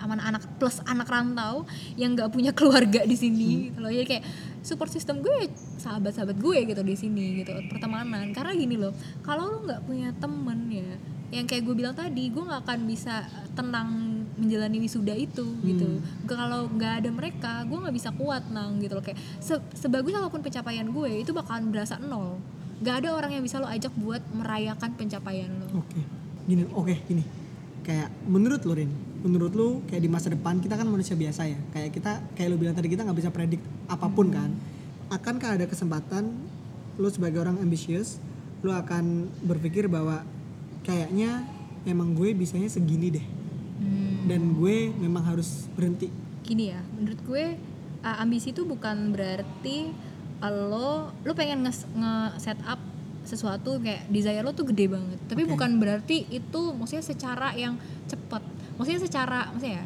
aman 0.02 0.20
anak 0.20 0.44
plus 0.60 0.84
anak 0.84 1.08
rantau 1.08 1.64
yang 1.96 2.14
nggak 2.18 2.30
punya 2.34 2.52
keluarga 2.58 3.06
di 3.08 3.16
sini 3.16 3.48
Hmm. 3.48 3.64
gitu 3.72 3.80
loh 3.80 3.92
jadi 3.92 4.08
kayak 4.08 4.24
support 4.66 4.92
system 4.92 5.22
gue 5.22 5.48
sahabat-sahabat 5.80 6.36
gue 6.36 6.58
gitu 6.68 6.82
di 6.82 6.96
sini 6.98 7.26
gitu 7.46 7.54
pertemanan 7.72 8.34
karena 8.36 8.52
gini 8.58 8.76
loh 8.76 8.92
kalau 9.24 9.56
lo 9.56 9.58
nggak 9.64 9.82
punya 9.86 10.10
temen 10.18 10.60
ya 10.74 10.92
yang 11.32 11.46
kayak 11.48 11.64
gue 11.64 11.76
bilang 11.78 11.96
tadi 11.96 12.28
gue 12.30 12.44
nggak 12.44 12.62
akan 12.66 12.80
bisa 12.90 13.24
tenang 13.56 13.90
menjalani 14.36 14.78
wisuda 14.78 15.12
itu 15.12 15.46
gitu 15.64 15.88
Hmm. 15.88 16.02
kalau 16.26 16.68
nggak 16.68 16.94
ada 17.00 17.10
mereka 17.10 17.64
gue 17.64 17.78
nggak 17.78 17.96
bisa 17.96 18.10
kuat 18.12 18.44
nang 18.50 18.78
gitu 18.78 18.94
loh 18.94 19.02
kayak 19.02 19.16
se- 19.38 19.64
sebagus 19.74 20.12
apa 20.12 20.28
pun 20.28 20.40
pencapaian 20.40 20.86
gue 20.86 21.12
itu 21.18 21.32
bakalan 21.32 21.68
berasa 21.68 21.96
nol 21.98 22.38
nggak 22.76 22.96
ada 23.00 23.10
orang 23.12 23.32
yang 23.32 23.42
bisa 23.42 23.58
lo 23.58 23.66
ajak 23.66 23.96
buat 23.96 24.20
merayakan 24.30 24.92
pencapaian 24.94 25.48
lo 25.48 25.80
Oke, 25.80 26.00
gini, 26.46 26.64
oke, 26.70 26.96
gini. 27.06 27.24
Kayak 27.82 28.10
menurut 28.26 28.60
lo 28.62 28.74
Rin, 28.74 28.90
menurut 29.22 29.54
lo 29.54 29.68
kayak 29.86 30.00
di 30.00 30.10
masa 30.10 30.28
depan 30.28 30.58
kita 30.58 30.74
kan 30.74 30.84
manusia 30.86 31.14
biasa 31.14 31.46
ya. 31.46 31.56
Kayak 31.70 31.90
kita, 31.92 32.12
kayak 32.34 32.50
lo 32.50 32.58
bilang 32.58 32.74
tadi 32.74 32.88
kita 32.88 33.02
nggak 33.02 33.16
bisa 33.16 33.30
predik 33.30 33.62
apa 33.86 34.08
pun 34.08 34.28
kan. 34.28 34.52
Akankah 35.08 35.54
ada 35.54 35.66
kesempatan 35.66 36.34
lo 36.96 37.08
sebagai 37.08 37.40
orang 37.40 37.56
ambisius, 37.58 38.18
lo 38.60 38.74
akan 38.74 39.28
berpikir 39.42 39.86
bahwa 39.86 40.26
kayaknya 40.82 41.46
emang 41.84 42.12
gue 42.12 42.34
bisanya 42.34 42.68
segini 42.68 43.14
deh, 43.14 43.26
Hmm, 43.76 44.32
dan 44.32 44.56
gue 44.56 44.90
memang 44.96 45.24
harus 45.36 45.68
berhenti. 45.76 46.08
gini 46.46 46.70
ya 46.70 46.80
menurut 46.94 47.20
gue 47.26 47.46
uh, 48.06 48.22
ambisi 48.22 48.54
itu 48.54 48.62
bukan 48.64 49.10
berarti 49.12 49.90
uh, 50.40 50.54
lo 50.54 51.10
lo 51.26 51.32
pengen 51.34 51.66
nge, 51.66 52.14
set 52.38 52.60
up 52.70 52.78
sesuatu 53.26 53.82
kayak 53.82 54.06
desire 54.14 54.46
lo 54.46 54.54
tuh 54.54 54.70
gede 54.70 54.86
banget 54.86 55.18
tapi 55.26 55.44
Oke. 55.44 55.58
bukan 55.58 55.82
berarti 55.82 56.30
itu 56.30 56.62
maksudnya 56.78 57.02
secara 57.02 57.58
yang 57.58 57.74
cepat 58.06 58.46
maksudnya 58.78 59.02
secara 59.02 59.50
maksudnya 59.50 59.82
ya, 59.82 59.86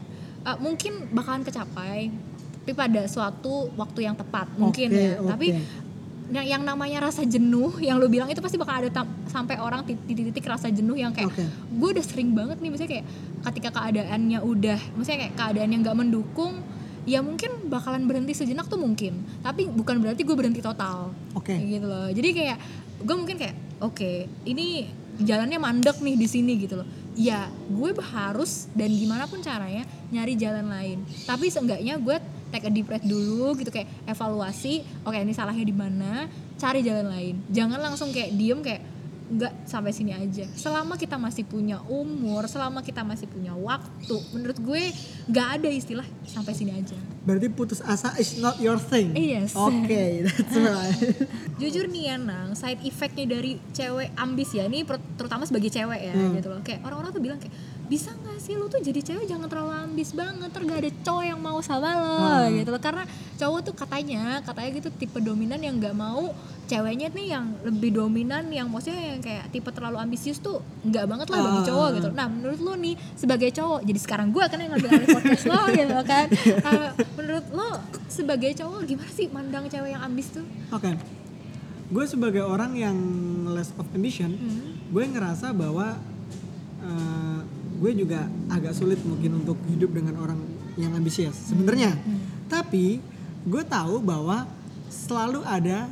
uh, 0.51 0.57
mungkin 0.59 1.07
bakalan 1.15 1.47
kecapai 1.47 2.11
tapi 2.59 2.75
pada 2.75 3.07
suatu 3.07 3.71
waktu 3.79 4.05
yang 4.05 4.13
tepat 4.19 4.45
mungkin 4.59 4.91
Oke, 4.91 4.99
ya 4.99 5.15
oke. 5.17 5.29
tapi 5.31 5.47
yang, 6.29 6.45
yang 6.45 6.61
namanya 6.61 7.09
rasa 7.09 7.25
jenuh 7.25 7.81
yang 7.81 7.97
lo 7.97 8.05
bilang 8.05 8.29
itu 8.29 8.37
pasti 8.37 8.57
bakal 8.61 8.85
ada 8.85 8.89
tam- 8.93 9.09
sampai 9.25 9.57
orang 9.57 9.81
di 9.85 9.97
di 10.05 10.29
titik 10.29 10.45
rasa 10.45 10.69
jenuh 10.69 10.93
yang 10.93 11.09
kayak 11.09 11.33
Oke. 11.33 11.43
gue 11.49 11.89
udah 11.97 12.05
sering 12.05 12.37
banget 12.37 12.61
nih 12.61 12.69
misalnya 12.69 12.91
kayak 12.99 13.05
ketika 13.49 13.69
keadaannya 13.73 14.39
udah 14.45 14.79
maksudnya 14.93 15.19
kayak 15.25 15.33
keadaannya 15.35 15.77
nggak 15.81 15.97
mendukung 15.97 16.53
ya 17.09 17.25
mungkin 17.25 17.71
bakalan 17.73 18.05
berhenti 18.05 18.37
sejenak 18.37 18.69
tuh 18.69 18.77
mungkin 18.77 19.25
tapi 19.41 19.65
bukan 19.65 19.97
berarti 19.97 20.21
gue 20.21 20.35
berhenti 20.37 20.61
total 20.61 21.09
Oke. 21.33 21.57
Kayak 21.57 21.67
gitu 21.81 21.85
loh 21.89 22.07
jadi 22.13 22.29
kayak 22.29 22.57
gue 23.01 23.15
mungkin 23.15 23.37
kayak 23.41 23.55
oke 23.81 24.11
ini 24.45 24.85
jalannya 25.19 25.57
mandek 25.57 25.97
nih 25.99 26.15
di 26.15 26.27
sini 26.29 26.53
gitu 26.61 26.79
loh 26.79 26.87
ya 27.17 27.49
gue 27.67 27.89
harus 28.15 28.71
dan 28.77 28.93
gimana 28.93 29.27
pun 29.27 29.41
caranya 29.43 29.83
nyari 30.13 30.39
jalan 30.39 30.69
lain 30.71 31.03
tapi 31.27 31.51
seenggaknya 31.51 31.99
gue 31.99 32.15
take 32.49 32.63
a 32.63 32.69
deep 32.69 32.85
breath 32.85 33.01
dulu 33.01 33.53
gitu 33.55 33.69
kayak 33.69 33.87
evaluasi 34.05 34.73
oke 35.01 35.13
ini 35.13 35.31
salahnya 35.31 35.61
di 35.61 35.73
mana 35.73 36.25
cari 36.55 36.81
jalan 36.81 37.07
lain 37.07 37.35
jangan 37.47 37.79
langsung 37.79 38.09
kayak 38.09 38.33
diem 38.33 38.59
kayak 38.59 38.81
nggak 39.29 39.53
sampai 39.63 39.93
sini 39.93 40.09
aja 40.09 40.41
selama 40.57 40.97
kita 40.97 41.13
masih 41.15 41.45
punya 41.45 41.77
umur 41.85 42.49
selama 42.49 42.81
kita 42.81 43.05
masih 43.05 43.29
punya 43.29 43.53
waktu 43.53 44.17
menurut 44.33 44.57
gue 44.57 44.89
nggak 45.29 45.47
ada 45.55 45.69
istilah 45.69 46.07
sampai 46.25 46.51
sini 46.51 46.73
aja 46.73 46.97
Berarti 47.19 47.45
putus 47.47 47.77
asa 47.79 48.09
is 48.17 48.41
not 48.41 48.57
your 48.57 48.81
thing. 48.81 49.13
Yes. 49.13 49.53
Oke, 49.53 49.85
that's 50.25 50.55
right. 50.55 50.97
jujur 51.61 51.85
nih 51.85 52.09
ya 52.09 52.15
nang 52.17 52.57
side 52.57 52.81
effectnya 52.81 53.29
dari 53.29 53.61
cewek 53.69 54.17
ambis 54.17 54.49
ya 54.49 54.65
ini 54.65 54.81
terutama 55.13 55.45
sebagai 55.45 55.69
cewek 55.69 55.99
ya 55.99 56.13
Hmm. 56.15 56.33
gitu 56.33 56.49
loh 56.49 56.63
kayak 56.63 56.81
orang-orang 56.81 57.11
tuh 57.11 57.21
bilang 57.21 57.37
kayak 57.37 57.53
bisa 57.89 58.13
nggak 58.13 58.37
sih 58.37 58.53
lu 58.53 58.65
tuh 58.65 58.77
jadi 58.79 59.01
cewek 59.01 59.25
jangan 59.25 59.45
terlalu 59.45 59.73
ambis 59.73 60.13
banget 60.13 60.45
ter 60.47 60.61
gak 60.61 60.79
ada 60.79 60.91
cowok 61.01 61.23
yang 61.25 61.39
mau 61.39 61.57
sama 61.59 61.89
lo 61.91 62.13
Hmm. 62.39 62.53
gitu 62.53 62.69
loh 62.69 62.77
karena 62.79 63.03
cowok 63.35 63.59
tuh 63.63 63.73
katanya 63.73 64.21
katanya 64.41 64.69
gitu 64.75 64.89
tipe 64.91 65.17
dominan 65.17 65.57
yang 65.57 65.75
nggak 65.75 65.91
mau 65.93 66.29
ceweknya 66.65 67.09
nih 67.09 67.27
yang 67.31 67.45
lebih 67.59 67.89
dominan 67.91 68.45
yang 68.47 68.67
maksudnya 68.67 69.01
yang 69.09 69.19
kayak 69.19 69.49
tipe 69.49 69.65
terlalu 69.67 69.97
ambisius 69.97 70.37
tuh 70.37 70.57
nggak 70.83 71.01
banget 71.03 71.27
lah 71.27 71.39
bagi 71.41 71.59
Ah. 71.59 71.65
cowok 71.65 71.87
gitu 71.91 72.09
nah 72.11 72.27
menurut 72.27 72.59
lu 72.59 72.73
nih 72.75 72.95
sebagai 73.13 73.49
cowok 73.51 73.79
jadi 73.83 73.99
sekarang 73.99 74.27
gue 74.29 74.43
kan 74.43 74.57
yang 74.57 74.69
ngambil 74.69 74.89
alih 74.91 75.09
podcast 75.09 75.43
lo 75.45 75.59
gitu 75.71 75.97
kan 76.05 76.25
Eh, 76.69 76.89
menurut 77.15 77.45
lo 77.49 77.69
sebagai 78.07 78.51
cowok 78.53 78.85
gimana 78.85 79.09
sih 79.09 79.25
mandang 79.27 79.65
cewek 79.65 79.89
yang 79.89 80.03
ambis 80.03 80.29
tuh 80.29 80.45
Oke. 80.69 80.93
Gue 81.89 82.05
sebagai 82.05 82.45
orang 82.45 82.77
yang 82.77 82.93
less 83.49 83.73
of 83.73 83.89
ambition, 83.91 84.29
Hmm. 84.31 84.77
gue 84.87 85.03
ngerasa 85.07 85.49
bahwa 85.51 85.97
eh, 86.79 87.39
gue 87.79 87.91
juga 87.95 88.27
agak 88.51 88.75
sulit 88.75 88.99
mungkin 89.07 89.39
untuk 89.39 89.55
hidup 89.71 89.95
dengan 89.95 90.19
orang 90.19 90.39
yang 90.75 90.91
ambisius 90.91 91.35
sebenarnya. 91.47 91.95
Hmm. 91.95 92.19
Tapi 92.51 92.99
gue 93.47 93.63
tahu 93.63 94.03
bahwa 94.03 94.43
selalu 94.91 95.41
ada 95.47 95.87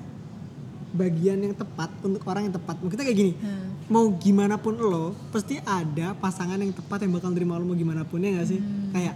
bagian 0.91 1.39
yang 1.39 1.55
tepat 1.55 1.91
untuk 2.03 2.23
orang 2.27 2.51
yang 2.51 2.55
tepat. 2.55 2.75
Kita 2.79 3.03
kayak 3.03 3.17
gini, 3.17 3.33
Hmm. 3.37 3.71
mau 3.87 4.07
gimana 4.17 4.55
pun 4.59 4.75
lo, 4.75 5.15
pasti 5.31 5.59
ada 5.63 6.15
pasangan 6.17 6.59
yang 6.59 6.73
tepat 6.75 7.07
yang 7.07 7.13
bakal 7.15 7.31
terima 7.31 7.59
lo 7.59 7.63
mau 7.67 7.77
gimana 7.77 8.03
pun 8.03 8.19
ya 8.23 8.35
gak 8.39 8.47
sih? 8.49 8.59
Kayak 8.91 9.15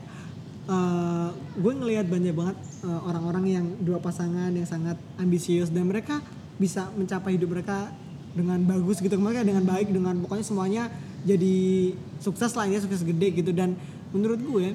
eh, 0.72 1.30
gue 1.58 1.74
ngelihat 1.74 2.06
banyak 2.08 2.34
banget 2.36 2.58
eh, 2.88 3.02
orang-orang 3.08 3.46
yang 3.50 3.66
dua 3.82 4.00
pasangan 4.00 4.54
yang 4.54 4.68
sangat 4.68 4.96
ambisius 5.20 5.68
dan 5.74 5.90
mereka 5.90 6.22
bisa 6.56 6.88
mencapai 6.94 7.36
hidup 7.36 7.52
mereka 7.52 7.90
dengan 8.32 8.62
bagus 8.64 9.04
gitu, 9.04 9.18
mereka 9.20 9.44
dengan 9.44 9.66
baik 9.66 9.92
dengan 9.92 10.16
pokoknya 10.24 10.46
semuanya 10.46 10.84
jadi 11.22 11.56
sukses 12.18 12.52
lah 12.58 12.66
ya 12.66 12.82
sukses 12.82 13.06
gede 13.06 13.28
gitu. 13.42 13.52
Dan 13.54 13.78
menurut 14.12 14.42
gue, 14.42 14.74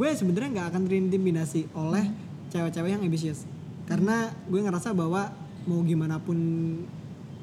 gue 0.00 0.08
sebenarnya 0.16 0.60
nggak 0.60 0.66
akan 0.74 0.82
terintimidasi 0.88 1.68
oleh 1.76 2.08
cewek-cewek 2.50 2.90
yang 2.96 3.02
ambisius. 3.04 3.44
Karena 3.84 4.32
gue 4.48 4.60
ngerasa 4.60 4.96
bahwa 4.96 5.28
mau 5.68 5.80
gimana 5.84 6.20
pun 6.20 6.36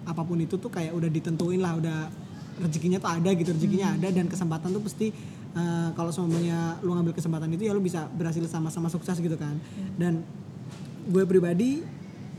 apa 0.01 0.21
pun 0.25 0.37
itu 0.41 0.57
tuh 0.57 0.73
kayak 0.73 0.97
udah 0.97 1.09
ditentuin 1.09 1.61
lah 1.61 1.77
udah 1.77 2.09
rezekinya 2.57 2.97
tuh 2.97 3.11
ada 3.21 3.29
gitu 3.37 3.53
rezekinya 3.53 3.93
ada. 3.93 4.07
Dan 4.09 4.25
kesempatan 4.25 4.73
tuh 4.73 4.81
pasti 4.81 5.13
eh, 5.53 5.89
kalau 5.93 6.09
semuanya 6.09 6.81
lu 6.81 6.97
ngambil 6.97 7.13
kesempatan 7.13 7.53
itu 7.53 7.69
ya 7.69 7.73
lu 7.77 7.81
bisa 7.81 8.09
berhasil 8.09 8.41
sama-sama 8.49 8.89
sukses 8.89 9.17
gitu 9.21 9.37
kan. 9.37 9.53
Dan 10.01 10.25
gue 11.05 11.23
pribadi 11.29 11.85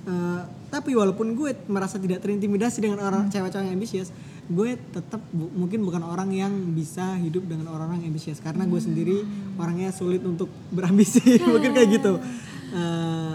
eh, 0.06 0.42
tapi 0.72 0.96
walaupun 0.96 1.36
gue 1.38 1.52
merasa 1.70 2.00
tidak 2.00 2.24
terintimidasi 2.24 2.82
dengan 2.82 3.04
orang 3.04 3.28
cewek-cewek 3.30 3.70
yang 3.70 3.76
ambisius 3.76 4.10
gue 4.44 4.70
tetap 4.88 5.22
bu- 5.28 5.52
mungkin 5.52 5.80
bukan 5.80 6.02
orang 6.02 6.30
yang 6.30 6.50
bisa 6.68 7.14
hidup 7.16 7.44
dengan 7.44 7.68
orang-orang 7.68 8.02
yang 8.02 8.10
ambisius 8.10 8.38
karena 8.38 8.64
gue 8.64 8.78
sendiri 8.78 9.22
orangnya 9.54 9.90
sulit 9.90 10.20
untuk 10.20 10.46
berambisi 10.76 11.18
mungkin 11.40 11.70
kayak 11.70 11.90
gitu 11.92 12.12
Eh, 12.72 13.34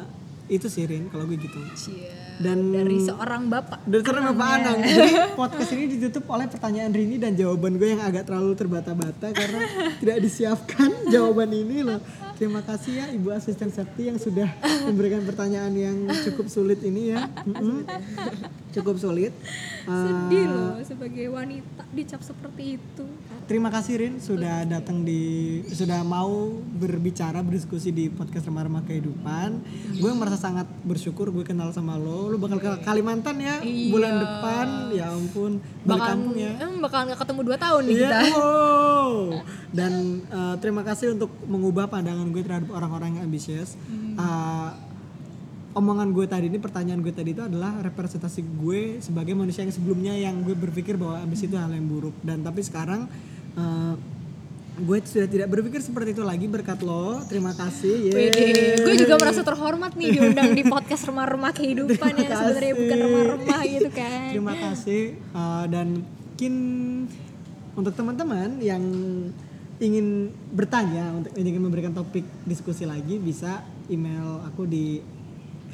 itu 0.49 0.65
sih 0.65 0.81
Rin 0.83 1.07
kalau 1.07 1.23
gue 1.23 1.37
gitu 1.37 1.61
Cia. 1.73 2.09
Dan- 2.37 2.71
dari 2.71 2.97
seorang 2.99 3.45
bapak 3.45 3.83
Dokter 3.83 4.17
Bapak 4.19 4.49
Anang. 4.55 4.77
Jadi 4.79 5.11
podcast 5.39 5.69
ini 5.71 5.85
ditutup 5.87 6.25
oleh 6.27 6.45
pertanyaan 6.45 6.89
Rini 6.89 7.17
dan 7.17 7.33
jawaban 7.33 7.75
gue 7.75 7.85
yang 7.87 7.99
agak 7.99 8.25
terlalu 8.25 8.53
terbata-bata 8.53 9.29
karena 9.29 9.61
tidak 9.95 10.17
disiapkan 10.19 10.89
jawaban 11.13 11.49
ini 11.51 11.81
loh. 11.81 12.01
Terima 12.37 12.61
kasih 12.61 12.93
ya 12.93 13.05
Ibu 13.09 13.33
Asisten 13.33 13.67
Septi 13.67 14.07
yang 14.07 14.17
sudah 14.17 14.45
memberikan 14.87 15.25
pertanyaan 15.25 15.73
yang 15.73 15.97
cukup 16.23 16.45
sulit 16.47 16.79
ini 16.81 17.11
ya. 17.11 17.25
Cukup 18.75 19.01
sulit. 19.01 19.33
sedih 19.87 20.43
Eh, 20.43 20.51
loh 20.51 20.77
sebagai 20.83 21.31
wanita 21.31 21.87
dicap 21.89 22.19
seperti 22.19 22.75
itu 22.75 23.05
Terima 23.47 23.71
kasih 23.71 23.93
Rin 23.95 24.13
sudah 24.19 24.67
datang 24.67 25.01
di 25.01 25.23
sudah 25.65 26.03
mau 26.03 26.51
berbicara 26.75 27.39
berdiskusi 27.39 27.89
di 27.89 28.11
podcast 28.11 28.43
remah-remah 28.43 28.83
kehidupan. 28.83 29.63
Gue 29.95 30.11
merasa 30.11 30.35
sangat 30.37 30.67
bersyukur 30.83 31.31
gue 31.31 31.47
kenal 31.47 31.71
sama 31.71 31.95
lo. 31.95 32.27
Lo 32.27 32.35
bakal 32.35 32.59
ke 32.59 32.83
Kalimantan 32.83 33.39
ya 33.39 33.63
Iya. 33.63 33.87
bulan 33.87 34.13
depan. 34.19 34.67
Ya 34.91 35.05
ampun, 35.09 35.63
balik 35.79 35.87
bakal 35.87 36.07
kampung 36.11 36.35
ya. 36.35 36.51
em, 36.59 36.73
bakal 36.77 36.99
ketemu 37.07 37.39
dua 37.41 37.57
tahun 37.57 37.81
nih 37.81 37.93
Iya, 37.95 38.03
kita 38.03 38.19
wow. 38.35 39.11
Dan 39.79 39.91
eh, 40.27 40.55
terima 40.59 40.83
kasih 40.83 41.15
untuk 41.15 41.31
mengubah 41.47 41.87
pandangan 41.87 42.26
gue 42.31 42.43
terhadap 42.43 42.69
orang-orang 42.71 43.19
yang 43.19 43.23
ambisius. 43.27 43.75
Hmm. 43.87 44.15
Eh, 44.17 44.71
omongan 45.77 46.09
gue 46.09 46.25
tadi 46.25 46.49
ini, 46.49 46.57
pertanyaan 46.57 47.05
gue 47.05 47.13
tadi 47.13 47.37
itu 47.37 47.43
adalah 47.45 47.77
representasi 47.85 48.41
gue 48.41 48.97
sebagai 48.97 49.37
manusia 49.37 49.61
yang 49.61 49.73
sebelumnya 49.73 50.13
yang 50.17 50.41
gue 50.41 50.57
berpikir 50.57 50.97
bahwa 50.97 51.21
ambisi 51.21 51.45
itu 51.45 51.57
hal 51.57 51.69
yang 51.69 51.85
buruk. 51.85 52.15
Dan 52.25 52.41
tapi 52.41 52.61
sekarang 52.65 53.05
eh, 53.55 53.93
gue 54.77 54.97
sudah 55.01 55.25
tidak 55.25 55.49
berpikir 55.49 55.81
seperti 55.81 56.13
itu 56.13 56.21
lagi 56.21 56.45
berkat 56.45 56.85
lo. 56.85 57.21
Terima 57.25 57.49
kasih. 57.57 58.13
Gue 58.77 58.95
juga 58.97 59.17
merasa 59.17 59.41
terhormat 59.41 59.97
nih 59.97 60.21
diundang 60.21 60.53
di 60.53 60.61
podcast 60.61 61.09
remah-remah 61.09 61.49
kehidupan 61.49 62.13
Terima 62.13 62.29
ya 62.29 62.37
sebenarnya 62.37 62.73
bukan 62.77 62.97
remah-remah 63.01 63.61
gitu 63.65 63.89
kan. 63.89 64.29
Terima 64.33 64.53
kasih 64.53 65.01
Uh, 65.37 65.65
dan 65.69 66.01
mungkin 66.37 66.53
untuk 67.73 67.97
teman-teman 67.97 68.61
yang 68.61 68.81
ingin 69.77 70.33
bertanya 70.49 71.13
untuk 71.13 71.33
ingin 71.37 71.61
memberikan 71.61 71.93
topik 71.93 72.25
diskusi 72.49 72.85
lagi 72.85 73.21
bisa 73.21 73.61
email 73.93 74.41
aku 74.45 74.65
di 74.65 75.01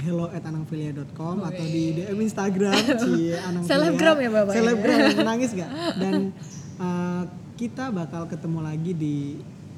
hello@anangfilia.com 0.04 1.46
atau 1.48 1.66
di 1.66 1.96
DM 1.96 2.20
Instagram 2.28 2.74
Anangfilia. 3.00 3.40
Selebgram 3.64 4.18
ya, 4.20 4.30
Bapak? 4.34 4.52
Ya? 4.52 4.58
Selebgram 4.60 5.00
nangis 5.32 5.52
gak? 5.56 5.72
Dan 5.96 6.36
uh, 6.82 7.24
kita 7.56 7.94
bakal 7.94 8.28
ketemu 8.28 8.60
lagi 8.60 8.92
di 8.92 9.16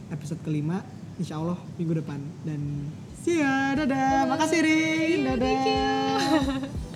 episode 0.09 0.41
kelima 0.41 0.82
Insya 1.15 1.39
Allah 1.39 1.59
minggu 1.80 1.93
depan. 2.01 2.19
Dan 2.43 2.91
see 3.21 3.39
ya 3.39 3.78
dadah. 3.78 4.28
Makasih 4.36 4.59
Rin. 4.63 5.19
Dadah 5.32 5.55